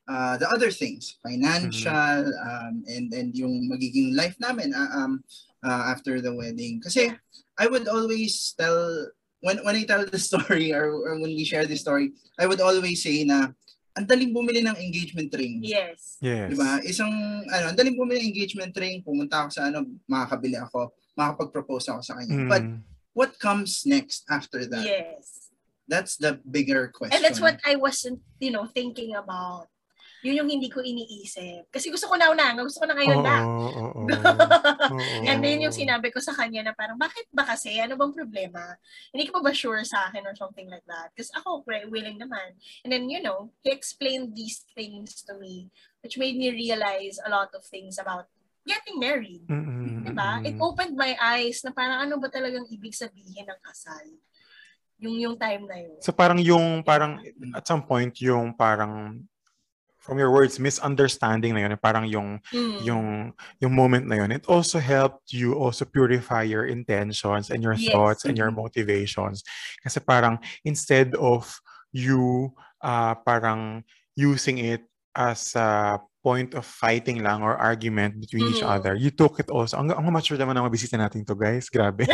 uh, 0.08 0.36
the 0.40 0.48
other 0.50 0.72
things, 0.72 1.20
financial, 1.22 2.24
um, 2.42 2.84
and 2.88 3.14
and 3.14 3.36
yung 3.36 3.68
magiging 3.68 4.16
life 4.16 4.36
namin. 4.40 4.74
Uh, 4.74 4.92
um, 4.96 5.24
uh, 5.64 5.92
after 5.92 6.22
the 6.22 6.34
wedding. 6.34 6.82
Kasi 6.82 7.14
I 7.58 7.66
would 7.68 7.88
always 7.88 8.54
tell 8.58 9.08
when 9.42 9.62
when 9.64 9.76
I 9.76 9.84
tell 9.86 10.06
the 10.06 10.22
story 10.30 10.74
or, 10.74 10.92
or 10.92 11.20
when 11.20 11.34
we 11.34 11.46
share 11.46 11.66
the 11.66 11.78
story, 11.78 12.14
I 12.38 12.46
would 12.46 12.62
always 12.62 13.02
say 13.02 13.24
na 13.24 13.54
ang 13.98 14.06
daling 14.06 14.30
bumili 14.30 14.62
ng 14.62 14.78
engagement 14.78 15.34
ring. 15.34 15.66
Yes. 15.66 16.22
Yes. 16.22 16.54
'Di 16.54 16.58
ba? 16.58 16.78
Isang 16.86 17.14
ano, 17.50 17.74
ang 17.74 17.78
daling 17.78 17.98
bumili 17.98 18.22
ng 18.22 18.30
engagement 18.30 18.74
ring, 18.78 19.02
pumunta 19.02 19.46
ako 19.46 19.50
sa 19.50 19.74
ano, 19.74 19.86
makakabili 20.06 20.58
ako, 20.62 20.94
makakapag-propose 21.18 21.90
ako 21.90 22.02
sa 22.06 22.14
kanya. 22.22 22.38
Mm. 22.46 22.50
But 22.50 22.64
what 23.18 23.32
comes 23.42 23.90
next 23.90 24.24
after 24.30 24.70
that? 24.70 24.86
Yes. 24.86 25.50
That's 25.88 26.20
the 26.20 26.38
bigger 26.44 26.92
question. 26.92 27.16
And 27.16 27.24
that's 27.24 27.40
what 27.40 27.64
I 27.64 27.80
wasn't, 27.80 28.20
you 28.44 28.52
know, 28.52 28.68
thinking 28.68 29.16
about. 29.16 29.72
Yun 30.28 30.44
yung 30.44 30.52
hindi 30.52 30.68
ko 30.68 30.84
iniisip. 30.84 31.72
Kasi 31.72 31.88
gusto 31.88 32.12
ko 32.12 32.20
na 32.20 32.28
una, 32.28 32.52
gusto 32.60 32.84
ko 32.84 32.88
na 32.92 33.00
ngayon 33.00 33.24
na. 33.24 33.38
And 35.32 35.40
then 35.40 35.64
yung 35.64 35.72
sinabi 35.72 36.12
ko 36.12 36.20
sa 36.20 36.36
kanya 36.36 36.68
na 36.68 36.74
parang, 36.76 37.00
bakit 37.00 37.32
ba 37.32 37.48
kasi? 37.48 37.80
Ano 37.80 37.96
bang 37.96 38.12
problema? 38.12 38.76
Hindi 39.16 39.32
ka 39.32 39.40
pa 39.40 39.42
ba 39.48 39.56
sure 39.56 39.80
sa 39.88 40.12
akin 40.12 40.28
or 40.28 40.36
something 40.36 40.68
like 40.68 40.84
that? 40.84 41.16
Kasi 41.16 41.32
ako, 41.40 41.64
willing 41.88 42.20
naman. 42.20 42.60
And 42.84 42.92
then, 42.92 43.08
you 43.08 43.24
know, 43.24 43.56
he 43.64 43.72
explained 43.72 44.36
these 44.36 44.68
things 44.76 45.24
to 45.32 45.40
me, 45.40 45.72
which 46.04 46.20
made 46.20 46.36
me 46.36 46.52
realize 46.52 47.24
a 47.24 47.32
lot 47.32 47.56
of 47.56 47.64
things 47.64 47.96
about 47.96 48.28
getting 48.68 49.00
married. 49.00 49.48
Mm-mm, 49.48 50.04
Diba? 50.04 50.44
It 50.44 50.60
opened 50.60 51.00
my 51.00 51.16
eyes 51.16 51.64
na 51.64 51.72
parang 51.72 52.04
ano 52.04 52.20
ba 52.20 52.28
talagang 52.28 52.68
ibig 52.68 52.92
sabihin 52.92 53.48
ng 53.48 53.60
kasal. 53.64 54.04
Yung 55.00 55.16
yung 55.16 55.36
time 55.40 55.64
na 55.64 55.78
yun. 55.80 55.98
So 56.04 56.12
parang 56.12 56.42
yung 56.44 56.84
parang 56.84 57.24
at 57.56 57.64
some 57.64 57.86
point 57.88 58.12
yung 58.20 58.52
parang 58.52 59.24
from 60.08 60.18
your 60.24 60.32
words 60.32 60.56
misunderstanding 60.58 61.52
na 61.54 61.68
yun 61.68 61.76
parang 61.84 62.08
yung 62.08 62.40
Mm. 62.54 62.80
yung 62.80 63.36
yung 63.60 63.74
moment 63.76 64.08
na 64.08 64.24
yun 64.24 64.32
it 64.32 64.48
also 64.48 64.80
helped 64.80 65.36
you 65.36 65.52
also 65.60 65.84
purify 65.84 66.42
your 66.48 66.64
intentions 66.64 67.52
and 67.52 67.60
your 67.60 67.76
Yes. 67.76 67.94
thoughts 67.94 68.24
and 68.24 68.40
your 68.40 68.48
Mhm. 68.48 68.56
motivations 68.56 69.44
kasi 69.84 70.00
parang 70.00 70.40
instead 70.64 71.12
of 71.20 71.60
you 71.92 72.56
uh, 72.82 73.16
parang 73.28 73.84
using 74.16 74.58
it 74.64 74.88
as 75.16 75.56
a 75.60 76.00
point 76.28 76.52
of 76.60 76.68
fighting 76.68 77.24
lang 77.24 77.40
or 77.40 77.56
argument 77.56 78.20
between 78.20 78.44
each 78.52 78.60
Mhm. 78.60 78.74
other 78.76 79.00
you 79.00 79.08
took 79.08 79.40
it 79.40 79.48
also 79.48 79.80
ang, 79.80 79.88
ang 79.96 80.12
mature 80.12 80.36
naman 80.36 80.60
ang 80.60 80.68
mga 80.68 80.76
bisita 80.76 81.00
natin 81.00 81.24
to 81.24 81.40
guys 81.40 81.72
grabe 81.72 82.04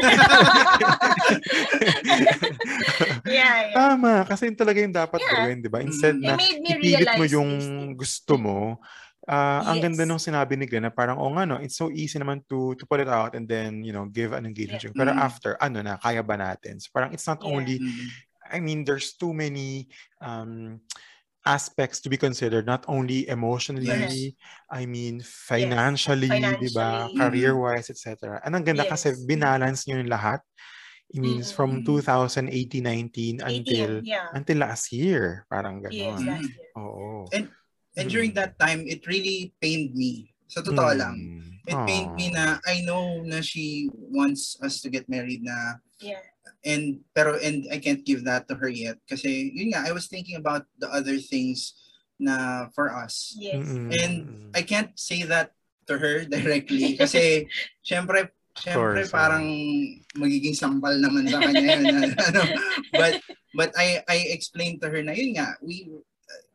yeah, 3.26 3.70
yeah. 3.70 3.74
Tama, 3.74 4.26
kasi 4.28 4.49
yun 4.51 4.57
talaga 4.57 4.78
yung 4.80 4.93
dapat 4.95 5.20
Yeah. 5.20 5.32
gawin, 5.34 5.57
di 5.64 5.70
ba? 5.72 5.80
Instead 5.82 6.16
Mm. 6.18 6.24
na 6.24 6.34
ipilit 6.38 7.09
mo 7.18 7.26
yung 7.26 7.51
gusto 7.97 8.38
mo, 8.38 8.78
ah, 9.26 9.64
ang 9.66 9.80
ganda 9.82 10.03
Yes. 10.03 10.09
nung 10.09 10.22
sinabi 10.22 10.53
ni 10.59 10.66
Glenn 10.68 10.86
na 10.86 10.93
parang, 10.93 11.18
oh 11.18 11.32
nga 11.34 11.47
no, 11.47 11.57
it's 11.57 11.78
so 11.80 11.89
easy 11.89 12.20
naman 12.20 12.43
to 12.45 12.76
to 12.76 12.84
put 12.86 12.99
it 12.99 13.09
out 13.09 13.34
and 13.34 13.47
then, 13.47 13.82
you 13.82 13.95
know, 13.95 14.05
give 14.09 14.36
an 14.36 14.45
engagement 14.45 14.93
Yeah. 14.93 14.99
Pero 14.99 15.11
Mm. 15.16 15.20
after, 15.22 15.51
ano 15.59 15.80
na, 15.82 15.95
kaya 15.97 16.22
ba 16.22 16.36
natin? 16.38 16.78
So 16.80 16.91
parang 16.91 17.11
it's 17.16 17.26
not 17.26 17.41
Yeah. 17.41 17.49
only, 17.49 17.78
Mm. 17.80 18.07
I 18.53 18.59
mean, 18.59 18.84
there's 18.84 19.16
too 19.16 19.32
many 19.34 19.88
um, 20.22 20.84
aspects 21.46 22.00
to 22.02 22.08
be 22.10 22.16
considered, 22.18 22.66
not 22.66 22.84
only 22.88 23.28
emotionally, 23.28 24.36
I 24.72 24.86
mean, 24.88 25.20
financially, 25.24 26.32
di 26.32 26.72
ba? 26.72 27.08
Financially. 27.12 27.20
Career-wise, 27.20 27.88
etc. 27.91 28.39
And 28.44 28.56
ang 28.56 28.64
ganda 28.64 28.88
kasi 28.88 29.12
Yes. 29.12 29.24
binalance 29.28 29.82
nyo 29.88 30.00
yung 30.00 30.12
lahat. 30.12 30.39
It 31.14 31.22
means 31.22 31.52
from 31.54 31.84
Mm-mm. 31.84 31.86
2018-19 31.86 33.44
until 33.44 34.02
18, 34.02 34.08
yeah. 34.08 34.34
until 34.34 34.58
last 34.66 34.89
year. 34.89 35.46
Parang 35.52 35.84
Yes, 35.86 35.94
gano'n. 35.94 36.26
last 36.26 36.50
year. 36.50 36.70
Oo. 36.80 37.28
And 37.94 38.08
during 38.10 38.34
Mm. 38.34 38.39
that 38.41 38.58
time, 38.58 38.82
it 38.89 39.06
really 39.06 39.54
pained 39.62 39.94
me. 39.94 40.34
Sa 40.50 40.66
totoo 40.66 40.98
lang. 40.98 41.14
Mm. 41.14 41.50
It 41.70 41.78
pained 41.86 42.12
me 42.18 42.34
na 42.34 42.58
I 42.66 42.82
know 42.82 43.22
na 43.26 43.46
she 43.46 43.88
wants 43.94 44.58
us 44.60 44.82
to 44.82 44.89
get 44.89 45.06
married 45.06 45.46
na 45.46 45.78
Yeah. 46.02 46.20
And 46.64 47.03
pero 47.11 47.36
and 47.39 47.68
I 47.72 47.78
can't 47.78 48.03
give 48.07 48.24
that 48.24 48.47
to 48.47 48.55
her 48.55 48.72
yet 48.72 48.97
kasi 49.07 49.51
yun 49.51 49.76
nga 49.76 49.84
I 49.84 49.91
was 49.91 50.07
thinking 50.07 50.39
about 50.39 50.64
the 50.80 50.88
other 50.88 51.20
things 51.20 51.76
na 52.24 52.68
for 52.72 52.93
us. 52.93 53.36
Yes. 53.36 53.68
Mm-mm. 53.68 53.91
And 53.91 54.14
I 54.55 54.61
can't 54.64 54.95
say 54.95 55.24
that 55.28 55.51
to 55.91 55.99
her 55.99 56.24
directly 56.30 56.95
kasi 56.95 57.47
syempre 57.84 58.32
syempre 58.55 59.03
course, 59.03 59.11
parang 59.11 59.45
magiging 60.16 60.55
sampal 60.55 60.95
naman 60.95 61.28
sa 61.28 61.41
kanya 61.41 61.84
yun. 61.84 62.16
ano, 62.32 62.41
but 62.93 63.20
but 63.57 63.70
I 63.76 64.05
I 64.07 64.32
explained 64.32 64.80
to 64.86 64.89
her 64.89 65.01
na 65.03 65.11
yun 65.11 65.36
nga 65.36 65.57
we 65.59 65.89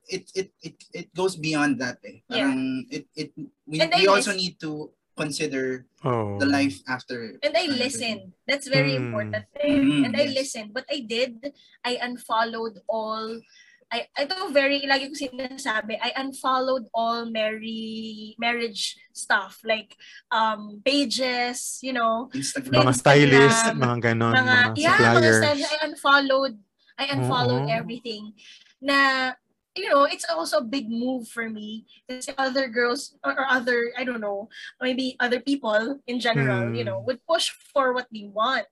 it 0.08 0.24
it 0.32 0.48
it 0.64 0.76
it 0.94 1.08
goes 1.12 1.36
beyond 1.36 1.76
that 1.84 2.00
eh. 2.06 2.24
Parang 2.24 2.86
it 2.88 3.06
it 3.12 3.30
we, 3.68 3.82
And 3.82 3.92
we 3.92 4.08
also 4.08 4.32
lis- 4.32 4.40
need 4.40 4.54
to 4.64 4.94
consider 5.18 5.84
Oh. 6.06 6.38
the 6.38 6.46
life 6.46 6.78
after. 6.86 7.34
And 7.42 7.54
I 7.58 7.66
listened. 7.66 8.38
That's 8.46 8.70
very 8.70 8.94
Mm. 8.94 9.10
important 9.10 9.44
there. 9.58 9.66
Mm, 9.66 10.06
And 10.06 10.14
I 10.14 10.30
yes. 10.30 10.34
listened. 10.38 10.70
What 10.70 10.86
I 10.86 11.02
did, 11.02 11.50
I 11.82 11.98
unfollowed 11.98 12.78
all 12.86 13.42
I 13.88 14.04
ito 14.20 14.52
very 14.52 14.84
lagi 14.84 15.08
ko 15.08 15.16
sinasabi, 15.16 15.96
I 15.96 16.12
unfollowed 16.12 16.92
all 16.92 17.24
marry 17.24 18.36
marriage 18.36 19.00
stuff 19.16 19.64
like 19.64 19.96
um 20.28 20.84
pages, 20.84 21.80
you 21.80 21.96
know, 21.96 22.28
Instagram. 22.36 22.84
Mga 22.84 22.94
stylist, 23.00 23.64
mga 23.80 23.96
ganon, 24.12 24.36
mga, 24.36 24.44
mga, 24.44 24.76
yeah, 24.76 24.92
mga 24.92 25.00
suppliers. 25.00 25.36
styles. 25.40 25.64
I 25.64 25.76
unfollowed 25.88 26.54
I 27.00 27.04
unfollowed 27.16 27.64
Oo. 27.64 27.72
everything 27.72 28.36
na 28.76 29.32
you 29.78 29.88
know, 29.90 30.04
it's 30.04 30.26
also 30.28 30.58
a 30.58 30.64
big 30.66 30.90
move 30.90 31.28
for 31.28 31.48
me 31.48 31.86
kasi 32.10 32.34
other 32.38 32.68
girls 32.68 33.16
or, 33.24 33.32
or 33.38 33.46
other, 33.48 33.92
I 33.96 34.04
don't 34.04 34.20
know, 34.20 34.48
maybe 34.82 35.16
other 35.20 35.40
people 35.40 36.00
in 36.06 36.20
general, 36.20 36.74
you 36.74 36.84
know, 36.84 37.00
Hmm. 37.00 37.06
would 37.06 37.20
push 37.26 37.50
for 37.72 37.92
what 37.94 38.06
they 38.12 38.26
want. 38.28 38.66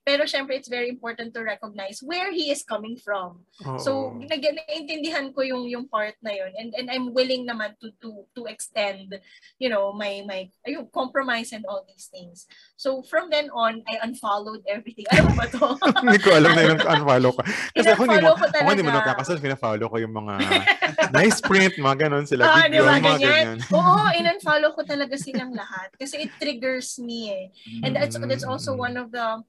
Pero 0.00 0.24
syempre, 0.24 0.56
it's 0.56 0.68
very 0.68 0.88
important 0.88 1.36
to 1.36 1.44
recognize 1.44 2.00
where 2.00 2.32
he 2.32 2.48
is 2.48 2.64
coming 2.64 2.96
from. 2.96 3.44
So, 3.78 4.16
Oo. 4.16 4.24
nag- 4.24 4.56
naiintindihan 4.56 5.28
ko 5.36 5.44
yung 5.44 5.68
yung 5.68 5.86
part 5.92 6.16
na 6.24 6.32
yun 6.32 6.50
and 6.56 6.72
and 6.72 6.88
I'm 6.88 7.12
willing 7.12 7.44
naman 7.44 7.76
to 7.84 7.92
to 8.00 8.24
to 8.32 8.48
extend, 8.48 9.12
you 9.60 9.68
know, 9.68 9.92
my 9.92 10.24
my 10.24 10.48
ayun, 10.64 10.88
compromise 10.88 11.52
and 11.52 11.68
all 11.68 11.84
these 11.84 12.08
things. 12.08 12.48
So, 12.80 13.04
from 13.04 13.28
then 13.28 13.52
on, 13.52 13.84
I 13.84 14.00
unfollowed 14.00 14.64
everything. 14.64 15.04
Ano 15.12 15.36
ba 15.36 15.44
to? 15.52 15.76
hindi 16.04 16.18
ko 16.24 16.32
alam 16.32 16.56
na 16.56 16.62
yung 16.64 16.80
unfollow 16.80 17.30
ko. 17.36 17.40
Kasi 17.76 17.88
ako 17.92 18.00
hindi 18.08 18.18
mo, 18.24 18.32
ako 18.32 18.68
hindi 18.72 18.86
mo 18.88 18.92
nakakasal, 18.96 19.36
pinafollow 19.36 19.86
ko 19.92 19.96
yung 20.00 20.14
mga 20.16 20.34
nice 21.12 21.44
print, 21.44 21.76
mga 21.76 22.08
ganon 22.08 22.24
sila. 22.24 22.48
Ah, 22.48 22.64
video, 22.64 22.82
di 22.82 22.88
ba, 22.88 22.92
mga 22.96 23.04
ganyan? 23.04 23.20
ganyan. 23.20 23.58
Oo, 23.76 23.94
in-unfollow 24.16 24.70
ko 24.72 24.82
talaga 24.82 25.14
silang 25.20 25.52
lahat 25.52 25.92
kasi 26.00 26.24
it 26.24 26.32
triggers 26.40 26.96
me 26.96 27.30
eh. 27.30 27.44
And 27.84 27.92
that's 27.92 28.16
that's 28.16 28.48
also 28.48 28.72
one 28.72 28.96
of 28.96 29.12
the 29.12 29.44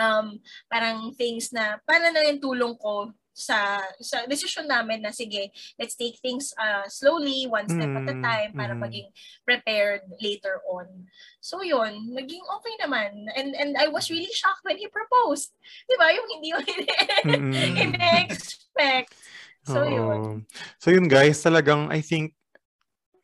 um 0.00 0.40
parang 0.72 1.12
things 1.12 1.52
na 1.52 1.76
para 1.84 2.08
na 2.08 2.24
yung 2.24 2.40
tulong 2.40 2.72
ko 2.80 3.12
sa 3.40 3.80
sa 4.04 4.28
decision 4.28 4.68
namin 4.68 5.00
na 5.00 5.14
sige, 5.14 5.48
let's 5.80 5.96
take 5.96 6.20
things 6.20 6.52
uh, 6.60 6.84
slowly, 6.92 7.48
one 7.48 7.64
step 7.72 7.88
at 7.96 8.04
a 8.04 8.16
Mm, 8.16 8.20
time 8.20 8.52
para 8.52 8.76
mm. 8.76 8.82
maging 8.84 9.08
prepared 9.48 10.04
later 10.20 10.60
on. 10.68 11.08
So 11.40 11.64
yun, 11.64 12.12
naging 12.12 12.44
okay 12.60 12.74
naman. 12.84 13.32
And 13.32 13.56
and 13.56 13.80
I 13.80 13.88
was 13.88 14.12
really 14.12 14.30
shocked 14.34 14.66
when 14.66 14.76
he 14.76 14.92
proposed. 14.92 15.56
'Di 15.88 15.96
ba? 15.96 16.12
Yung 16.12 16.28
hindi 16.28 16.48
ko 16.52 16.58
Mm-mm. 17.32 17.54
in-expect. 17.88 19.16
So 19.64 19.88
Oo. 19.88 19.88
yun. 19.88 20.44
So 20.76 20.92
yun 20.92 21.08
guys, 21.08 21.40
talagang 21.40 21.88
I 21.88 22.04
think 22.04 22.36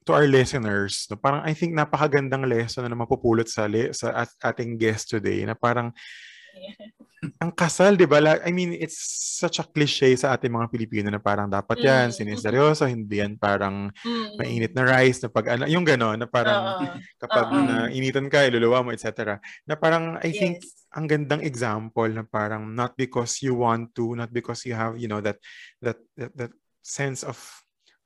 to 0.06 0.14
our 0.14 0.30
listeners, 0.30 1.10
no, 1.10 1.18
parang 1.18 1.42
I 1.42 1.52
think 1.52 1.74
napakagandang 1.74 2.46
lesson 2.46 2.86
na 2.86 2.94
mapupulot 2.94 3.50
sa 3.50 3.66
li- 3.66 3.90
sa 3.90 4.24
at, 4.24 4.30
ating 4.38 4.78
guest 4.78 5.10
today 5.10 5.42
na 5.42 5.58
parang 5.58 5.90
ang 7.42 7.52
kasal, 7.52 7.96
'di 7.96 8.06
ba? 8.08 8.20
I 8.44 8.52
mean, 8.52 8.76
it's 8.76 8.98
such 9.36 9.60
a 9.60 9.66
cliche 9.66 10.12
sa 10.16 10.36
ating 10.36 10.52
mga 10.52 10.68
Pilipino 10.72 11.08
na 11.08 11.20
parang 11.20 11.48
dapat 11.48 11.78
'yan, 11.80 12.08
Mm. 12.12 12.16
siniseryoso, 12.16 12.84
hindi 12.88 13.20
yan 13.20 13.36
parang 13.40 13.90
Mm. 14.04 14.36
mainit 14.36 14.72
na 14.76 14.84
rice 14.84 15.24
na 15.24 15.28
pag 15.32 15.56
ano, 15.56 15.64
yung 15.68 15.84
gano'n 15.84 16.20
na 16.24 16.28
parang 16.28 16.72
Oo. 16.72 16.78
kapag 17.22 17.46
Oo. 17.50 17.60
na 17.64 17.88
initan 17.92 18.28
ka, 18.28 18.44
iluluwa 18.46 18.84
mo, 18.86 18.90
etc. 18.92 19.38
Na 19.68 19.74
parang 19.76 20.16
I 20.20 20.30
think 20.32 20.60
Yes. 20.62 20.86
ang 20.96 21.04
gandang 21.10 21.44
example 21.44 22.08
na 22.08 22.24
parang 22.24 22.72
not 22.72 22.96
because 22.96 23.40
you 23.44 23.52
want 23.58 23.92
to, 23.96 24.16
not 24.16 24.32
because 24.32 24.64
you 24.64 24.72
have, 24.72 24.96
you 24.96 25.08
know, 25.08 25.20
that 25.20 25.36
that 25.84 26.00
that, 26.16 26.32
that 26.36 26.52
sense 26.80 27.20
of 27.26 27.36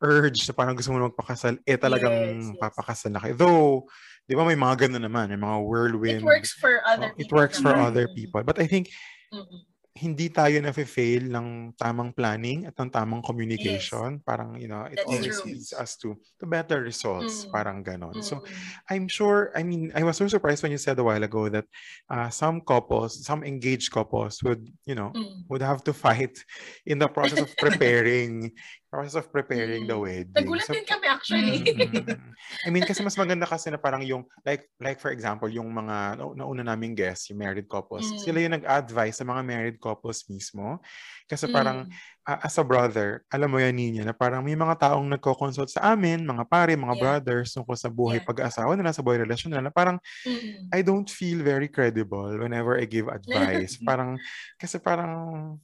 urge 0.00 0.48
na 0.48 0.56
parang 0.56 0.72
gusto 0.74 0.90
mo 0.90 0.96
na 0.98 1.12
magpakasal, 1.12 1.60
eh 1.68 1.76
talagang 1.76 2.16
Yes, 2.16 2.56
yes. 2.56 2.58
papakasal 2.58 3.10
na 3.12 3.20
kayo. 3.20 3.34
Though, 3.36 3.84
di 4.30 4.38
ba 4.38 4.46
may 4.46 4.54
mga 4.54 4.86
ganun 4.86 5.02
naman, 5.10 5.34
may 5.34 5.42
mga 5.42 5.58
whirlwind. 5.66 6.22
It 6.22 6.30
works 6.30 6.54
for 6.54 6.78
other 6.86 7.10
Oh, 7.10 7.18
it 7.18 7.26
people. 7.26 7.34
works 7.34 7.58
for 7.58 7.74
other 7.74 8.06
people. 8.06 8.46
But 8.46 8.62
I 8.62 8.70
think 8.70 8.86
Mm-mm. 9.34 9.66
hindi 9.90 10.30
tayo 10.30 10.54
na-fail 10.62 11.26
ng 11.34 11.74
tamang 11.74 12.14
planning 12.14 12.62
at 12.64 12.78
ng 12.78 12.94
tamang 12.94 13.26
communication. 13.26 14.22
Parang, 14.22 14.54
you 14.54 14.70
know, 14.70 14.86
it 14.86 15.02
That's 15.02 15.10
always 15.10 15.34
true. 15.42 15.50
leads 15.50 15.74
us 15.74 15.98
to, 15.98 16.14
to 16.38 16.46
better 16.46 16.78
results. 16.78 17.44
Mm. 17.44 17.50
Parang 17.50 17.78
ganon. 17.82 18.22
So, 18.22 18.38
Mm-mm. 18.38 18.86
I'm 18.86 19.10
sure, 19.10 19.50
I 19.52 19.66
mean, 19.66 19.90
I 19.92 20.06
was 20.06 20.16
so 20.16 20.30
surprised 20.30 20.62
when 20.62 20.70
you 20.70 20.78
said 20.78 20.96
a 20.96 21.04
while 21.04 21.20
ago 21.26 21.50
that 21.50 21.66
uh, 22.06 22.30
some 22.30 22.62
couples, 22.62 23.26
some 23.26 23.42
engaged 23.42 23.90
couples 23.90 24.38
would, 24.46 24.62
you 24.86 24.94
know, 24.94 25.10
Mm. 25.10 25.42
would 25.50 25.60
have 25.66 25.82
to 25.82 25.92
fight 25.92 26.38
in 26.86 27.02
the 27.02 27.10
process 27.10 27.42
of 27.42 27.50
preparing 27.58 28.54
process 28.90 29.14
of 29.14 29.30
preparing 29.30 29.86
the 29.86 29.94
Mm. 29.94 30.02
wedding. 30.02 30.34
Nagulat 30.34 30.66
So, 30.66 30.74
din 30.74 30.82
kami 30.82 31.06
actually. 31.06 31.62
Mm. 31.62 32.18
I 32.66 32.68
mean, 32.74 32.82
kasi 32.82 33.06
mas 33.06 33.14
maganda 33.14 33.46
kasi 33.46 33.70
na 33.70 33.78
parang 33.78 34.02
yung, 34.02 34.26
like, 34.42 34.66
like 34.82 34.98
for 34.98 35.14
example, 35.14 35.46
yung 35.46 35.70
mga 35.70 36.18
na- 36.18 36.34
nauna 36.34 36.66
naming 36.66 36.98
guests, 36.98 37.30
yung 37.30 37.38
married 37.38 37.70
couples, 37.70 38.10
Mm. 38.10 38.18
sila 38.18 38.38
yung 38.42 38.54
nag-advise 38.58 39.14
sa 39.14 39.24
mga 39.24 39.42
married 39.46 39.78
couples 39.78 40.26
mismo. 40.26 40.82
Kasi 41.30 41.46
parang, 41.46 41.86
Mm. 41.86 41.94
ah, 42.26 42.42
as 42.42 42.58
a 42.58 42.66
brother, 42.66 43.22
alam 43.30 43.46
mo 43.54 43.62
yan, 43.62 43.78
Ninya, 43.78 44.02
na 44.02 44.10
parang 44.10 44.42
may 44.42 44.58
mga 44.58 44.90
taong 44.90 45.06
nagko-consult 45.14 45.70
sa 45.70 45.94
amin, 45.94 46.26
mga 46.26 46.42
pare, 46.50 46.74
mga 46.74 46.98
Yeah. 46.98 47.02
brothers, 47.06 47.54
tungkol 47.54 47.78
sa 47.78 47.86
buhay 47.86 48.18
Yeah. 48.18 48.26
pag-asawa 48.26 48.74
nila, 48.74 48.90
sa 48.90 49.06
buhay 49.06 49.22
relasyon 49.22 49.54
nila, 49.54 49.70
na 49.70 49.72
parang, 49.72 50.02
Mm. 50.26 50.66
I 50.74 50.82
don't 50.82 51.06
feel 51.06 51.38
very 51.42 51.70
credible 51.70 52.34
whenever 52.42 52.74
I 52.78 52.86
give 52.90 53.06
advice. 53.06 53.78
parang, 53.86 54.18
kasi 54.58 54.82
parang, 54.82 55.14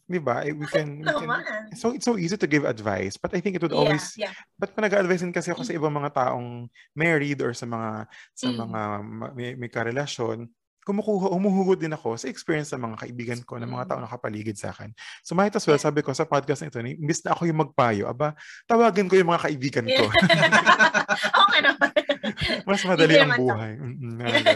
di 0.07 0.23
ba, 0.23 0.47
eh, 0.47 0.55
we 0.55 0.71
can, 0.71 1.03
we 1.03 1.11
can 1.19 1.31
so 1.75 1.91
it's 1.91 2.07
so 2.07 2.15
easy 2.15 2.39
to 2.39 2.47
give 2.47 2.63
advice, 2.63 3.19
but 3.19 3.35
I 3.35 3.43
think 3.43 3.59
it 3.59 3.63
would 3.67 3.75
Yeah, 3.75 3.83
always 3.83 4.15
yeah. 4.15 4.33
But 4.57 4.73
pa 4.73 4.81
nag-advise 4.87 5.27
kasi 5.35 5.51
ako 5.53 5.67
sa 5.67 5.75
ibang 5.77 5.93
mga 5.93 6.15
taong 6.15 6.71
married 6.95 7.43
or 7.43 7.53
sa 7.53 7.67
mga 7.67 8.07
sa 8.33 8.49
Mm. 8.49 8.59
mga 8.63 8.81
ma- 9.05 9.33
may, 9.35 9.51
may 9.59 9.69
karelasyon, 9.69 10.47
kumukuha, 10.87 11.35
humuhugot 11.35 11.83
din 11.83 11.91
ako 11.91 12.15
sa 12.15 12.31
experience 12.31 12.71
ng 12.71 12.87
mga 12.87 12.97
kaibigan 13.03 13.41
ko, 13.43 13.59
ng 13.59 13.67
mga 13.67 13.85
Mm. 13.85 13.89
taong 13.91 14.05
nakapaligid 14.07 14.55
sa 14.55 14.71
akin. 14.71 14.95
So 15.27 15.35
might 15.35 15.51
as 15.51 15.67
well, 15.67 15.83
sabi 15.83 16.07
ko 16.07 16.15
sa 16.15 16.23
podcast 16.23 16.63
na 16.63 16.71
ito, 16.71 16.79
imbis 16.79 17.27
na 17.27 17.35
ako 17.35 17.51
yung 17.51 17.59
magpayo, 17.67 18.07
aba, 18.07 18.39
tawagan 18.71 19.11
ko 19.11 19.19
yung 19.19 19.35
mga 19.35 19.51
kaibigan 19.51 19.87
ko. 19.91 20.07
okay 21.43 21.61
naman. 21.67 21.91
mas 22.71 22.83
madali 22.87 23.15
ang 23.19 23.35
buhay. 23.35 23.73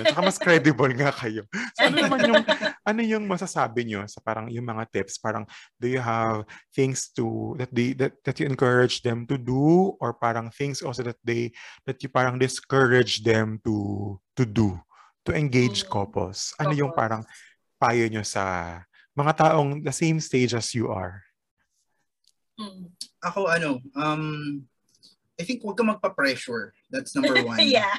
Tsaka 0.07 0.21
mas 0.23 0.39
credible 0.39 0.95
nga 0.95 1.11
kayo. 1.11 1.43
So 1.75 1.91
ano 1.91 1.97
naman 1.99 2.19
yung, 2.23 2.45
ano 2.91 3.01
yung 3.03 3.25
masasabi 3.27 3.91
nyo 3.91 4.07
sa 4.07 4.23
parang 4.23 4.47
yung 4.47 4.67
mga 4.67 4.87
tips? 4.87 5.19
Parang, 5.19 5.43
do 5.83 5.91
you 5.91 5.99
have 5.99 6.47
things 6.71 7.11
to, 7.11 7.59
that 7.59 7.75
they, 7.75 7.91
that, 7.99 8.15
that 8.23 8.39
you 8.39 8.47
encourage 8.47 9.03
them 9.03 9.27
to 9.27 9.35
do? 9.35 9.99
Or 9.99 10.15
parang 10.15 10.55
things 10.55 10.79
also 10.79 11.03
that 11.03 11.19
they, 11.27 11.51
that 11.91 11.99
you 12.03 12.09
parang 12.11 12.39
discourage 12.39 13.27
them 13.27 13.59
to, 13.67 14.15
to 14.39 14.47
do? 14.47 14.79
To 15.25 15.37
engage 15.37 15.85
Mm. 15.85 15.91
couples? 15.91 16.57
Ano 16.57 16.73
yung 16.73 16.93
Couples. 16.93 17.01
parang 17.01 17.23
payo 17.77 18.09
nyo 18.09 18.25
sa 18.25 18.77
mga 19.13 19.33
taong 19.37 19.85
the 19.85 19.93
same 19.93 20.17
stage 20.19 20.57
as 20.57 20.73
you 20.73 20.89
are? 20.89 21.21
Mm. 22.57 22.89
Ako 23.21 23.49
ano, 23.49 23.81
um, 23.97 24.25
I 25.37 25.45
think 25.45 25.65
huwag 25.65 25.77
ka 25.77 25.85
magpa-pressure. 25.85 26.73
That's 26.93 27.17
number 27.17 27.37
one. 27.49 27.61
yeah. 27.65 27.97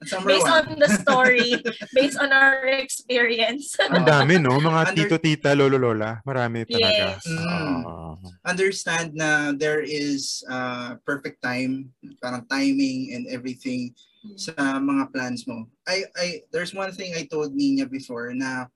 That's 0.00 0.12
number 0.12 0.32
Based 0.32 0.48
one. 0.48 0.56
on 0.64 0.80
the 0.80 0.90
story, 1.00 1.60
based 1.96 2.16
on 2.20 2.32
our 2.32 2.64
experience. 2.80 3.76
Ang 3.80 4.04
dami, 4.04 4.36
no? 4.40 4.56
Mga 4.56 4.80
Under- 4.84 4.96
tito, 4.96 5.16
tita, 5.20 5.50
lolo, 5.56 5.76
lola. 5.80 6.20
Marami 6.24 6.64
talaga. 6.68 7.20
Yes. 7.20 7.24
Mm. 7.28 7.80
Oo. 7.84 8.16
Understand 8.44 9.12
na 9.16 9.52
there 9.52 9.80
is 9.80 10.44
uh, 10.48 10.96
perfect 11.08 11.40
time, 11.40 11.92
parang 12.20 12.44
timing 12.48 13.12
and 13.16 13.24
everything 13.28 13.92
sa 14.36 14.52
mga 14.80 15.12
plans 15.12 15.44
mo. 15.44 15.68
I 15.84 16.04
I 16.16 16.26
there's 16.48 16.72
one 16.72 16.90
thing 16.96 17.12
I 17.12 17.28
told 17.28 17.52
Nina 17.52 17.84
before 17.84 18.32
na 18.32 18.66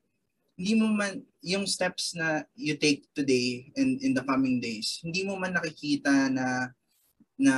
hindi 0.59 0.74
mo 0.76 0.90
man 0.92 1.22
yung 1.40 1.64
steps 1.64 2.12
na 2.18 2.42
you 2.59 2.74
take 2.76 3.07
today 3.14 3.70
and 3.78 4.03
in 4.03 4.12
the 4.12 4.24
coming 4.26 4.59
days, 4.61 4.99
hindi 5.01 5.22
mo 5.24 5.38
man 5.38 5.55
nakikita 5.57 6.28
na 6.34 6.74
na 7.38 7.55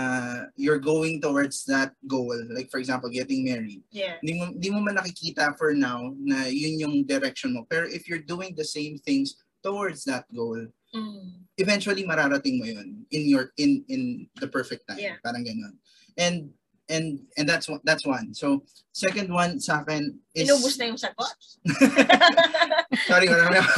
you're 0.61 0.79
going 0.83 1.17
towards 1.25 1.65
that 1.65 1.97
goal. 2.05 2.37
Like 2.53 2.69
for 2.69 2.77
example, 2.77 3.09
getting 3.09 3.43
married. 3.49 3.81
Yeah. 3.89 4.21
Hindi 4.21 4.37
mo 4.37 4.45
hindi 4.53 4.69
mo 4.71 4.79
man 4.85 5.01
nakikita 5.01 5.57
for 5.57 5.73
now 5.73 6.13
na 6.21 6.47
yun 6.53 6.77
yung 6.79 6.97
direction 7.09 7.57
mo. 7.57 7.65
Pero 7.65 7.89
if 7.89 8.05
you're 8.05 8.21
doing 8.23 8.53
the 8.53 8.67
same 8.69 9.01
things 9.01 9.41
towards 9.65 10.05
that 10.07 10.29
goal, 10.33 10.61
Mm. 10.91 11.47
eventually 11.55 12.03
mararating 12.03 12.59
mo 12.59 12.67
yun 12.67 13.07
in 13.15 13.31
your 13.31 13.55
in 13.55 13.87
in 13.87 14.27
the 14.43 14.51
perfect 14.51 14.91
time 14.91 14.99
Yeah. 14.99 15.23
parang 15.23 15.47
ganun 15.47 15.79
and 16.19 16.51
and 16.91 17.23
and 17.39 17.47
that's 17.47 17.71
one 17.71 17.79
that's 17.87 18.03
one 18.03 18.35
so 18.35 18.61
second 18.91 19.31
one 19.31 19.63
sa 19.63 19.81
akin 19.81 20.11
is 20.35 20.51
Inubos 20.51 20.75
na 20.77 20.91
yung 20.91 20.99
sagot. 20.99 21.31
sorry 23.09 23.31
marami 23.31 23.57
ako 23.57 23.71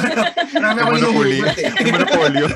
marami 0.57 0.79
ako 0.81 0.93
Yung 0.97 1.93
monopolyo. 1.93 2.47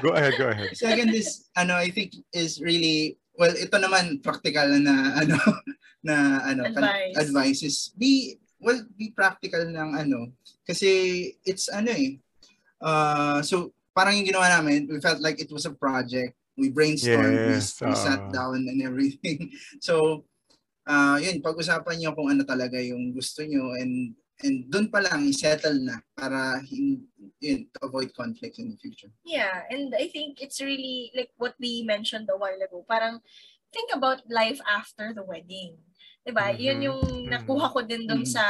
Go 0.00 0.10
ahead, 0.14 0.34
go 0.38 0.46
ahead. 0.48 0.70
second 0.78 1.10
is 1.12 1.50
ano 1.58 1.74
I 1.74 1.90
think 1.90 2.14
is 2.30 2.62
really 2.62 3.18
well 3.34 3.52
ito 3.52 3.74
naman 3.76 4.22
practical 4.22 4.70
na 4.78 4.94
ano 5.18 5.36
na 6.06 6.14
ano 6.46 6.62
kan- 6.70 6.86
Advice. 6.86 7.14
advice 7.18 7.60
is 7.62 7.76
be 7.98 8.38
well 8.62 8.78
be 8.94 9.10
practical 9.10 9.62
ng 9.66 9.90
ano 9.98 10.30
kasi 10.62 10.88
it's 11.42 11.66
ano 11.66 11.90
eh 11.90 12.18
uh, 12.78 13.42
so 13.42 13.70
parang 13.90 14.16
yung 14.16 14.30
ginawa 14.30 14.48
namin 14.48 14.86
we 14.86 15.02
felt 15.02 15.18
like 15.18 15.38
it 15.38 15.50
was 15.50 15.66
a 15.66 15.74
project 15.74 16.38
we 16.56 16.70
brainstormed 16.70 17.48
Yes, 17.48 17.80
we, 17.80 17.88
we 17.88 17.94
sat 17.96 18.22
down 18.32 18.64
and 18.68 18.80
everything 18.82 19.50
so 19.80 20.24
uh, 20.86 21.16
yun 21.20 21.40
pag-usapan 21.40 21.96
niyo 21.98 22.12
kung 22.12 22.28
ano 22.28 22.42
talaga 22.44 22.76
yung 22.80 23.12
gusto 23.14 23.42
niyo 23.42 23.72
and 23.78 24.16
and 24.42 24.66
doon 24.68 24.90
pa 24.90 24.98
lang 24.98 25.30
settle 25.30 25.78
na 25.78 26.02
para 26.18 26.58
hin, 26.66 27.06
yun, 27.38 27.62
to 27.70 27.78
avoid 27.86 28.10
conflict 28.12 28.58
in 28.58 28.74
the 28.74 28.78
future 28.78 29.10
Yeah, 29.22 29.62
and 29.70 29.94
I 29.94 30.10
think 30.10 30.42
it's 30.42 30.58
really 30.60 31.14
like 31.14 31.30
what 31.38 31.54
we 31.62 31.86
mentioned 31.86 32.28
a 32.28 32.36
while 32.36 32.58
ago. 32.58 32.84
Parang 32.84 33.22
think 33.72 33.90
about 33.94 34.26
life 34.28 34.60
after 34.68 35.14
the 35.14 35.24
wedding. 35.24 35.78
'Di 36.22 36.30
ba? 36.30 36.54
Yun 36.54 36.78
yung 36.86 37.00
Mhm. 37.26 37.26
nakuha 37.34 37.66
ko 37.74 37.82
din 37.82 38.06
dun 38.06 38.22
Mhm. 38.22 38.30
sa 38.30 38.46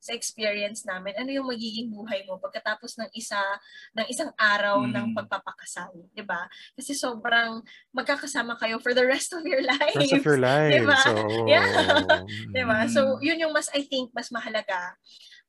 sa 0.00 0.10
experience 0.16 0.88
namin. 0.88 1.12
Ano 1.20 1.28
yung 1.28 1.48
magiging 1.52 1.92
buhay 1.92 2.24
mo 2.24 2.40
pagkatapos 2.40 2.96
ng 2.96 3.10
isa 3.12 3.36
ng 3.92 4.06
isang 4.08 4.32
araw 4.40 4.88
ng 4.88 5.12
Mhm. 5.12 5.14
pagpapakasal, 5.16 5.92
'di 6.16 6.24
ba? 6.24 6.48
Kasi 6.72 6.96
sobrang 6.96 7.60
magkakasama 7.92 8.56
kayo 8.56 8.80
for 8.80 8.96
the 8.96 9.04
rest 9.04 9.36
of 9.36 9.44
your 9.44 9.60
life. 9.60 9.92
Rest 10.00 10.16
of 10.16 10.24
your 10.24 10.40
life. 10.40 10.72
Diba? 10.72 10.96
So, 11.04 11.12
Yeah. 11.44 12.24
'Di 12.56 12.62
ba? 12.64 12.88
So, 12.88 13.20
yun 13.20 13.36
yung 13.40 13.52
mas 13.52 13.68
I 13.76 13.84
think 13.84 14.10
mas 14.16 14.32
mahalaga. 14.32 14.96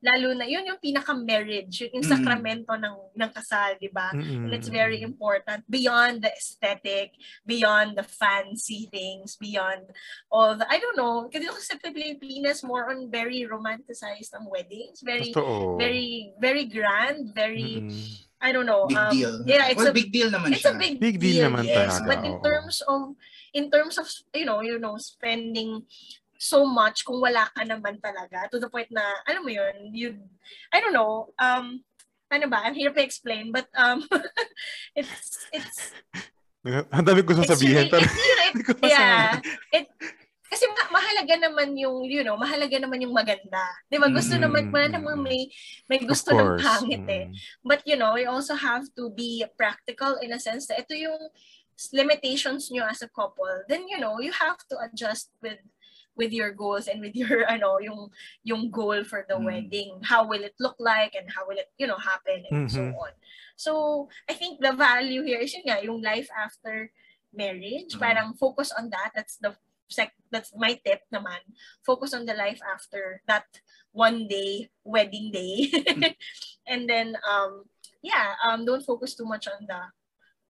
Lalo 0.02 0.34
na 0.34 0.50
yun 0.50 0.66
yung 0.66 0.82
pinaka 0.82 1.14
marriage, 1.14 1.86
yun 1.86 2.02
yung 2.02 2.08
Mm. 2.10 2.14
sakramento 2.18 2.74
ng 2.74 2.98
ng 3.14 3.32
kasal, 3.32 3.78
'di 3.78 3.94
ba? 3.94 4.10
And 4.18 4.50
it's 4.50 4.66
very 4.68 5.06
important 5.06 5.62
beyond 5.70 6.26
the 6.26 6.34
aesthetic, 6.34 7.14
beyond 7.46 7.96
the 7.96 8.06
fancy 8.06 8.90
things, 8.90 9.38
beyond 9.38 9.86
all 10.34 10.58
the, 10.58 10.66
I 10.66 10.82
don't 10.82 10.98
know, 10.98 11.30
kasi 11.30 11.46
sa 11.62 11.78
Pilipinas 11.78 12.66
more 12.66 12.90
on 12.90 13.14
very 13.14 13.46
romanticized 13.46 14.34
ang 14.34 14.50
weddings, 14.50 15.06
very, 15.06 15.30
Totoo. 15.30 15.78
very, 15.78 16.34
very 16.42 16.66
grand, 16.66 17.30
very, 17.38 17.86
Mm-mm. 17.86 18.02
I 18.42 18.50
don't 18.50 18.66
know. 18.66 18.90
big 18.90 18.98
um, 18.98 19.14
deal 19.14 19.34
Yeah, 19.46 19.70
it's 19.70 19.78
well 19.78 19.94
a 19.94 19.94
big 19.94 20.10
deal 20.10 20.34
naman 20.34 20.50
it's 20.58 20.66
siya 20.66 20.74
a 20.74 20.82
big, 20.82 20.98
Big 20.98 21.22
deal 21.22 21.46
naman 21.46 21.62
yes. 21.70 22.02
talaga, 22.02 22.10
But 22.10 22.20
in 22.26 22.36
terms 22.42 22.82
of 22.90 23.02
in 23.54 23.66
terms 23.70 23.96
of 24.02 24.08
you 24.34 24.50
know, 24.50 24.66
you 24.66 24.82
know, 24.82 24.98
spending 24.98 25.86
so 26.42 26.66
much 26.66 27.06
kung 27.06 27.22
wala 27.22 27.46
ka 27.54 27.62
naman 27.62 28.02
talaga 28.02 28.50
to 28.50 28.58
the 28.58 28.66
point 28.66 28.90
na 28.90 29.06
alam 29.30 29.46
mo 29.46 29.54
yun, 29.54 29.94
you 29.94 30.18
I 30.74 30.82
don't 30.82 30.98
know, 30.98 31.30
um 31.38 31.86
ano 32.34 32.50
ba, 32.50 32.66
I'm 32.66 32.74
here 32.74 32.90
to 32.90 33.04
explain 33.06 33.54
but 33.54 33.70
um 33.78 34.02
it's 34.98 35.46
it's 35.54 35.94
Ang 36.94 37.06
dami 37.06 37.22
gusto 37.22 37.46
it's 37.46 37.54
sabihin. 37.54 37.90
really, 37.90 38.06
you 38.10 38.34
know, 38.38 38.46
it, 38.50 38.56
ko 38.66 38.74
yeah, 38.82 39.38
it 39.74 39.86
kasi 40.52 40.68
ma- 40.68 41.00
mahalaga 41.00 41.48
naman 41.48 41.80
yung, 41.80 42.04
you 42.12 42.28
know, 42.28 42.36
mahalaga 42.36 42.76
naman 42.76 43.00
yung 43.00 43.16
maganda. 43.16 43.64
Di 43.88 43.96
ba? 43.96 44.12
Gusto 44.12 44.36
Mm, 44.36 44.44
naman, 44.44 44.68
wala 44.68 44.88
namang 44.92 45.24
may, 45.24 45.48
may 45.88 46.04
gusto 46.04 46.36
ng 46.36 46.60
pangit 46.60 47.08
eh. 47.08 47.32
Mm. 47.32 47.40
But 47.64 47.88
you 47.88 47.96
know, 47.96 48.20
you 48.20 48.28
also 48.28 48.60
have 48.60 48.84
to 49.00 49.08
be 49.16 49.48
practical 49.56 50.20
in 50.20 50.36
a 50.36 50.44
sense 50.44 50.68
that 50.68 50.84
ito 50.84 50.92
yung 50.92 51.32
limitations 51.96 52.68
nyo 52.68 52.84
as 52.84 53.00
a 53.00 53.08
couple. 53.08 53.48
Then 53.72 53.88
you 53.88 53.96
know, 53.96 54.20
you 54.20 54.36
have 54.36 54.60
to 54.70 54.76
adjust 54.84 55.32
with 55.40 55.64
with 56.16 56.32
your 56.32 56.52
goals 56.52 56.88
and 56.88 57.00
with 57.00 57.16
your 57.16 57.44
ano 57.54 57.80
yung 57.80 58.12
yung 58.44 58.70
goal 58.70 59.04
for 59.04 59.24
the 59.28 59.36
Mm. 59.40 59.46
wedding. 59.46 59.92
How 60.04 60.28
will 60.28 60.44
it 60.44 60.56
look 60.60 60.76
like 60.80 61.16
and 61.16 61.32
how 61.32 61.48
will 61.48 61.58
it, 61.58 61.72
you 61.80 61.88
know, 61.88 61.98
happen 62.00 62.44
and 62.52 62.68
so 62.70 62.82
Mhm. 62.84 62.96
on. 63.00 63.14
So, 63.56 63.72
I 64.28 64.34
think 64.34 64.60
the 64.60 64.74
value 64.74 65.22
here 65.24 65.40
is 65.40 65.54
yun 65.54 65.70
nga, 65.70 65.80
yung 65.86 66.02
life 66.02 66.28
after 66.34 66.90
marriage. 67.32 67.96
Mm. 67.96 68.02
Parang 68.02 68.28
focus 68.36 68.74
on 68.76 68.90
that. 68.92 69.14
That's 69.16 69.38
the 69.40 69.56
sec 69.92 70.16
that's 70.32 70.56
my 70.56 70.80
tip 70.80 71.04
naman. 71.12 71.40
Focus 71.84 72.16
on 72.16 72.24
the 72.24 72.34
life 72.36 72.64
after 72.64 73.20
that 73.28 73.48
one 73.92 74.28
day 74.28 74.72
wedding 74.88 75.32
day. 75.32 75.68
and 76.72 76.88
then 76.88 77.16
um 77.28 77.68
yeah, 78.02 78.40
um 78.48 78.64
don't 78.64 78.88
focus 78.88 79.16
too 79.16 79.28
much 79.28 79.48
on 79.52 79.68
the 79.68 79.92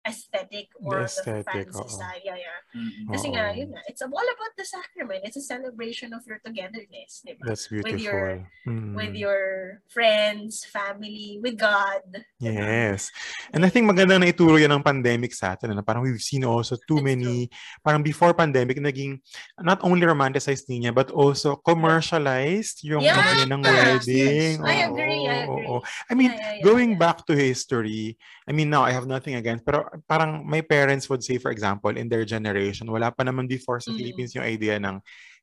aesthetic 0.02 0.74
or 0.82 1.00
the, 1.00 1.06
aesthetic, 1.06 1.70
fancy 1.70 1.78
oo. 1.78 1.90
side. 1.90 2.22
Yeah, 2.26 2.38
yeah. 2.42 2.60
Mhm. 2.74 3.14
Kasi 3.14 3.28
nga, 3.30 3.54
yun 3.54 3.70
nga, 3.70 3.82
it's 3.86 4.02
all 4.02 4.10
about 4.18 4.54
the 4.58 4.66
sacrament. 4.66 5.22
It's 5.22 5.38
a 5.38 5.46
celebration 5.46 6.10
of 6.14 6.26
your 6.26 6.42
togetherness, 6.42 7.22
di 7.22 7.38
ba? 7.38 7.54
That's 7.54 7.70
beautiful. 7.70 7.94
With 7.94 8.02
your- 8.02 8.50
Mm. 8.62 8.94
With 8.94 9.18
your 9.18 9.42
friends, 9.90 10.62
family, 10.70 11.42
with 11.42 11.58
God. 11.58 12.06
Yes. 12.38 13.10
And 13.50 13.66
I 13.66 13.70
think 13.74 13.90
maganda 13.90 14.22
na 14.22 14.30
ituro 14.30 14.54
yan 14.58 14.70
ng 14.70 14.86
pandemic 14.86 15.34
sa 15.34 15.58
atin. 15.58 15.74
Na 15.74 15.82
parang 15.82 16.06
we've 16.06 16.22
seen 16.22 16.46
also 16.46 16.78
too 16.78 17.02
That's 17.02 17.10
many, 17.10 17.50
parang 17.82 18.06
before 18.06 18.38
pandemic, 18.38 18.78
naging 18.78 19.18
not 19.62 19.82
only 19.82 20.06
romanticized 20.06 20.70
niya, 20.70 20.94
but 20.94 21.10
also 21.10 21.58
commercialized 21.58 22.82
yung 22.86 23.02
Yeah. 23.02 23.18
idea 23.18 23.46
ng 23.50 23.62
wedding. 23.62 24.58
yes. 24.58 24.66
I 24.66 24.86
agree, 24.86 25.26
I 25.28 25.46
oo, 25.46 25.54
agree. 25.58 25.66
oo. 25.68 25.78
I 26.10 26.14
mean, 26.14 26.32
Yeah, 26.32 26.38
yeah, 26.38 26.54
yeah, 26.58 26.66
going 26.66 26.92
yeah. 26.96 27.02
back 27.02 27.18
to 27.28 27.34
history, 27.34 28.18
I 28.46 28.52
mean, 28.54 28.70
now 28.70 28.86
I 28.86 28.92
have 28.94 29.06
nothing 29.10 29.36
against, 29.36 29.66
pero 29.66 29.90
parang 30.08 30.48
my 30.48 30.62
parents 30.62 31.10
would 31.10 31.24
say, 31.24 31.38
for 31.38 31.52
example, 31.52 31.92
in 31.96 32.08
their 32.10 32.24
generation, 32.26 32.88
wala 32.92 33.12
pa 33.12 33.24
naman 33.28 33.48
before 33.48 33.80
sa 33.84 33.92
Mm. 33.92 33.98
Philippines 33.98 34.32
yung 34.36 34.48
idea 34.48 34.80
ng 34.80 35.00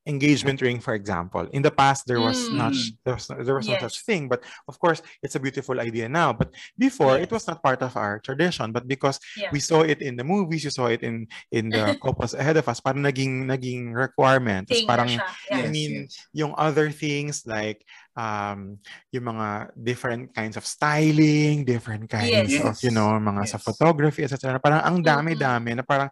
engagement 0.07 0.61
ring, 0.63 0.81
for 0.81 0.95
example. 0.95 1.47
In 1.53 1.63
the 1.63 1.71
past, 1.71 2.07
there 2.07 2.21
was 2.21 2.49
Mm. 2.49 2.57
not 2.57 2.73
there 3.05 3.15
was, 3.15 3.27
there 3.29 3.57
was 3.57 3.69
no 3.69 3.77
Yes. 3.77 3.83
such 3.89 3.99
thing. 4.05 4.29
But 4.29 4.45
of 4.69 4.79
course, 4.79 5.03
it's 5.23 5.35
a 5.35 5.41
beautiful 5.41 5.81
idea 5.81 6.09
now. 6.09 6.33
But 6.33 6.55
before, 6.79 7.17
it 7.19 7.29
Yes. 7.29 7.43
was 7.43 7.45
not 7.49 7.63
part 7.63 7.83
of 7.83 7.97
our 7.97 8.21
tradition. 8.21 8.73
But 8.73 8.89
because 8.89 9.21
Yeah. 9.37 9.51
we 9.53 9.61
saw 9.61 9.83
it 9.85 10.01
in 10.01 10.17
the 10.17 10.25
movies, 10.25 10.65
you 10.65 10.73
saw 10.73 10.89
it 10.89 11.03
in 11.03 11.27
in 11.53 11.69
the 11.73 11.93
couples 12.05 12.33
ahead 12.33 12.57
of 12.57 12.69
us, 12.69 12.81
parang 12.81 13.05
naging 13.05 13.45
naging 13.49 13.93
requirement. 13.93 14.69
Thing 14.69 14.89
parang 14.89 15.09
siya. 15.13 15.29
I 15.53 15.69
mean, 15.69 16.09
yung 16.33 16.53
other 16.57 16.89
things 16.93 17.45
like 17.45 17.85
um 18.19 18.81
yung 19.15 19.31
mga 19.31 19.77
different 19.79 20.33
kinds 20.35 20.57
of 20.59 20.65
styling, 20.67 21.63
different 21.69 22.09
kinds 22.11 22.57
Yes. 22.57 22.65
of, 22.65 22.75
you 22.83 22.91
know, 22.91 23.13
mga 23.21 23.45
sa 23.47 23.59
Yes. 23.61 23.65
photography, 23.65 24.25
etc. 24.25 24.59
Parang 24.59 24.83
ang 24.83 24.99
dami-dami 25.05 25.77
na 25.79 25.85
parang 25.87 26.09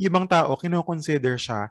ibang 0.00 0.24
tao 0.24 0.56
kino-consider 0.56 1.36
siya 1.36 1.68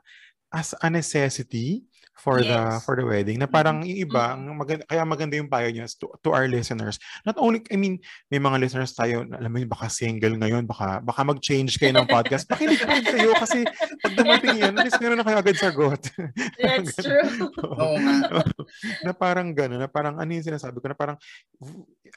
as 0.50 0.74
a 0.82 0.88
necessity 0.90 1.86
for 2.20 2.44
the 2.44 2.52
Yes. 2.52 2.84
for 2.84 3.00
the 3.00 3.06
wedding 3.06 3.40
na 3.40 3.48
parang 3.48 3.80
yung 3.80 4.04
iba 4.04 4.36
ang 4.36 4.52
maganda, 4.52 4.84
kaya 4.84 5.08
maganda 5.08 5.40
yung 5.40 5.48
payo 5.48 5.72
niya 5.72 5.88
to, 5.96 6.12
to 6.20 6.36
our 6.36 6.44
listeners 6.52 7.00
not 7.24 7.32
only 7.40 7.64
I 7.72 7.80
mean 7.80 7.96
may 8.28 8.36
mga 8.36 8.60
listeners 8.60 8.92
tayo 8.92 9.24
na 9.24 9.40
alam 9.40 9.48
mo 9.48 9.56
yun 9.56 9.72
baka 9.72 9.88
single 9.88 10.36
ngayon 10.36 10.68
baka 10.68 11.00
baka 11.00 11.24
mag-change 11.24 11.80
kayo 11.80 11.96
ng 11.96 12.04
podcast 12.04 12.44
pakinig 12.44 12.76
pa 12.76 12.92
rin 12.92 13.08
kayo 13.08 13.32
kasi 13.40 13.64
pag 14.04 14.12
dumating 14.20 14.52
yan 14.60 14.76
at 14.76 14.84
least 14.84 15.00
meron 15.00 15.16
na 15.16 15.24
kayo 15.24 15.40
agad 15.40 15.56
sagot 15.56 16.12
That's 16.60 16.92
true. 17.00 17.24
Nga. 17.56 18.44
na 19.08 19.12
parang 19.16 19.56
gano'n, 19.56 19.80
na 19.80 19.88
parang 19.88 20.20
ano 20.20 20.28
yung 20.28 20.44
sinasabi 20.44 20.76
ko, 20.76 20.92
na 20.92 20.98
parang 20.98 21.16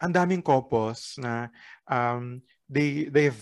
ang 0.03 0.11
daming 0.11 0.43
couples 0.43 1.15
na 1.15 1.47
um, 1.87 2.43
they 2.73 3.05
they've 3.07 3.37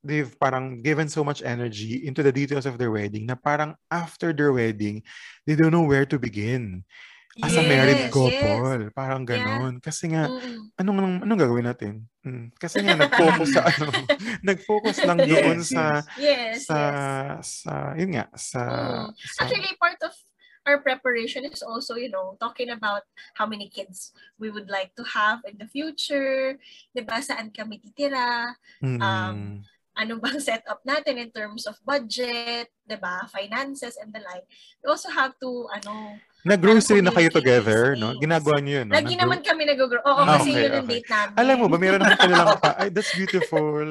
they've 0.00 0.32
parang 0.40 0.80
given 0.80 1.06
so 1.06 1.20
much 1.20 1.44
energy 1.44 2.00
into 2.08 2.24
the 2.24 2.32
details 2.32 2.64
of 2.64 2.80
their 2.80 2.88
wedding 2.90 3.28
na 3.28 3.36
parang 3.36 3.76
after 3.92 4.32
their 4.32 4.50
wedding 4.56 5.04
they 5.44 5.52
don't 5.52 5.70
know 5.70 5.84
where 5.84 6.08
to 6.08 6.16
begin 6.16 6.80
as 7.44 7.54
a 7.54 7.62
married 7.62 8.08
Yes, 8.08 8.12
couple 8.12 8.90
parang 8.90 9.22
Yeah. 9.22 9.38
ganon 9.38 9.78
kasi 9.78 10.10
nga 10.10 10.26
Mm-mm. 10.26 10.72
anong 10.80 10.96
anong, 10.98 11.16
anong 11.28 11.40
gagawin 11.40 11.68
natin 11.68 11.94
Mm, 12.20 12.52
kasi 12.60 12.84
nga 12.84 13.00
nag-focus 13.00 13.48
sa 13.48 13.64
ano 13.64 13.88
nag-focus 14.48 14.96
lang 15.08 15.24
Yes, 15.24 15.28
doon 15.28 15.58
sa 15.64 15.82
yes. 16.04 16.04
Yes, 16.20 16.56
sa 16.68 16.76
yes. 16.76 17.64
sa 17.64 17.72
yun 17.96 18.12
nga 18.12 18.24
sa, 18.36 18.60
Mm. 18.60 19.08
sa 19.16 19.40
Actually, 19.48 19.72
part 19.80 19.96
of 20.04 20.12
our 20.70 20.78
preparation 20.78 21.42
is 21.42 21.66
also, 21.66 21.98
you 21.98 22.10
know, 22.10 22.38
talking 22.38 22.70
about 22.70 23.02
how 23.34 23.44
many 23.44 23.66
kids 23.66 24.14
we 24.38 24.50
would 24.54 24.70
like 24.70 24.94
to 24.94 25.02
have 25.02 25.42
in 25.42 25.58
the 25.58 25.66
future, 25.66 26.54
'di 26.94 27.02
ba? 27.02 27.18
Saan 27.18 27.50
kami 27.50 27.82
titira, 27.82 28.54
Mm. 28.78 29.02
um, 29.02 29.38
ano 29.98 30.22
bang 30.22 30.38
setup 30.48 30.80
natin 30.86 31.18
in 31.18 31.30
terms 31.34 31.66
of 31.66 31.74
budget, 31.82 32.70
'di 32.86 32.96
ba? 33.02 33.26
Finances 33.34 33.98
and 33.98 34.14
the 34.14 34.22
like. 34.22 34.46
We 34.80 34.86
also 34.94 35.10
have 35.10 35.34
to 35.42 35.66
ano, 35.74 36.22
Nag-grocery 36.40 37.00
na 37.00 37.12
kayo 37.12 37.28
together, 37.28 37.92
no? 37.94 38.16
Ginagawa 38.16 38.58
niyo 38.58 38.80
yun, 38.80 38.86
no? 38.88 38.96
lagi 38.96 39.12
naman 39.12 39.44
kami 39.44 39.68
nag-grow. 39.68 40.00
Oo, 40.00 40.22
Ah, 40.24 40.40
kasi 40.40 40.50
okay, 40.50 40.62
yun 40.64 40.72
yung 40.72 40.88
okay. 40.88 40.94
date 40.96 41.08
namin. 41.08 41.34
Alam 41.36 41.56
mo 41.60 41.66
ba, 41.68 41.76
meron 41.76 42.00
akong 42.00 42.20
kanilang 42.22 42.48
pa- 42.56 42.76
ay, 42.76 42.88
that's 42.88 43.12
beautiful. 43.12 43.86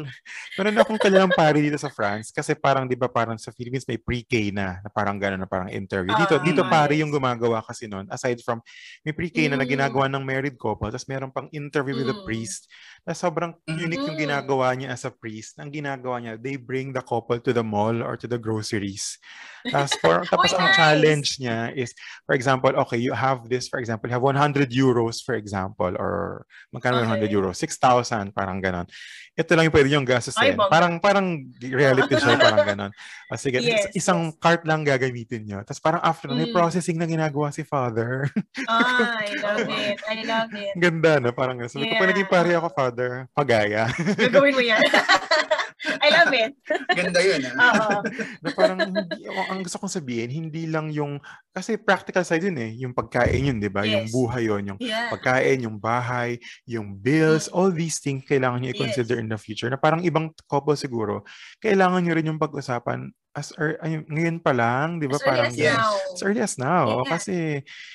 Meron 0.57 0.75
akong 0.75 0.97
kanilang 0.97 1.29
pari 1.29 1.59
dito 1.61 1.77
sa 1.77 1.87
France 1.87 2.29
kasi 2.29 2.57
parang 2.57 2.83
'di 2.83 2.95
ba 2.95 3.05
parang 3.05 3.37
sa 3.37 3.53
Philippines 3.53 3.85
may 3.85 3.97
pre-K 3.97 4.49
na, 4.49 4.81
na 4.81 4.89
parang 4.89 5.15
gano'n 5.15 5.37
na 5.37 5.45
parang 5.45 5.69
interview. 5.69 6.09
Dito 6.15 6.35
Ah, 6.35 6.41
dito 6.41 6.61
mm, 6.61 6.69
pari 6.69 6.97
yes. 6.97 7.01
yung 7.05 7.11
gumagawa 7.11 7.61
kasi 7.61 7.85
noon 7.85 8.09
aside 8.09 8.41
from 8.41 8.59
may 9.03 9.13
pre-K 9.13 9.45
na, 9.45 9.53
na 9.53 9.63
Mm. 9.63 9.71
ginagawa 9.71 10.09
ng 10.09 10.23
married 10.23 10.57
couple, 10.57 10.89
tapos 10.89 11.05
meron 11.05 11.29
pang 11.29 11.45
interview 11.51 11.93
with 11.95 12.07
the 12.07 12.17
Mm. 12.17 12.25
priest. 12.25 12.65
Na 13.03 13.13
sobrang 13.13 13.53
unique 13.65 14.01
yung 14.01 14.17
Mm. 14.17 14.25
ginagawa 14.25 14.73
niya 14.73 14.89
as 14.89 15.05
a 15.05 15.11
priest. 15.11 15.53
Ang 15.57 15.69
ginagawa 15.69 16.17
niya, 16.17 16.33
they 16.35 16.55
bring 16.55 16.91
the 16.91 17.01
couple 17.01 17.37
to 17.37 17.51
the 17.51 17.63
mall 17.63 17.95
or 17.95 18.15
to 18.15 18.25
the 18.25 18.37
groceries. 18.37 19.21
Tapos, 19.65 19.91
for, 19.97 20.15
tapos 20.31 20.51
ang 20.51 20.67
nice! 20.67 20.75
challenge 20.75 21.29
niya 21.37 21.71
is, 21.73 21.91
for 22.23 22.33
example, 22.39 22.71
okay, 22.87 22.95
you 22.95 23.11
have 23.11 23.43
this, 23.45 23.67
for 23.67 23.83
example, 23.83 24.07
you 24.07 24.15
have 24.15 24.23
100 24.23 24.71
euros, 24.71 25.19
for 25.19 25.35
example, 25.35 25.91
or 25.99 26.47
magkano 26.71 27.03
yung 27.03 27.11
100 27.19 27.27
Okay. 27.27 27.35
euros? 27.35 27.59
6,000, 27.59 28.31
parang 28.31 28.63
ganon. 28.63 28.87
Ito 29.35 29.55
lang 29.55 29.67
yung 29.67 29.75
pwede 29.75 29.89
yung 29.91 30.07
gastusin. 30.07 30.55
Parang, 30.67 30.99
parang 30.99 31.27
reality 31.59 32.15
show, 32.15 32.31
parang 32.39 32.63
ganon. 32.65 32.91
O 33.27 33.35
sige, 33.35 33.59
Yes, 33.59 33.91
is- 33.91 34.03
isang 34.03 34.31
cart 34.35 34.63
lang 34.63 34.83
gagamitin 34.83 35.43
nyo. 35.43 35.59
Tapos 35.63 35.79
parang 35.79 35.99
after, 35.99 36.31
may 36.31 36.47
Mm. 36.47 36.55
processing 36.55 36.95
na 36.95 37.05
ginagawa 37.05 37.51
si 37.51 37.67
father. 37.67 38.31
Ah, 38.71 39.19
I 39.19 39.31
love 39.35 39.67
it. 39.67 39.97
I 40.07 40.17
love 40.23 40.51
it. 40.55 40.73
Ganda, 40.75 41.19
no? 41.19 41.31
Parang 41.31 41.59
sabi 41.67 41.87
ko, 41.87 41.95
pag 41.95 42.07
Yeah. 42.07 42.11
naging 42.15 42.29
pare 42.31 42.51
ako, 42.55 42.67
father, 42.71 43.11
pagaya. 43.31 43.91
Gagawin 44.15 44.55
mo 44.55 44.63
yan. 44.63 44.79
I 45.79 46.07
love 46.11 46.33
it. 46.35 46.51
Ganda 46.99 47.19
yun, 47.19 47.41
ah. 47.55 47.55
Oo. 47.55 48.03
na 48.43 48.49
parang 48.51 48.79
hindi, 48.83 49.23
ang 49.31 49.63
gusto 49.63 49.79
kong 49.79 49.91
sabihin, 49.91 50.27
hindi 50.27 50.67
lang 50.67 50.91
yung, 50.91 51.23
kasi 51.49 51.79
practical 51.79 52.23
side 52.23 52.43
yun 52.43 52.59
eh, 52.59 52.71
yung 52.77 52.91
pagkain 52.91 53.47
yun, 53.47 53.57
di 53.57 53.71
ba? 53.71 53.87
Yung 53.87 54.05
Yes. 54.05 54.11
buhay 54.11 54.43
yun, 54.45 54.63
yung 54.75 54.79
Yeah. 54.79 55.07
pagkain, 55.07 55.63
yung 55.63 55.79
bahay, 55.79 56.35
yung 56.65 56.93
bills, 56.93 57.47
Mm. 57.47 57.55
all 57.55 57.71
these 57.71 57.97
things 57.97 58.23
kailangan 58.23 58.59
nyo 58.59 58.71
i-consider 58.71 59.15
Yes. 59.17 59.23
in 59.23 59.29
the 59.31 59.39
future. 59.39 59.69
Na 59.71 59.79
parang 59.79 60.03
ibang 60.03 60.35
couple 60.45 60.75
siguro, 60.75 61.23
kailangan 61.57 62.03
nyo 62.03 62.13
rin 62.13 62.27
yung 62.27 62.39
pag-usapan 62.39 63.07
as 63.31 63.53
ear- 63.55 63.77
ay, 63.79 64.03
ngayon 64.03 64.41
pa 64.41 64.51
lang, 64.51 64.97
di 64.97 65.05
ba? 65.05 65.15
As 65.15 65.21
early 65.21 65.31
Parang 65.31 65.47
as 65.47 65.55
Yes. 65.55 65.77
now. 65.77 65.93
as 66.11 66.21
early 66.25 66.41
as 66.41 66.55
now. 66.57 66.85
Yeah. 66.89 67.07
Kasi, 67.07 67.35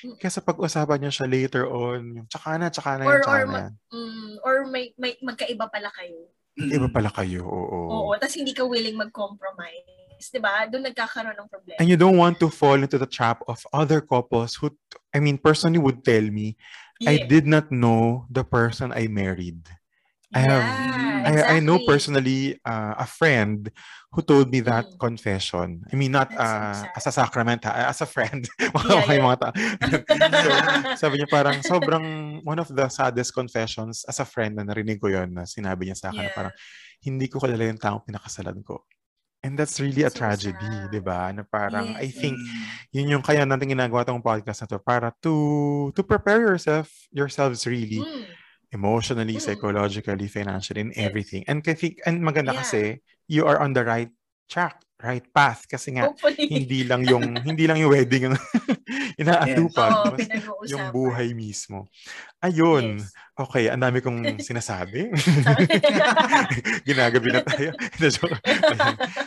Mm. 0.07 0.17
kasi 0.17 0.39
pag-usapan 0.41 0.99
nyo 0.99 1.11
siya 1.13 1.27
later 1.29 1.65
on, 1.67 2.01
yung 2.17 2.29
tsaka 2.31 2.55
na, 2.57 2.71
tsaka 2.71 2.97
na, 2.97 3.05
Or- 3.05 3.19
yung 3.19 3.25
tsaka 3.27 3.35
or 3.35 3.45
na. 3.45 3.53
mag- 3.53 3.75
Mm, 3.93 4.31
or 4.41 4.55
may, 4.67 4.85
may 4.97 5.13
magkaiba 5.21 5.67
pala 5.69 5.91
kayo. 5.91 6.31
Iba 6.55 6.87
Mm. 6.87 6.95
pala 6.95 7.11
kayo, 7.11 7.43
oo. 7.51 7.79
Oo, 7.91 8.15
tapos 8.15 8.39
hindi 8.39 8.55
ka 8.55 8.63
willing 8.63 8.95
mag-compromise. 8.95 10.31
'Di 10.31 10.39
ba? 10.39 10.65
Doon 10.71 10.87
nagkakaroon 10.87 11.35
ng 11.35 11.49
problema. 11.51 11.79
And 11.83 11.91
you 11.91 11.99
don't 11.99 12.15
want 12.17 12.39
to 12.39 12.49
fall 12.49 12.79
into 12.79 12.97
the 12.97 13.11
trap 13.11 13.43
of 13.51 13.59
other 13.75 13.99
couples 13.99 14.55
who, 14.55 14.71
I 15.11 15.19
mean, 15.19 15.37
personally 15.43 15.83
would 15.83 16.07
tell 16.07 16.23
me, 16.31 16.55
I 17.03 17.19
Yeah. 17.19 17.27
did 17.27 17.45
not 17.51 17.75
know 17.75 18.31
the 18.31 18.47
person 18.47 18.95
I 18.95 19.11
married. 19.11 19.67
I 20.35 20.41
have, 20.43 20.65
Yeah, 21.25 21.25
I, 21.25 21.57
I 21.57 21.59
know 21.65 21.81
exactly. 21.81 21.89
personally 21.89 22.41
uh, 22.67 22.95
a 23.01 23.07
friend 23.09 23.73
who 24.13 24.21
told 24.21 24.53
me 24.53 24.61
that 24.61 24.85
Mm. 24.93 24.99
confession. 25.01 25.81
I 25.89 25.95
mean, 25.97 26.13
not 26.13 26.29
so 26.31 26.37
uh, 26.37 26.75
sad. 26.85 26.91
as 26.95 27.05
a 27.09 27.13
sacrament, 27.17 27.65
ha, 27.65 27.89
as 27.89 28.03
a 28.05 28.09
friend. 28.09 28.45
Yeah, 28.61 29.09
yeah. 29.09 29.25
mga 29.25 29.37
ta- 29.41 29.57
so, 30.45 30.49
sabi 31.09 31.23
niya 31.23 31.29
parang 31.31 31.65
sobrang 31.65 32.05
one 32.45 32.61
of 32.61 32.69
the 32.69 32.87
saddest 32.93 33.33
confessions 33.33 34.05
as 34.05 34.21
a 34.21 34.27
friend 34.29 34.59
na 34.61 34.69
narinig 34.69 35.01
ko 35.01 35.09
yon 35.09 35.33
na 35.33 35.49
sinabi 35.49 35.89
niya 35.89 35.97
sa 35.97 36.13
akin 36.13 36.29
na 36.29 36.29
Yeah. 36.29 36.37
parang 36.37 36.55
hindi 37.01 37.27
ko 37.33 37.41
kilala 37.41 37.65
yung 37.73 37.81
taong 37.81 38.05
pinakasalan 38.05 38.61
ko. 38.61 38.85
And 39.45 39.57
that's 39.61 39.77
really 39.77 40.05
a 40.05 40.13
So 40.13 40.25
tragedy, 40.25 40.89
di 40.89 41.01
ba? 41.05 41.29
Na 41.33 41.45
parang, 41.45 41.93
I 42.01 42.09
Yes. 42.09 42.17
think, 42.17 42.37
yun 42.93 43.13
yung 43.13 43.25
kaya 43.25 43.45
natin 43.45 43.73
ginagawa 43.73 44.01
tong 44.05 44.25
podcast 44.25 44.65
na 44.65 44.69
to 44.73 44.81
para 44.81 45.13
to 45.21 45.33
to 45.93 46.01
prepare 46.05 46.41
yourself 46.41 46.89
yourselves 47.13 47.65
really 47.65 48.01
Mm. 48.01 48.25
Emotionally, 48.75 49.39
Mm. 49.39 49.41
psychologically, 49.41 50.29
financially, 50.29 50.91
Yes. 50.91 50.99
everything. 50.99 51.43
And 51.47 51.63
kasi 51.65 51.97
and 52.05 52.21
maganda 52.21 52.53
Yeah. 52.53 52.61
kasi 52.67 52.83
you 53.31 53.47
are 53.47 53.63
on 53.63 53.73
the 53.73 53.85
right 53.87 54.11
track, 54.51 54.83
right 55.05 55.27
path 55.29 55.69
kasi 55.69 55.93
nga 55.93 56.09
Hopefully. 56.09 56.49
hindi 56.49 56.81
lang 56.83 57.05
yung 57.05 57.37
hindi 57.49 57.69
lang 57.69 57.77
yung 57.77 57.93
wedding 57.93 58.33
ang 58.33 58.37
inaatupag, 59.21 60.17
mas 60.17 60.25
pinag-uusapan. 60.25 60.71
yung 60.73 60.85
buhay 60.91 61.29
mismo. 61.37 61.85
Ayun. 62.41 62.99
Yes. 62.99 63.13
Okay, 63.35 63.67
ang 63.67 63.83
dami 63.83 63.99
kong 63.99 64.39
sinasabi. 64.49 65.11
Ginagabi 66.85 67.29
na 67.35 67.43
tayo. 67.43 67.71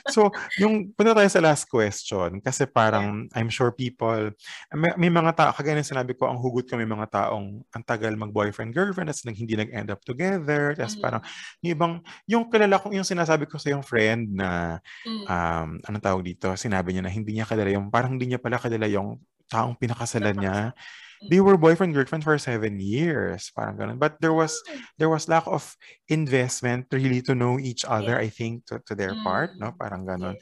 So, 0.08 0.32
yung 0.58 0.96
punta 0.96 1.12
tayo 1.12 1.28
sa 1.28 1.44
last 1.44 1.68
question 1.68 2.40
kasi 2.40 2.64
parang 2.66 3.28
I'm 3.36 3.52
sure 3.52 3.72
people 3.72 4.32
may, 4.72 4.92
may 4.96 5.12
mga 5.12 5.36
tao 5.36 5.52
kagaya 5.52 5.76
ng 5.76 5.84
sinabi 5.88 6.16
ko 6.16 6.32
ang 6.32 6.40
hugot 6.40 6.68
ko 6.68 6.80
may 6.80 6.88
mga 6.88 7.08
taong 7.12 7.62
ang 7.68 7.84
tagal 7.84 8.16
mag-boyfriend 8.16 8.72
girlfriend 8.72 9.12
at 9.12 9.20
hindi 9.28 9.60
nag-end 9.60 9.92
up 9.92 10.00
together. 10.04 10.72
Tapos 10.74 10.96
Mm. 10.98 11.04
parang 11.04 11.22
yung 11.62 11.74
ibang 11.76 11.94
yung 12.26 12.44
kilala 12.48 12.80
ko 12.80 12.90
yung 12.90 13.04
sinasabi 13.04 13.44
ko 13.46 13.60
sa 13.60 13.70
yung 13.70 13.84
friend 13.84 14.32
na 14.34 14.80
Mm. 15.04 15.26
Um 15.68 15.76
anong 15.84 16.04
tawag 16.04 16.24
dito, 16.24 16.48
sinabi 16.56 16.96
niya 16.96 17.04
na 17.04 17.12
hindi 17.12 17.36
niya 17.36 17.44
kilala 17.44 17.68
yung 17.68 17.92
parang 17.92 18.16
hindi 18.16 18.32
niya 18.32 18.40
pala 18.40 18.56
kilala 18.56 18.88
yung 18.88 19.20
taong 19.52 19.76
pinakasalan 19.76 20.40
niya. 20.40 20.72
They 21.18 21.42
were 21.42 21.58
boyfriend 21.58 21.98
girlfriend 21.98 22.22
for 22.22 22.38
seven 22.38 22.78
years, 22.78 23.50
parang 23.50 23.74
ganun. 23.74 23.98
But 23.98 24.22
there 24.22 24.38
was 24.38 24.54
there 25.02 25.10
was 25.10 25.26
lack 25.26 25.50
of 25.50 25.66
investment 26.14 26.94
really 26.94 27.26
to 27.26 27.34
know 27.34 27.58
each 27.58 27.82
other, 27.90 28.22
I 28.22 28.30
think, 28.30 28.70
to, 28.70 28.78
to 28.86 28.94
their 28.94 29.18
part, 29.26 29.58
no? 29.58 29.74
Mm. 29.74 29.78
Parang 29.82 30.04
ganun. 30.06 30.36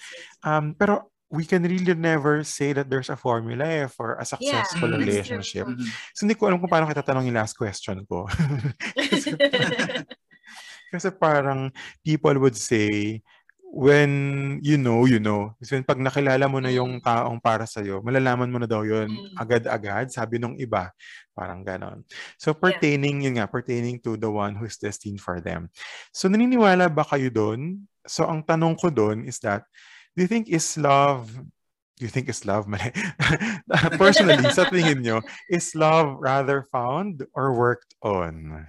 Um, 0.44 0.76
pero 0.76 1.08
we 1.32 1.48
can 1.48 1.64
really 1.64 1.96
never 1.96 2.44
say 2.44 2.76
that 2.76 2.92
there's 2.92 3.08
a 3.08 3.16
formula 3.16 3.64
eh, 3.64 3.88
for 3.88 4.20
a 4.20 4.28
successful 4.28 4.92
Mm. 4.92 5.00
relationship. 5.00 5.64
Mm. 5.64 5.88
So 6.12 6.28
hindi 6.28 6.36
ko 6.36 6.52
alam 6.52 6.60
kung 6.60 6.68
paano 6.68 6.92
kita 6.92 7.08
tanong 7.08 7.32
yung 7.32 7.40
last 7.40 7.56
question 7.56 8.04
ko. 8.04 8.28
Kasi 10.92 11.08
parang 11.16 11.72
people 12.04 12.36
would 12.40 12.56
say, 12.56 13.20
when 13.76 14.12
you 14.64 14.80
know, 14.80 15.04
you 15.04 15.20
know. 15.20 15.52
Kasi 15.60 15.84
pag 15.84 16.00
nakilala 16.00 16.48
mo 16.48 16.64
na 16.64 16.72
yung 16.72 17.04
Mm. 17.04 17.04
taong 17.04 17.44
para 17.44 17.68
sa'yo, 17.68 18.00
malalaman 18.00 18.48
mo 18.48 18.56
na 18.64 18.72
daw 18.72 18.88
yun 18.88 19.12
Mm. 19.12 19.36
agad-agad, 19.36 20.08
sabi 20.16 20.40
nung 20.40 20.56
iba. 20.56 20.96
Parang 21.36 21.60
ganon. 21.60 22.08
So 22.40 22.56
pertaining, 22.56 23.28
yun 23.28 23.36
nga, 23.36 23.52
pertaining 23.52 24.00
to 24.00 24.16
the 24.16 24.32
one 24.32 24.56
who's 24.56 24.80
destined 24.80 25.20
for 25.20 25.44
them. 25.44 25.68
So 26.16 26.32
naniniwala 26.32 26.88
ba 26.88 27.04
kayo 27.04 27.28
doon 27.28 27.84
so 28.06 28.24
ang 28.30 28.46
tanong 28.46 28.78
ko 28.78 28.94
doon 28.94 29.26
is 29.26 29.42
that, 29.42 29.66
do 30.16 30.24
you 30.24 30.30
think 30.30 30.48
is 30.48 30.78
love, 30.78 31.28
do 31.98 32.02
you 32.06 32.12
think 32.14 32.30
is 32.30 32.46
love, 32.46 32.68
mali? 32.72 32.94
Personally, 33.98 34.46
sa 34.54 34.70
tingin 34.70 35.02
nyo, 35.02 35.20
is 35.50 35.74
love 35.76 36.16
rather 36.22 36.64
found 36.70 37.26
or 37.34 37.52
worked 37.52 37.98
on? 38.06 38.66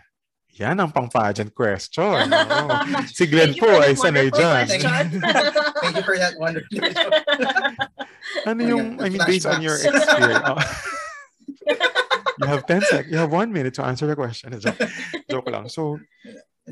Yan 0.57 0.80
ang 0.80 0.88
pang-pageant 0.88 1.52
question. 1.52 2.32
Oh. 2.32 2.68
Si 3.16 3.28
Glenn 3.28 3.52
po 3.61 3.68
ay 3.68 3.92
sanay 3.92 4.32
dyan. 4.32 4.64
Thank 5.84 5.94
you 6.00 6.04
for 6.04 6.16
that 6.16 6.32
wonderful 6.40 6.80
Ano 8.48 8.61
yung, 8.64 8.96
I 8.96 9.12
mean, 9.12 9.20
based 9.28 9.44
on 9.44 9.61
your 9.61 9.76
experience. 9.76 10.44
Oh. 10.48 10.61
you 12.40 12.46
have 12.48 12.64
10 12.64 12.88
seconds. 12.88 13.12
You 13.12 13.20
have 13.20 13.32
one 13.32 13.52
minute 13.52 13.76
to 13.76 13.84
answer 13.84 14.09
the 14.09 14.16
question. 14.16 14.57
Joke, 14.57 14.80
joke 15.28 15.48
lang. 15.52 15.68
So, 15.68 16.00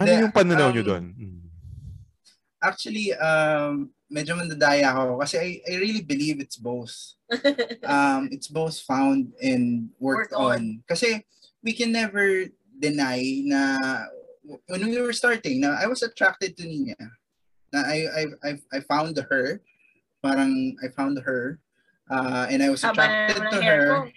ano 0.01 0.11
yung 0.11 0.33
pananaw 0.33 0.73
um, 0.73 0.75
nyo 0.75 0.85
doon? 0.85 1.05
Hmm. 1.13 1.41
Actually, 2.65 3.13
um, 3.21 3.93
medyo 4.09 4.33
mandadaya 4.33 4.97
ako 4.97 5.21
kasi 5.21 5.37
I, 5.37 5.49
I 5.69 5.73
really 5.77 6.01
believe 6.01 6.41
it's 6.41 6.57
both. 6.57 7.21
um, 7.85 8.33
it's 8.33 8.49
both 8.49 8.81
found 8.81 9.37
and 9.45 9.93
worked, 10.01 10.33
worked 10.33 10.41
on. 10.41 10.81
on. 10.81 10.85
Kasi 10.89 11.21
we 11.61 11.77
can 11.77 11.93
never 11.93 12.49
deny 12.81 13.43
na 13.45 14.05
when 14.69 14.85
we 14.85 15.01
were 15.01 15.13
starting, 15.13 15.61
na 15.61 15.77
I 15.81 15.87
was 15.87 16.03
attracted 16.03 16.57
to 16.59 16.65
Nina. 16.65 16.99
Na 17.73 17.81
I 17.81 17.99
I 18.07 18.23
I, 18.45 18.51
I 18.73 18.79
found 18.85 19.17
her, 19.17 19.61
parang 20.23 20.77
I 20.85 20.89
found 20.93 21.19
her, 21.21 21.59
uh, 22.11 22.47
and 22.51 22.63
I 22.63 22.69
was 22.69 22.85
attracted 22.85 23.41
to 23.41 23.61
her. 23.63 24.11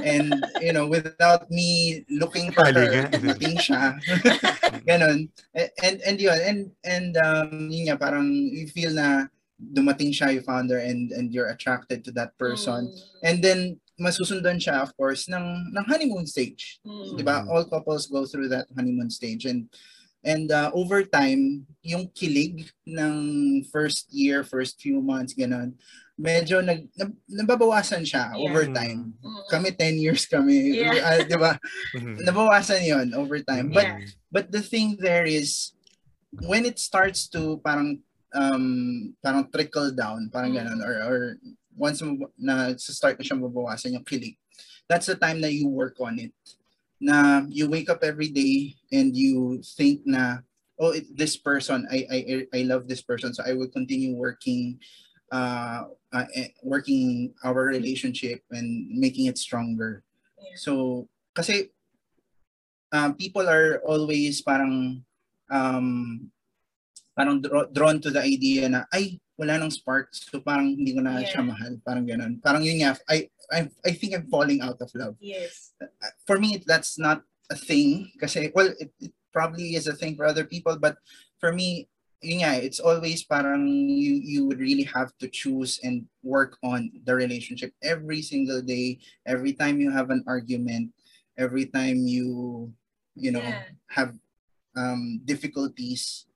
and 0.00 0.32
you 0.64 0.72
know 0.72 0.88
without 0.88 1.50
me 1.52 2.00
looking 2.08 2.48
for 2.48 2.64
her 2.64 3.04
dumating 3.12 3.60
siya 3.60 3.92
ganon 4.88 5.28
and 5.52 6.00
and 6.00 6.16
yun 6.16 6.40
and 6.40 6.60
and 6.80 7.12
um 7.20 7.68
yun 7.68 7.92
nga, 7.92 8.00
parang 8.00 8.24
you 8.32 8.64
feel 8.72 8.96
na 8.96 9.28
dumating 9.60 10.08
siya 10.08 10.32
you 10.32 10.40
found 10.40 10.72
her 10.72 10.80
and 10.80 11.12
and 11.12 11.28
you're 11.28 11.52
attracted 11.52 12.00
to 12.00 12.10
that 12.10 12.32
person 12.40 12.88
mm. 12.88 12.96
and 13.20 13.44
then 13.44 13.76
masusundan 14.00 14.56
siya, 14.60 14.82
of 14.82 14.94
course, 14.96 15.28
ng, 15.28 15.72
ng 15.72 15.84
honeymoon 15.88 16.26
stage. 16.26 16.80
Mm. 16.86 17.18
Di 17.18 17.24
ba? 17.24 17.44
All 17.48 17.64
couples 17.64 18.06
go 18.06 18.24
through 18.24 18.48
that 18.48 18.66
honeymoon 18.76 19.10
stage. 19.10 19.44
And 19.44 19.68
and 20.22 20.50
uh, 20.54 20.70
over 20.72 21.02
time, 21.02 21.66
yung 21.82 22.06
kilig 22.14 22.70
ng 22.86 23.16
first 23.74 24.06
year, 24.14 24.46
first 24.46 24.78
few 24.78 25.02
months, 25.02 25.34
ganun, 25.34 25.74
medyo 26.14 26.62
nag, 26.62 26.86
nababawasan 27.26 28.06
siya 28.06 28.30
yeah. 28.30 28.38
over 28.46 28.64
time. 28.70 29.18
Mm. 29.18 29.42
Kami 29.50 29.68
10 29.74 29.98
years 29.98 30.24
kami, 30.30 30.78
yeah. 30.78 31.02
uh, 31.02 31.20
'di 31.26 31.38
ba? 31.38 31.58
Nabawasan 32.22 32.86
'yon 32.86 33.06
over 33.18 33.42
time. 33.42 33.74
But 33.74 33.86
yeah. 33.90 33.98
but 34.30 34.46
the 34.54 34.62
thing 34.62 34.94
there 35.02 35.26
is 35.26 35.74
when 36.46 36.64
it 36.64 36.78
starts 36.78 37.26
to 37.34 37.58
parang 37.66 38.00
um 38.32 39.12
parang 39.20 39.50
trickle 39.50 39.90
down, 39.90 40.30
parang 40.30 40.54
mm. 40.54 40.62
ganun 40.62 40.80
or 40.86 40.96
or 41.02 41.20
once 41.76 42.02
na 42.38 42.74
start 42.76 43.18
na 43.18 43.24
siyang 43.24 43.42
mabawasan 43.42 43.94
yung 43.96 44.04
kilig, 44.04 44.36
that's 44.88 45.06
the 45.06 45.16
time 45.16 45.40
na 45.40 45.48
you 45.48 45.68
work 45.68 45.96
on 46.00 46.18
it. 46.18 46.32
Na 47.02 47.42
you 47.48 47.68
wake 47.68 47.90
up 47.90 48.04
every 48.04 48.28
day 48.28 48.76
and 48.92 49.16
you 49.16 49.60
think 49.76 50.02
na, 50.06 50.38
oh, 50.78 50.92
it, 50.92 51.06
this 51.16 51.36
person, 51.36 51.86
I, 51.90 52.06
I, 52.10 52.18
I 52.54 52.60
love 52.62 52.86
this 52.86 53.02
person, 53.02 53.34
so 53.34 53.42
I 53.46 53.54
will 53.54 53.68
continue 53.68 54.14
working, 54.14 54.78
uh, 55.32 55.90
uh, 56.12 56.26
eh, 56.34 56.54
working 56.62 57.34
our 57.42 57.64
relationship 57.64 58.42
and 58.50 58.86
making 58.90 59.26
it 59.26 59.38
stronger. 59.38 60.04
So, 60.56 61.08
kasi 61.34 61.72
um, 62.92 63.14
people 63.16 63.48
are 63.48 63.80
always 63.88 64.42
parang 64.44 65.02
um, 65.50 66.28
parang 67.16 67.40
drawn 67.72 68.00
to 68.00 68.10
the 68.10 68.20
idea 68.20 68.68
na 68.68 68.84
ay 68.92 69.21
wala 69.38 69.58
nang 69.58 69.72
spark. 69.72 70.12
So 70.12 70.40
parang 70.40 70.76
hindi 70.76 70.94
ko 70.94 71.00
na 71.00 71.18
yeah. 71.18 71.28
siya 71.30 71.42
mahal. 71.42 71.72
Parang 71.84 72.04
ganun. 72.06 72.38
Parang 72.42 72.62
yun 72.62 72.84
nga, 72.84 72.96
I, 73.08 73.28
I, 73.50 73.68
I 73.84 73.92
think 73.92 74.14
I'm 74.14 74.28
falling 74.28 74.60
out 74.60 74.80
of 74.80 74.92
love. 74.94 75.16
Yes. 75.20 75.72
For 76.26 76.38
me, 76.38 76.62
that's 76.66 76.98
not 76.98 77.22
a 77.50 77.56
thing. 77.56 78.12
Kasi, 78.20 78.52
well, 78.54 78.70
it, 78.78 78.92
it 79.00 79.12
probably 79.32 79.74
is 79.74 79.88
a 79.88 79.96
thing 79.96 80.16
for 80.16 80.26
other 80.26 80.44
people. 80.44 80.76
But 80.78 80.96
for 81.40 81.52
me, 81.52 81.88
yun 82.20 82.44
nga, 82.44 82.62
it's 82.62 82.78
always 82.78 83.24
parang 83.24 83.66
you, 83.66 84.14
you 84.22 84.46
would 84.46 84.60
really 84.60 84.84
have 84.84 85.10
to 85.18 85.28
choose 85.28 85.80
and 85.82 86.06
work 86.22 86.56
on 86.62 86.92
the 87.04 87.14
relationship 87.14 87.72
every 87.82 88.22
single 88.22 88.62
day. 88.62 89.00
Every 89.26 89.52
time 89.52 89.80
you 89.80 89.90
have 89.90 90.10
an 90.10 90.22
argument, 90.28 90.92
every 91.36 91.66
time 91.66 92.06
you, 92.06 92.70
you 93.16 93.32
know, 93.32 93.42
yeah. 93.42 93.64
have 93.88 94.14
um, 94.76 95.20
difficulties. 95.24 96.26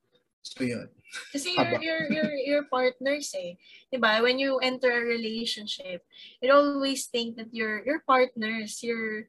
So 0.43 0.63
yun. 0.63 0.89
Kasi 1.31 1.55
your, 1.55 1.79
your, 1.81 2.01
your, 2.11 2.31
your 2.35 2.63
partners 2.67 3.33
eh. 3.37 3.55
Diba? 3.93 4.21
When 4.21 4.39
you 4.39 4.59
enter 4.59 4.91
a 4.91 5.07
relationship, 5.07 6.03
you 6.41 6.51
always 6.51 7.07
think 7.07 7.37
that 7.37 7.53
your, 7.53 7.83
your 7.85 8.03
partners, 8.05 8.83
your, 8.83 9.27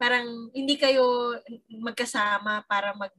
parang 0.00 0.48
hindi 0.56 0.80
kayo 0.80 1.36
magkasama 1.68 2.64
para 2.64 2.96
mag 2.96 3.12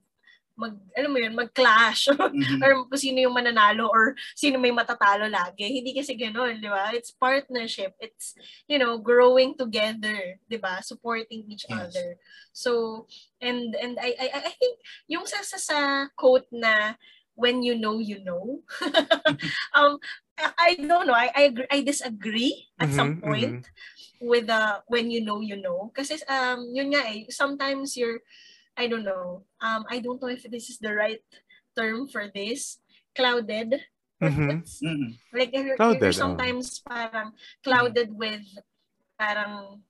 mag 0.62 0.76
ano 0.94 1.08
mo 1.10 1.18
yun, 1.18 1.34
mag-clash 1.34 2.06
mm-hmm. 2.12 2.62
or 2.62 2.86
kung 2.86 3.02
sino 3.02 3.18
yung 3.24 3.34
mananalo 3.34 3.90
or 3.90 4.14
sino 4.38 4.62
may 4.62 4.70
matatalo 4.70 5.26
lagi. 5.26 5.66
Hindi 5.66 5.96
kasi 5.96 6.14
ganoon, 6.14 6.62
di 6.62 6.70
ba? 6.70 6.94
It's 6.94 7.10
partnership. 7.10 7.98
It's, 7.98 8.38
you 8.70 8.78
know, 8.78 9.02
growing 9.02 9.58
together, 9.58 10.38
di 10.46 10.60
ba? 10.62 10.84
Supporting 10.86 11.50
each 11.50 11.66
yes. 11.66 11.74
other. 11.74 12.10
So, 12.54 13.04
and 13.42 13.74
and 13.74 13.98
I, 13.98 14.14
I 14.20 14.28
I 14.38 14.54
think 14.60 14.78
yung 15.10 15.26
sa 15.26 15.42
sa, 15.42 15.58
sa 15.58 15.80
quote 16.14 16.52
na 16.54 17.00
when 17.42 17.66
you 17.66 17.74
know 17.74 17.98
you 17.98 18.22
know 18.22 18.62
um 19.74 19.98
I, 20.38 20.78
I 20.78 20.78
don't 20.78 21.10
know 21.10 21.18
I 21.18 21.34
I, 21.34 21.44
agree, 21.50 21.70
I 21.74 21.82
disagree 21.82 22.70
at 22.78 22.94
mm-hmm, 22.94 22.96
some 22.96 23.12
point 23.18 23.66
mm-hmm. 23.66 24.28
with 24.30 24.46
uh 24.46 24.86
when 24.86 25.10
you 25.10 25.26
know 25.26 25.42
you 25.42 25.58
know 25.58 25.90
kasi 25.98 26.22
um 26.30 26.70
yun 26.70 26.94
nga 26.94 27.02
eh 27.10 27.26
sometimes 27.34 27.98
you're 27.98 28.22
I 28.78 28.86
don't 28.86 29.04
know 29.04 29.50
um 29.66 29.90
I 29.90 29.98
don't 29.98 30.22
know 30.22 30.30
if 30.30 30.46
this 30.46 30.70
is 30.70 30.78
the 30.78 30.94
right 30.94 31.26
term 31.74 32.06
for 32.06 32.30
this 32.30 32.78
clouded 33.18 33.82
mm-hmm. 34.22 34.62
mm-hmm. 34.62 35.12
like 35.34 35.50
you're, 35.50 35.76
clouded, 35.76 36.02
you're 36.06 36.16
oh. 36.16 36.24
sometimes 36.30 36.86
oh. 36.86 36.94
parang 36.94 37.30
clouded 37.66 38.14
with 38.14 38.46
parang 39.18 39.82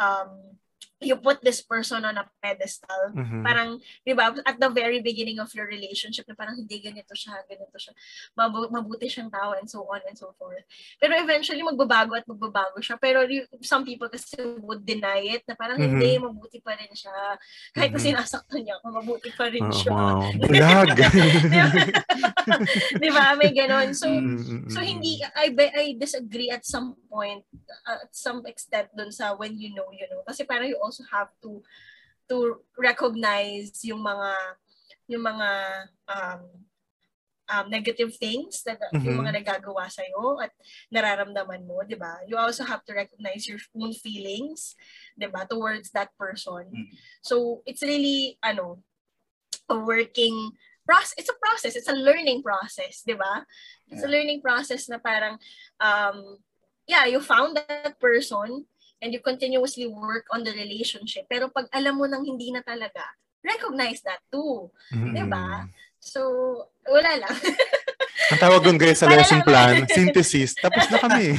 um 0.00 0.56
you 1.04 1.16
put 1.16 1.44
this 1.44 1.60
person 1.60 2.04
on 2.04 2.16
a 2.16 2.24
pedestal. 2.40 3.12
Mm-hmm. 3.12 3.42
Parang, 3.44 3.80
di 4.04 4.12
ba, 4.12 4.32
at 4.44 4.56
the 4.58 4.70
very 4.70 5.00
beginning 5.00 5.38
of 5.38 5.52
your 5.52 5.68
relationship, 5.68 6.24
na 6.28 6.36
parang 6.36 6.56
hindi 6.56 6.80
ganito 6.80 7.12
siya, 7.12 7.44
ganito 7.48 7.76
siya, 7.76 7.92
mabu- 8.36 8.72
mabuti 8.72 9.08
siyang 9.08 9.32
tao, 9.32 9.56
and 9.56 9.68
so 9.68 9.84
on 9.88 10.00
and 10.08 10.16
so 10.16 10.32
forth. 10.36 10.64
Pero 11.00 11.16
eventually, 11.16 11.64
magbabago 11.64 12.16
at 12.16 12.28
magbabago 12.28 12.80
siya. 12.80 12.96
Pero 13.00 13.24
some 13.60 13.84
people 13.84 14.08
kasi 14.08 14.36
would 14.60 14.84
deny 14.84 15.38
it, 15.38 15.42
na 15.48 15.56
parang 15.56 15.80
mm-hmm. 15.80 15.98
hindi, 15.98 16.10
mabuti 16.20 16.58
pa 16.60 16.76
rin 16.76 16.92
siya. 16.92 17.12
Kahit 17.74 17.92
mm-hmm. 17.92 18.00
na 18.00 18.22
sinasaktan 18.22 18.60
niya 18.62 18.74
ako, 18.80 18.86
mabuti 19.02 19.30
pa 19.34 19.50
rin 19.50 19.66
oh, 19.66 19.74
siya. 19.74 19.92
Wow. 19.92 20.22
Bulag! 20.40 20.90
di 23.02 23.10
ba? 23.10 23.34
May 23.34 23.50
ganon. 23.50 23.90
So, 23.96 24.06
mm-hmm. 24.06 24.70
so 24.70 24.78
hindi, 24.78 25.18
I, 25.34 25.50
I 25.54 25.86
disagree 25.98 26.52
at 26.52 26.62
some 26.62 26.94
point, 27.10 27.42
uh, 27.88 28.06
at 28.06 28.12
some 28.14 28.46
extent 28.46 28.94
dun 28.94 29.10
sa 29.10 29.34
when 29.34 29.58
you 29.58 29.74
know, 29.74 29.90
you 29.90 30.06
know. 30.06 30.22
Kasi 30.22 30.46
parang 30.46 30.70
you 30.70 30.78
also 30.78 30.93
also 30.94 31.02
have 31.10 31.34
to 31.42 31.58
to 32.30 32.62
recognize 32.78 33.82
yung 33.82 33.98
mga 33.98 34.30
yung 35.10 35.26
mga 35.26 35.50
um, 36.06 36.42
um, 37.50 37.66
negative 37.66 38.14
things 38.14 38.62
that 38.62 38.78
mm-hmm. 38.78 39.02
yung 39.02 39.26
mga 39.26 39.42
nagagawa 39.42 39.90
sa 39.90 40.06
iyo 40.06 40.38
at 40.38 40.54
nararamdaman 40.94 41.66
mo, 41.66 41.82
'di 41.82 41.98
ba? 41.98 42.22
You 42.30 42.38
also 42.38 42.62
have 42.62 42.86
to 42.86 42.94
recognize 42.94 43.50
your 43.50 43.58
own 43.74 43.90
feelings, 43.90 44.78
'di 45.18 45.26
ba, 45.34 45.42
towards 45.50 45.90
that 45.98 46.14
person. 46.14 46.70
Mm-hmm. 46.70 46.94
So, 47.26 47.66
it's 47.66 47.82
really 47.82 48.38
ano, 48.38 48.78
a 49.66 49.76
working 49.76 50.54
process. 50.86 51.18
It's 51.18 51.32
a 51.32 51.36
process. 51.42 51.74
It's 51.74 51.90
a 51.90 51.98
learning 51.98 52.46
process, 52.46 53.02
'di 53.02 53.18
ba? 53.18 53.42
It's 53.90 54.06
a 54.06 54.08
learning 54.08 54.40
process 54.40 54.88
na 54.88 54.96
parang 54.96 55.36
um 55.82 56.40
yeah, 56.88 57.04
you 57.04 57.20
found 57.20 57.56
that 57.56 58.00
person 58.00 58.64
and 59.04 59.12
you 59.12 59.20
continuously 59.20 59.84
work 59.84 60.24
on 60.32 60.40
the 60.40 60.56
relationship. 60.56 61.28
Pero 61.28 61.52
pag 61.52 61.68
alam 61.76 62.00
mo 62.00 62.08
nang 62.08 62.24
hindi 62.24 62.48
na 62.48 62.64
talaga, 62.64 63.04
recognize 63.44 64.00
that 64.00 64.24
too. 64.32 64.72
Mm-hmm. 64.96 65.12
'Di 65.12 65.24
ba? 65.28 65.68
So, 66.00 66.20
wala 66.88 67.20
lang. 67.20 67.36
Ang 68.32 68.40
tawag 68.40 68.64
doon 68.64 68.80
guys 68.80 69.00
sa 69.00 69.08
lesson 69.08 69.44
plan, 69.44 69.84
synthesis. 69.88 70.56
Tapos 70.56 70.88
na 70.88 70.96
kami. 70.96 71.36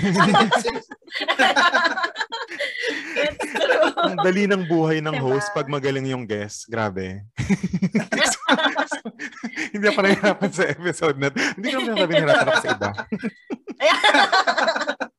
Ang 4.06 4.18
dali 4.22 4.46
ng 4.46 4.70
buhay 4.70 5.02
ng 5.02 5.18
diba? 5.18 5.26
host 5.26 5.50
pag 5.54 5.66
magaling 5.66 6.14
yung 6.14 6.30
guest. 6.30 6.70
Grabe. 6.70 7.26
hindi 9.74 9.86
ako 9.86 10.00
nahihirapan 10.02 10.52
sa 10.54 10.64
episode 10.70 11.18
na. 11.18 11.34
Hindi 11.34 11.68
ko 11.74 11.80
nahihirapan 11.82 12.46
ako 12.46 12.62
sa 12.62 12.70
iba. 12.74 12.90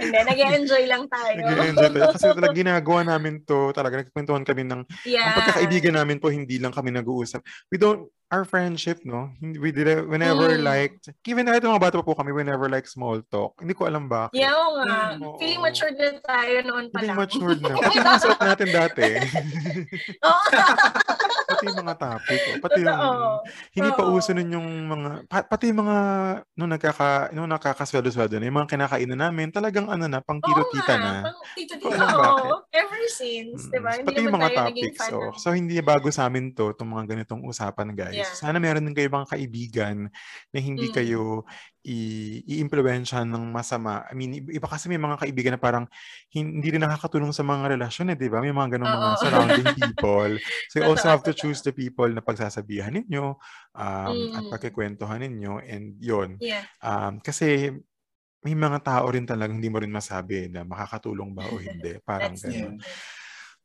Hindi, 0.00 0.16
nag-enjoy 0.16 0.84
lang 0.88 1.04
tayo. 1.12 1.36
Nag-enjoy 1.36 1.88
tayo. 1.92 2.12
Kasi 2.16 2.26
talaga 2.38 2.56
ginagawa 2.56 3.00
namin 3.04 3.44
to. 3.44 3.70
Talaga 3.76 4.00
nagkwentuhan 4.00 4.44
kami 4.44 4.64
ng... 4.64 4.80
Yeah. 5.04 5.28
Ang 5.28 5.36
pagkakaibigan 5.44 5.94
namin 5.96 6.16
po, 6.18 6.32
hindi 6.32 6.56
lang 6.56 6.72
kami 6.72 6.92
nag-uusap. 6.94 7.44
We 7.68 7.76
don't... 7.76 8.08
Our 8.30 8.44
friendship, 8.44 9.02
no? 9.02 9.34
Hindi- 9.36 9.58
We 9.58 9.70
did 9.70 9.86
it 9.86 10.06
whenever 10.06 10.46
Mm. 10.48 10.62
like... 10.62 10.94
Even 11.24 11.44
kahit 11.44 11.60
mga 11.60 11.82
bata 11.82 11.98
pa 11.98 12.04
po 12.04 12.14
kami, 12.14 12.30
whenever 12.30 12.66
like 12.66 12.86
small 12.86 13.18
talk. 13.24 13.58
Hindi 13.58 13.74
ko 13.74 13.84
alam 13.84 14.06
bakit. 14.06 14.38
Yeah, 14.38 14.54
oo 14.54 14.78
nga. 14.78 15.12
Mm, 15.12 15.22
oo. 15.24 15.34
Feeling 15.36 15.58
matured 15.58 15.94
na 15.94 16.14
tayo 16.20 16.54
noon 16.62 16.84
pa 16.88 16.96
Feeling 16.96 17.10
lang. 17.10 17.18
matured 17.20 17.58
na. 17.58 17.74
Pati 17.82 17.96
yung 17.96 18.22
suot 18.22 18.40
natin 18.40 18.68
dati. 18.70 19.06
Oo. 20.22 20.42
pati 21.50 21.64
yung 21.66 21.80
mga 21.82 21.96
topic. 21.96 22.38
oh. 22.40 22.56
Pati 22.60 22.78
yung... 22.80 23.00
Hindi 23.72 23.90
pa 23.90 24.02
uso 24.06 24.30
nun 24.30 24.50
yung 24.52 24.68
mga... 24.86 25.08
pa- 25.26 25.46
pati 25.46 25.64
yung 25.68 25.80
mga... 25.82 25.96
Nung, 26.54 26.70
nagkaka, 26.70 27.08
nung 27.32 27.50
nakakasweldo-sweldo 27.50 28.38
na, 28.38 28.46
yung 28.46 28.58
mga 28.60 28.70
kinakainan 28.70 29.20
namin, 29.20 29.50
talagang 29.50 29.90
ano 29.90 30.06
na, 30.06 30.22
pang 30.22 30.38
tito-tita 30.38 30.94
na. 30.94 31.12
pang 31.26 31.38
tito 31.52 31.74
Ko 31.76 31.90
tita. 31.90 31.98
alam 31.98 32.14
bakit. 32.14 32.46
Oo. 32.46 32.56
Ever 32.70 33.02
since, 33.10 33.60
Mm, 33.60 33.70
di 33.70 33.78
ba? 33.80 33.90
Hindi 33.92 34.06
Pati 34.06 34.20
yung 34.22 34.36
mga 34.36 34.50
topics. 34.54 35.02
Oh. 35.10 35.34
So, 35.34 35.50
hindi 35.50 35.74
bago 35.80 36.06
sa 36.08 36.24
amin 36.24 36.54
to, 36.54 36.70
itong 36.70 36.86
mga 36.88 37.04
ganitong 37.08 37.42
usapan, 37.42 37.90
guys. 37.92 38.19
Yeah. 38.20 38.36
Sana 38.36 38.56
meron 38.56 38.84
din 38.84 38.92
kayo 38.92 39.08
mga 39.08 39.32
kaibigan 39.32 40.12
na 40.50 40.58
hindi 40.58 40.88
Mm. 40.88 40.94
kayo 40.94 41.22
i- 41.80 42.44
i-impluensyahan 42.44 43.24
ng 43.24 43.48
masama. 43.48 44.04
I 44.06 44.12
mean, 44.12 44.44
iba 44.44 44.68
kasi 44.68 44.86
may 44.86 45.00
mga 45.00 45.16
kaibigan 45.16 45.56
na 45.56 45.60
parang 45.60 45.88
hindi 46.28 46.68
rin 46.68 46.84
nakakatulong 46.84 47.32
sa 47.32 47.40
mga 47.40 47.72
relasyon, 47.72 48.12
eh, 48.12 48.16
di 48.20 48.28
ba? 48.28 48.44
May 48.44 48.52
mga 48.52 48.76
ganong 48.76 48.92
mga 48.92 49.16
surrounding 49.18 49.68
people. 49.74 50.32
So, 50.68 50.74
you 50.78 50.86
also 50.92 51.08
have 51.08 51.24
to 51.24 51.32
choose 51.32 51.64
the 51.64 51.72
people 51.72 52.06
na 52.06 52.20
pagsasabihan 52.20 52.92
ninyo 52.92 53.32
um, 53.74 54.14
at 54.36 54.44
Mm. 54.44 54.50
pagkikwentuhan 54.52 55.24
ninyo. 55.24 55.64
And 55.64 55.96
yon 55.96 56.36
Yeah. 56.36 56.68
Um, 56.84 57.24
kasi 57.24 57.72
may 58.40 58.56
mga 58.56 58.80
tao 58.80 59.04
rin 59.08 59.28
talagang 59.28 59.60
hindi 59.60 59.68
mo 59.68 59.80
rin 59.80 59.92
masabi 59.92 60.48
na 60.48 60.64
makakatulong 60.64 61.32
ba 61.32 61.44
o 61.48 61.60
hindi. 61.60 61.96
Parang 62.08 62.36
ganun. 62.36 62.76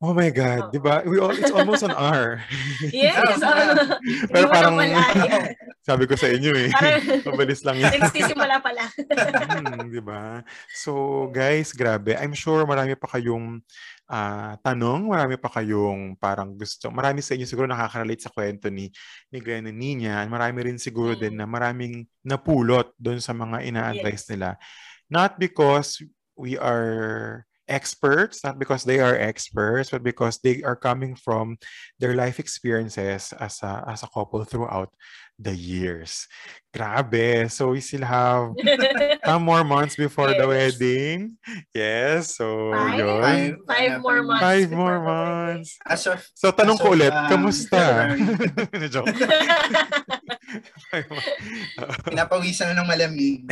Oh 0.03 0.11
my 0.11 0.27
God, 0.27 0.67
Oo. 0.67 0.71
di 0.75 0.79
ba? 0.83 0.99
We 1.07 1.23
all, 1.23 1.31
it's 1.31 1.55
almost 1.55 1.87
an 1.87 1.95
hour. 1.95 2.43
Yes. 2.91 3.15
Oo. 3.39 3.95
Pero 4.27 4.45
parang-. 4.51 4.75
Sabi 5.87 6.03
ko 6.03 6.19
sa 6.19 6.27
inyo 6.27 6.51
eh. 6.51 6.67
Parang, 6.67 6.99
Mabilis 7.31 7.63
lang 7.63 7.79
yan. 7.79 8.03
nagsisimula 8.03 8.59
pa 8.59 8.75
lang. 8.75 8.91
Hmm, 8.91 9.87
di 9.87 10.01
ba? 10.03 10.43
So, 10.75 10.91
guys, 11.31 11.71
grabe. 11.71 12.11
I'm 12.17 12.35
sure 12.35 12.67
marami 12.67 12.99
pa 12.99 13.07
kayong 13.07 13.63
ah, 14.11 14.59
tanong, 14.59 15.07
marami 15.15 15.39
pa 15.39 15.47
kayong 15.47 16.19
parang 16.19 16.57
gusto. 16.59 16.91
Marami 16.91 17.23
sa 17.23 17.31
inyo 17.37 17.47
siguro 17.47 17.63
nakaka-relate 17.63 18.27
sa 18.27 18.33
kwento 18.35 18.67
ni, 18.67 18.91
ni 19.31 19.37
Glenn 19.39 19.71
and 19.71 19.79
Nina. 19.79 20.27
Marami 20.27 20.59
rin 20.67 20.77
siguro 20.81 21.15
Mm. 21.15 21.21
din 21.23 21.33
na 21.39 21.47
maraming 21.47 22.03
napulot 22.19 22.91
doon 22.99 23.23
sa 23.23 23.31
mga 23.31 23.63
ina-advise 23.63 24.27
nila. 24.27 24.59
Not 25.07 25.39
because 25.39 26.03
we 26.35 26.59
are 26.59 27.45
experts, 27.67 28.43
not 28.43 28.59
because 28.59 28.83
they 28.83 28.99
are 28.99 29.15
experts, 29.17 29.89
but 29.89 30.03
because 30.03 30.39
they 30.39 30.61
are 30.63 30.75
coming 30.75 31.15
from 31.15 31.57
their 31.99 32.13
life 32.13 32.39
experiences 32.39 33.33
as 33.39 33.61
a, 33.63 33.83
as 33.87 34.03
a 34.03 34.07
couple 34.13 34.43
throughout 34.43 34.89
the 35.39 35.53
years. 35.55 36.27
Grabe. 36.73 37.51
So 37.51 37.71
we 37.71 37.81
still 37.81 38.03
have 38.07 38.53
some 39.25 39.43
more 39.43 39.63
months 39.63 39.95
before 39.95 40.27
the 40.33 40.47
Yes. 40.47 40.79
wedding. 40.79 41.37
Yes. 41.73 42.35
So, 42.35 42.71
Five? 42.71 42.99
yun. 42.99 43.21
Five, 43.21 43.55
Five 43.67 44.01
more 44.01 44.23
months. 44.23 44.41
Five 44.43 44.71
more 44.71 44.99
the 44.99 45.03
months. 45.03 45.77
As 45.85 46.07
of, 46.07 46.23
So, 46.33 46.51
tanong 46.51 46.79
As 46.79 46.81
ko 46.81 46.91
ulit, 46.95 47.11
um, 47.11 47.27
kamusta? 47.27 47.83
Joke. 48.93 49.11
Pinapawisan 52.07 52.71
na 52.71 52.77
ng 52.81 52.89
malamig. 52.89 53.43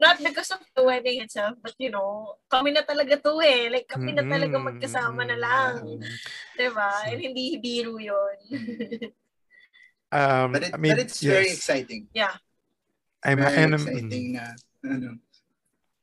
Not 0.00 0.16
because 0.22 0.50
of 0.52 0.60
the 0.74 0.82
wedding 0.82 1.22
itself, 1.22 1.56
but 1.62 1.74
you 1.78 1.90
know, 1.90 2.36
kami 2.48 2.72
na 2.72 2.82
talaga 2.82 3.16
to 3.20 3.40
eh. 3.40 3.68
Like, 3.70 3.88
kami 3.88 4.12
na 4.12 4.22
talaga 4.22 4.56
Mm, 4.56 4.64
magkasama 4.70 5.22
na 5.24 5.36
lang. 5.36 5.74
mm. 5.98 6.02
Diba? 6.56 6.90
So- 7.04 7.08
And 7.10 7.20
hindi 7.20 7.58
biro 7.58 7.96
yun. 7.98 8.36
Um, 10.14 10.52
But, 10.54 10.62
it, 10.62 10.74
I 10.74 10.78
mean, 10.78 10.94
but 10.94 11.02
it's 11.02 11.18
very 11.18 11.50
yes. 11.50 11.58
exciting. 11.58 12.06
I'm, 13.24 13.40
Very 13.42 13.56
and, 13.66 13.74
um, 13.74 13.82
exciting 13.82 14.26
na, 14.38 14.54
ano, 14.86 15.18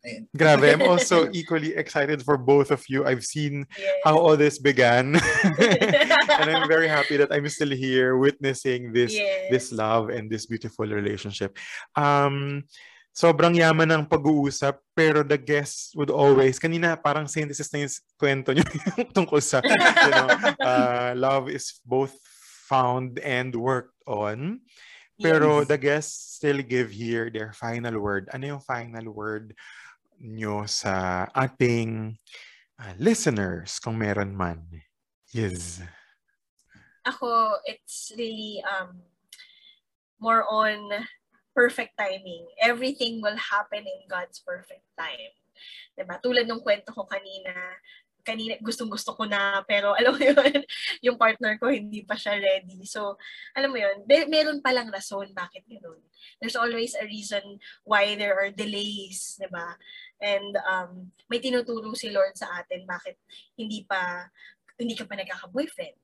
ayun. 0.06 0.28
Grabe, 0.36 0.74
I'm 0.74 0.86
also 0.86 1.30
equally 1.34 1.76
excited 1.76 2.22
for 2.24 2.38
both 2.38 2.72
of 2.72 2.84
you. 2.90 3.06
I've 3.06 3.26
seen 3.26 3.66
yes. 3.78 4.02
how 4.04 4.18
all 4.18 4.38
this 4.38 4.60
began. 4.60 5.16
and 5.62 6.48
I'm 6.50 6.68
very 6.68 6.88
happy 6.88 7.18
that 7.18 7.32
I'm 7.32 7.48
still 7.50 7.72
here 7.72 8.18
witnessing 8.18 8.94
this 8.94 9.14
yes. 9.14 9.50
this 9.50 9.66
love 9.72 10.10
and 10.10 10.30
this 10.30 10.46
beautiful 10.46 10.86
relationship. 10.86 11.58
Um 11.96 12.66
sobrang 13.12 13.60
yaman 13.60 13.92
ng 13.92 14.04
pag-uusap 14.08 14.80
pero 14.96 15.20
the 15.20 15.36
guests 15.36 15.92
would 16.00 16.08
always 16.08 16.56
kanina 16.56 16.96
parang 16.96 17.28
synthesis 17.28 17.68
na 17.76 17.84
yung 17.84 17.92
kwento 18.16 18.56
niyo 18.56 18.64
tungkol 19.16 19.44
sa 19.44 19.60
you 19.60 19.76
know, 19.76 20.28
uh, 20.64 21.12
love 21.20 21.52
is 21.52 21.84
both 21.84 22.16
found 22.72 23.20
and 23.20 23.52
worked 23.52 24.00
on. 24.08 24.64
Pero 25.20 25.62
Yes. 25.62 25.68
the 25.68 25.78
guests 25.78 26.16
still 26.40 26.64
give 26.64 26.90
here 26.90 27.30
their 27.30 27.54
final 27.54 28.00
word. 28.00 28.32
Ano 28.34 28.58
yung 28.58 28.64
final 28.64 29.12
word 29.12 29.54
nyo 30.22 30.70
sa 30.70 31.26
ating 31.34 32.14
uh, 32.78 32.94
listeners 33.02 33.82
kung 33.82 33.98
meron 33.98 34.38
man? 34.38 34.62
Yes. 35.34 35.82
Ako, 37.10 37.58
it's 37.66 38.14
really 38.14 38.62
um 38.62 39.02
more 40.22 40.46
on 40.46 41.06
perfect 41.58 41.98
timing. 41.98 42.48
Everything 42.62 43.20
will 43.20 43.36
happen 43.36 43.84
in 43.84 44.02
God's 44.08 44.40
perfect 44.46 44.86
time. 44.96 45.34
Diba? 45.98 46.22
Tulad 46.22 46.48
ng 46.48 46.64
kwento 46.64 46.94
ko 46.96 47.04
kanina, 47.10 47.52
kanina 48.22 48.56
gustong-gusto 48.62 49.18
ko 49.18 49.26
na, 49.26 49.66
pero 49.66 49.92
alam 50.00 50.16
mo 50.16 50.22
yun, 50.22 50.62
yung 51.02 51.18
partner 51.18 51.58
ko 51.58 51.74
hindi 51.74 52.06
pa 52.06 52.16
siya 52.16 52.38
ready. 52.38 52.86
So, 52.86 53.18
alam 53.58 53.74
mo 53.74 53.78
yun, 53.82 54.06
may, 54.06 54.30
meron 54.30 54.62
palang 54.64 54.94
rason 54.94 55.34
bakit 55.34 55.66
yun. 55.68 56.00
There's 56.40 56.56
always 56.58 56.94
a 56.96 57.06
reason 57.06 57.60
why 57.84 58.16
there 58.16 58.38
are 58.38 58.54
delays, 58.54 59.38
di 59.42 59.50
ba? 59.50 59.76
And 60.22 60.54
um, 60.70 61.10
may 61.30 61.42
tinuturo 61.42 61.90
si 61.98 62.14
Lord 62.14 62.38
sa 62.38 62.62
atin 62.62 62.86
bakit 62.86 63.18
hindi 63.58 63.84
pa, 63.90 64.30
hindi 64.78 64.94
ka 64.94 65.10
pa 65.10 65.18
nagkaka-boyfriend 65.18 65.98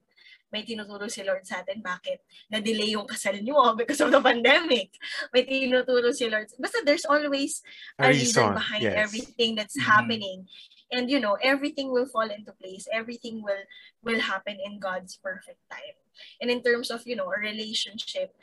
may 0.51 0.63
tinuturo 0.63 1.11
si 1.11 1.23
Lord 1.27 1.43
sa 1.43 1.59
atin 1.59 1.83
bakit 1.83 2.23
na-delay 2.47 2.95
yung 2.95 3.07
kasal 3.07 3.35
niyo 3.35 3.75
because 3.75 3.99
of 3.99 4.11
the 4.15 4.21
pandemic. 4.23 4.95
May 5.35 5.43
tinuturo 5.43 6.15
si 6.15 6.31
Lord. 6.31 6.47
Basta 6.55 6.83
there's 6.87 7.03
always 7.03 7.59
a, 7.99 8.07
A 8.07 8.15
reason, 8.15 8.47
reason, 8.47 8.55
behind 8.55 8.83
yes. 8.83 8.95
everything 8.95 9.59
that's 9.59 9.75
Mhm. 9.75 9.87
happening. 9.87 10.39
And 10.87 11.11
you 11.11 11.19
know, 11.19 11.35
everything 11.43 11.91
will 11.91 12.07
fall 12.07 12.31
into 12.31 12.55
place. 12.55 12.87
Everything 12.95 13.43
will 13.43 13.59
will 14.07 14.23
happen 14.23 14.55
in 14.55 14.79
God's 14.79 15.19
perfect 15.19 15.59
time. 15.67 15.99
And 16.39 16.49
in 16.49 16.63
terms 16.63 16.89
of, 16.89 17.03
you 17.05 17.13
know, 17.19 17.29
a 17.29 17.37
relationship, 17.37 18.33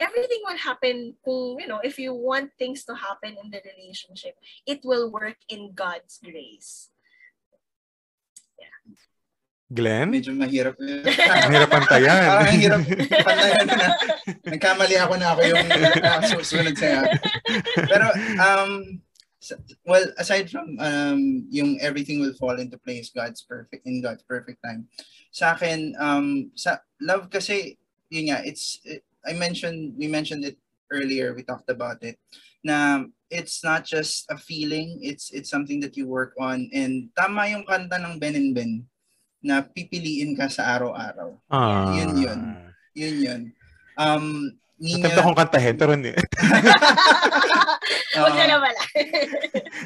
everything 0.00 0.42
will 0.44 0.58
happen 0.58 1.14
kung, 1.24 1.60
you 1.60 1.68
know, 1.68 1.80
if 1.82 1.98
you 1.98 2.14
want 2.14 2.50
things 2.58 2.84
to 2.84 2.94
happen 2.94 3.36
in 3.42 3.50
the 3.50 3.60
relationship, 3.62 4.34
it 4.66 4.80
will 4.84 5.10
work 5.10 5.38
in 5.48 5.72
God's 5.74 6.18
grace. 6.22 6.90
Glenn? 9.74 10.12
Medyo 10.12 10.36
mahirap 10.36 10.76
yun. 10.78 11.02
Mahirap 11.50 11.70
pantayan. 11.72 12.20
Parang 12.22 12.46
ang 12.46 12.60
hirap 12.62 12.80
pantayan 12.86 13.66
na. 13.66 13.88
Nagkamali 14.54 14.96
ako 15.00 15.14
na 15.18 15.28
ako 15.34 15.40
yung 15.50 15.66
susunod 16.30 16.74
sa'yo. 16.78 17.02
Pero, 17.88 18.06
um, 18.38 18.72
well, 19.88 20.06
aside 20.20 20.52
from 20.52 20.78
um, 20.78 21.48
yung 21.48 21.80
everything 21.82 22.20
will 22.22 22.36
fall 22.36 22.54
into 22.60 22.78
place, 22.78 23.10
God's 23.10 23.42
perfect, 23.42 23.88
in 23.88 23.98
God's 24.04 24.22
perfect 24.22 24.62
time. 24.62 24.86
Sa 25.34 25.58
akin, 25.58 25.96
um, 25.98 26.54
sa 26.54 26.84
love 27.02 27.26
kasi, 27.32 27.80
yun 28.12 28.30
nga, 28.30 28.44
it's, 28.46 28.78
it, 28.86 29.02
I 29.26 29.32
mentioned, 29.32 29.94
we 29.96 30.06
mentioned 30.06 30.44
it 30.44 30.58
earlier, 30.92 31.34
we 31.34 31.42
talked 31.42 31.70
about 31.70 32.04
it, 32.04 32.20
na 32.62 33.04
it's 33.30 33.64
not 33.64 33.84
just 33.84 34.30
a 34.30 34.38
feeling, 34.38 35.00
it's 35.02 35.32
it's 35.32 35.50
something 35.50 35.80
that 35.80 35.96
you 35.96 36.06
work 36.06 36.34
on. 36.38 36.70
And 36.72 37.10
tama 37.16 37.48
yung 37.48 37.64
kanta 37.64 37.98
ng 37.98 38.20
Ben 38.20 38.36
and 38.36 38.54
Ben, 38.54 38.86
na 39.44 39.60
pipiliin 39.60 40.36
ka 40.36 40.48
sa 40.48 40.76
araw-araw. 40.76 41.36
Ah. 41.52 41.92
Yun 41.92 42.16
yun. 42.16 42.40
Yun 42.96 43.16
yun. 43.20 43.42
Um, 44.00 44.56
Nina, 44.80 45.06
Natanda 45.06 45.22
kong 45.22 45.38
kantahin, 45.38 45.76
pero 45.78 45.94
hindi. 45.94 46.10
Huwag 48.14 48.34
na 48.34 48.42
uh, 48.42 48.48
na 48.48 48.58
pala. 48.62 48.80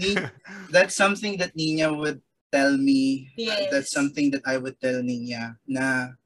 Ni- 0.00 0.28
that's 0.72 0.96
something 0.96 1.36
that 1.36 1.52
Nina 1.56 1.92
would 1.92 2.20
tell 2.48 2.76
me. 2.76 3.28
Yes. 3.36 3.68
That's 3.68 3.92
something 3.92 4.32
that 4.32 4.44
I 4.48 4.56
would 4.56 4.80
tell 4.80 5.04
Nina 5.04 5.60
na 5.68 6.16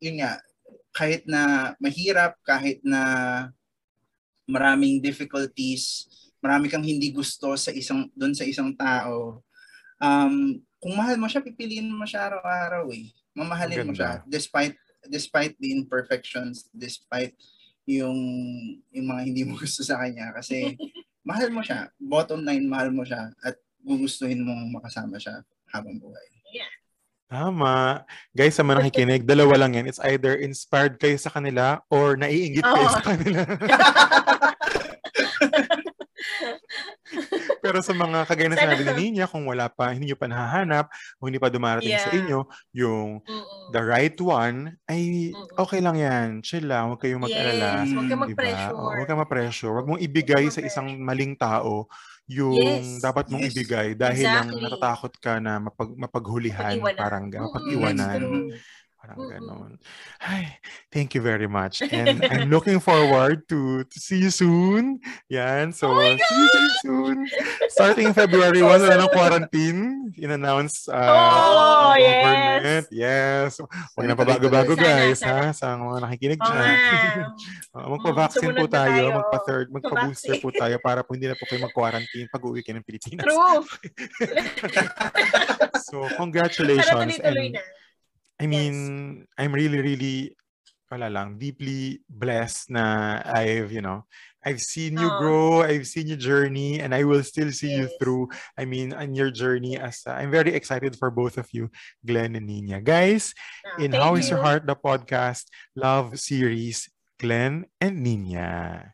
yun 0.00 0.20
nga, 0.20 0.40
kahit 0.96 1.28
na 1.28 1.76
mahirap, 1.76 2.40
kahit 2.40 2.80
na 2.80 3.02
maraming 4.48 4.96
difficulties, 4.96 6.08
marami 6.40 6.72
kang 6.72 6.80
hindi 6.80 7.12
gusto 7.12 7.52
sa 7.52 7.68
isang 7.68 8.08
doon 8.16 8.32
sa 8.32 8.48
isang 8.48 8.72
tao. 8.72 9.44
Um, 10.00 10.64
kung 10.80 10.96
mahal 10.96 11.20
mo 11.20 11.28
siya, 11.28 11.44
pipiliin 11.44 11.92
mo 11.92 12.08
siya 12.08 12.32
araw-araw 12.32 12.88
eh. 12.96 13.12
Mamahalin 13.36 13.84
mo 13.84 13.92
siya 13.92 14.24
despite 14.24 14.72
despite 15.04 15.52
the 15.60 15.76
imperfections, 15.76 16.72
despite 16.72 17.36
yung 17.84 18.16
yung 18.88 19.06
mga 19.12 19.22
hindi 19.28 19.44
mo 19.44 19.52
gusto 19.60 19.84
sa 19.84 20.00
kanya 20.00 20.32
kasi 20.32 20.80
mahal 21.28 21.52
mo 21.52 21.60
siya. 21.60 21.92
Bottom 22.00 22.40
line, 22.40 22.64
mahal 22.64 22.88
mo 22.88 23.04
siya 23.04 23.36
at 23.44 23.60
gugustuhin 23.84 24.40
mong 24.40 24.72
makasama 24.72 25.20
siya 25.20 25.44
habang 25.68 26.00
buhay. 26.00 26.26
Tama. 27.26 28.06
Guys, 28.30 28.54
sa 28.54 28.62
mga 28.62 28.86
nakikinig, 28.86 29.26
dalawa 29.26 29.58
lang 29.58 29.74
yan. 29.74 29.90
It's 29.90 29.98
either 30.06 30.38
inspired 30.38 30.94
kayo 30.96 31.18
sa 31.18 31.34
kanila 31.34 31.82
or 31.90 32.14
naiingit 32.14 32.62
kayo 32.62 32.86
Oo. 32.86 32.94
sa 32.94 33.02
kanila. 33.02 33.42
Pero 37.58 37.82
sa 37.82 37.90
mga 37.90 38.30
kagaya 38.30 38.46
na 38.46 38.54
sinabi 38.56 38.82
ni 38.84 38.92
Ninya, 38.94 39.26
kung 39.26 39.42
wala 39.42 39.66
pa, 39.66 39.90
hindi 39.90 40.06
nyo 40.06 40.14
pa 40.14 40.30
nahahanap, 40.30 40.86
o 41.18 41.26
hindi 41.26 41.42
pa 41.42 41.50
dumarating 41.50 41.98
sa 41.98 42.10
Yeah. 42.10 42.18
inyo, 42.22 42.38
yung 42.72 43.08
Mm-mm. 43.22 43.74
the 43.74 43.82
right 43.82 44.14
one, 44.22 44.78
ay 44.86 45.34
Mm-mm. 45.34 45.50
okay 45.58 45.82
lang 45.82 45.98
yan. 45.98 46.28
Chill 46.42 46.62
lang, 46.62 46.94
huwag 46.94 47.02
kayong 47.02 47.26
mag-alala. 47.26 47.82
Yes, 47.82 47.90
huwag 47.90 48.06
ka 48.06 48.14
Mm, 48.14 48.22
mag-pressure. 48.22 48.70
Diba? 48.70 48.94
Huwag 48.94 49.08
kang 49.08 49.18
ma-pressure. 49.22 49.72
Huwag 49.74 49.86
mong 49.90 50.02
ibigay 50.02 50.46
sa 50.46 50.62
isang 50.62 50.94
maling 51.02 51.34
tao 51.34 51.90
yung 52.26 52.58
Yes. 52.58 52.98
dapat 52.98 53.30
mong 53.30 53.46
Yes. 53.46 53.54
ibigay 53.54 53.94
dahil 53.94 54.26
lang 54.26 54.46
Exactly. 54.50 54.62
natatakot 54.66 55.12
ka 55.22 55.32
na 55.38 55.52
mapag, 55.62 55.90
mapaghulihan, 55.94 56.74
Pag-iwanan. 56.74 56.98
parang 56.98 57.24
Mm-mm, 57.30 57.42
mapag-iwanan. 57.46 58.20
Parang 59.06 59.22
Mm-mm. 59.22 59.30
ganon. 59.30 59.72
Ay, 60.18 60.58
thank 60.90 61.14
you 61.14 61.22
very 61.22 61.46
much. 61.46 61.78
And 61.80 62.26
I'm 62.26 62.50
looking 62.50 62.82
forward 62.82 63.46
to 63.46 63.86
to 63.86 63.96
see 63.96 64.18
you 64.18 64.34
soon. 64.34 64.98
Yan. 65.30 65.70
So, 65.70 65.94
Oh 65.94 66.18
see 66.18 66.34
you, 66.34 66.48
soon. 66.82 67.16
Starting 67.70 68.10
February 68.10 68.58
1, 68.58 68.66
wala 68.66 68.98
ng 68.98 69.12
quarantine. 69.14 69.80
In-announce 70.18 70.90
uh, 70.90 70.96
Oh, 70.98 71.94
ng 71.94 72.02
yes. 72.02 72.18
government. 72.18 72.86
Yes. 72.90 73.50
Huwag 73.94 74.04
na 74.04 74.10
Sana 74.10 74.18
pabago-bago 74.18 74.72
tuloy-tuloy. 74.74 75.06
guys, 75.06 75.18
Sana, 75.22 75.38
ha? 75.46 75.54
Sa 75.54 75.66
mga 75.76 75.98
nakikinig 76.02 76.40
Oo 76.40 76.48
dyan. 76.50 76.74
Uh, 77.70 77.86
magpa-vaccine 77.94 78.50
po 78.50 78.66
sumunod 78.66 78.70
na 78.72 78.74
tayo, 78.74 78.90
tayo. 79.06 79.16
magpa-third, 79.22 79.66
magpa-booster 79.70 80.36
po 80.40 80.48
tayo 80.50 80.76
para 80.80 81.06
po 81.06 81.14
hindi 81.14 81.30
na 81.30 81.38
po 81.38 81.46
kayo 81.46 81.62
mag-quarantine 81.62 82.26
pag 82.26 82.42
uwi 82.42 82.58
kayo 82.60 82.74
ng 82.74 82.86
Pilipinas. 82.86 83.22
True. 83.22 83.62
So, 85.86 86.02
Sana 86.02 86.18
congratulations. 86.18 86.90
tuloy-tuloy 86.90 87.46
And 87.46 87.54
na. 87.54 87.62
I 88.38 88.46
mean, 88.46 89.26
I'm 89.38 89.52
really, 89.52 89.80
really, 89.80 90.36
wala 90.90 91.08
lang, 91.10 91.38
deeply 91.40 92.00
blessed 92.08 92.70
na 92.70 93.18
I've, 93.24 93.72
you 93.72 93.80
know, 93.80 94.04
I've 94.44 94.62
seen 94.62 94.94
you 94.94 95.10
Oo. 95.10 95.18
grow, 95.18 95.62
I've 95.66 95.88
seen 95.88 96.06
your 96.06 96.20
journey, 96.20 96.78
and 96.78 96.94
I 96.94 97.02
will 97.02 97.24
still 97.26 97.50
see 97.50 97.72
you 97.74 97.90
Yes. 97.90 97.98
through, 97.98 98.28
I 98.54 98.62
mean, 98.68 98.94
on 98.94 99.10
your 99.16 99.32
journey 99.34 99.74
as, 99.80 100.06
uh, 100.06 100.14
I'm 100.14 100.30
very 100.30 100.54
excited 100.54 100.94
for 100.94 101.10
both 101.10 101.34
of 101.40 101.48
you, 101.50 101.72
Glenn 102.04 102.36
and 102.36 102.46
Nina. 102.46 102.78
Guys, 102.78 103.34
Ah, 103.66 103.82
in 103.82 103.90
How 103.90 104.14
Is 104.14 104.30
Your 104.30 104.38
you. 104.38 104.44
Heart, 104.44 104.66
the 104.70 104.76
podcast, 104.76 105.50
love 105.74 106.14
series, 106.20 106.86
Glenn 107.18 107.66
and 107.80 108.04
Nina. 108.04 108.92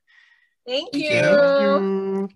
Thank 0.65 0.95
Thank 0.95 1.05
you. 1.05 1.21
you. 1.21 1.37
Thank 1.37 1.59
you. 1.61 2.29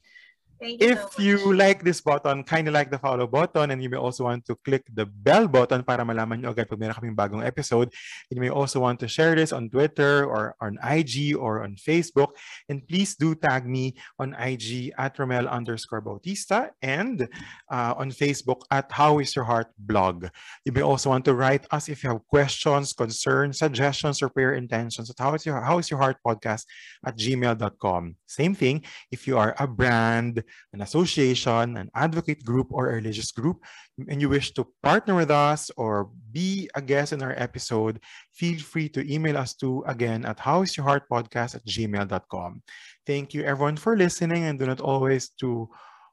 Thank 0.57 0.81
you 0.81 0.89
If 0.89 1.13
so 1.13 1.23
you 1.23 1.53
like 1.53 1.85
this 1.85 2.01
button, 2.01 2.43
kind 2.45 2.69
of 2.69 2.75
like 2.75 2.91
the 2.91 2.99
follow 2.99 3.27
button, 3.27 3.71
and 3.71 3.83
you 3.83 3.91
may 3.91 4.01
also 4.01 4.25
want 4.25 4.47
to 4.47 4.57
click 4.65 4.89
the 4.89 5.05
bell 5.05 5.47
button 5.49 5.85
para 5.85 6.01
malaman 6.01 6.41
nyo 6.41 6.57
agad 6.57 6.69
pag 6.73 6.81
meron 6.81 6.97
kaming 6.97 7.17
bagong 7.17 7.45
episode. 7.45 7.93
And 8.31 8.35
you 8.37 8.41
may 8.41 8.49
also 8.49 8.81
want 8.81 8.97
to 9.05 9.09
share 9.09 9.37
this 9.37 9.53
on 9.53 9.69
Twitter 9.69 10.25
or 10.25 10.57
on 10.61 10.81
IG 10.81 11.37
or 11.37 11.61
on 11.61 11.77
Facebook. 11.77 12.33
And 12.73 12.81
please 12.89 13.17
do 13.21 13.37
tag 13.37 13.69
me 13.69 14.01
on 14.19 14.33
IG 14.33 14.97
at 14.97 15.21
Romel 15.21 15.45
underscore 15.45 16.01
Bautista 16.01 16.73
and 16.81 17.29
uh, 17.69 17.93
on 17.97 18.09
Facebook 18.09 18.65
at 18.71 18.89
How 18.89 19.21
Is 19.21 19.37
Your 19.37 19.45
Heart 19.45 19.69
blog. 19.77 20.33
You 20.65 20.73
may 20.73 20.83
also 20.83 21.11
want 21.11 21.25
to 21.27 21.35
write 21.35 21.69
us 21.71 21.93
if 21.93 22.01
you 22.03 22.11
have 22.11 22.25
questions, 22.33 22.97
concerns, 22.97 23.59
suggestions, 23.61 24.23
or 24.23 24.33
prayer 24.33 24.55
intentions 24.55 25.11
at 25.11 25.19
How 25.19 25.35
Is 25.35 25.45
Your, 25.45 25.61
How 25.61 25.77
Is 25.79 25.91
Your 25.91 26.01
Heart 26.01 26.17
podcast 26.25 26.65
at 27.05 27.17
gmail.com. 27.19 28.17
Same 28.27 28.55
thing 28.55 28.85
if 29.13 29.27
you 29.27 29.37
are 29.37 29.55
a 29.59 29.67
brand, 29.67 30.43
an 30.73 30.83
association, 30.83 31.77
an 31.77 31.91
advocate 31.95 32.45
group, 32.45 32.69
or 32.71 32.91
a 32.91 32.95
religious 32.95 33.33
group, 33.33 33.63
and 34.09 34.21
you 34.21 34.29
wish 34.29 34.53
to 34.53 34.67
partner 34.83 35.15
with 35.15 35.31
us 35.31 35.71
or 35.77 36.11
be 36.33 36.69
a 36.75 36.83
guest 36.83 37.13
in 37.13 37.23
our 37.23 37.35
episode, 37.37 38.01
feel 38.33 38.59
free 38.59 38.89
to 38.91 39.13
email 39.13 39.37
us 39.37 39.55
to 39.55 39.83
again 39.87 40.25
at 40.25 40.39
howisyourheartpodcast 40.39 41.55
at 41.55 41.67
gmail.com. 41.67 42.63
Thank 43.07 43.35
you 43.35 43.43
everyone 43.43 43.77
for 43.77 43.97
listening 43.97 44.45
and 44.45 44.59
do 44.59 44.67
not 44.67 44.81
always 44.81 45.31
to 45.41 45.69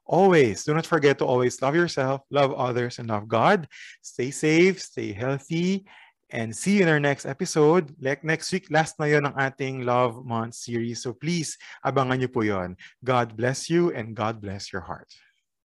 always 0.06 0.64
do 0.64 0.74
not 0.74 0.86
forget 0.86 1.18
to 1.18 1.26
always 1.26 1.62
love 1.62 1.76
yourself, 1.76 2.22
love 2.30 2.54
others, 2.54 3.00
and 3.00 3.10
love 3.10 3.28
God. 3.28 3.68
Stay 4.02 4.32
safe, 4.32 4.82
stay 4.82 5.14
healthy, 5.14 5.86
and 6.34 6.50
see 6.50 6.82
you 6.82 6.82
in 6.82 6.90
our 6.90 7.00
next 7.00 7.30
episode. 7.30 7.94
Like 8.02 8.26
next 8.26 8.50
week, 8.52 8.74
last 8.74 8.98
na 8.98 9.06
yon 9.06 9.30
ng 9.30 9.38
ating 9.38 9.86
Love 9.86 10.26
Month 10.26 10.58
series. 10.58 11.06
So 11.06 11.14
please, 11.14 11.56
abangan 11.86 12.18
niyo 12.18 12.34
po 12.34 12.42
yon. 12.42 12.74
God 13.06 13.38
bless 13.38 13.70
you 13.70 13.94
and 13.94 14.18
God 14.18 14.42
bless 14.42 14.74
your 14.74 14.82
heart. 14.82 15.14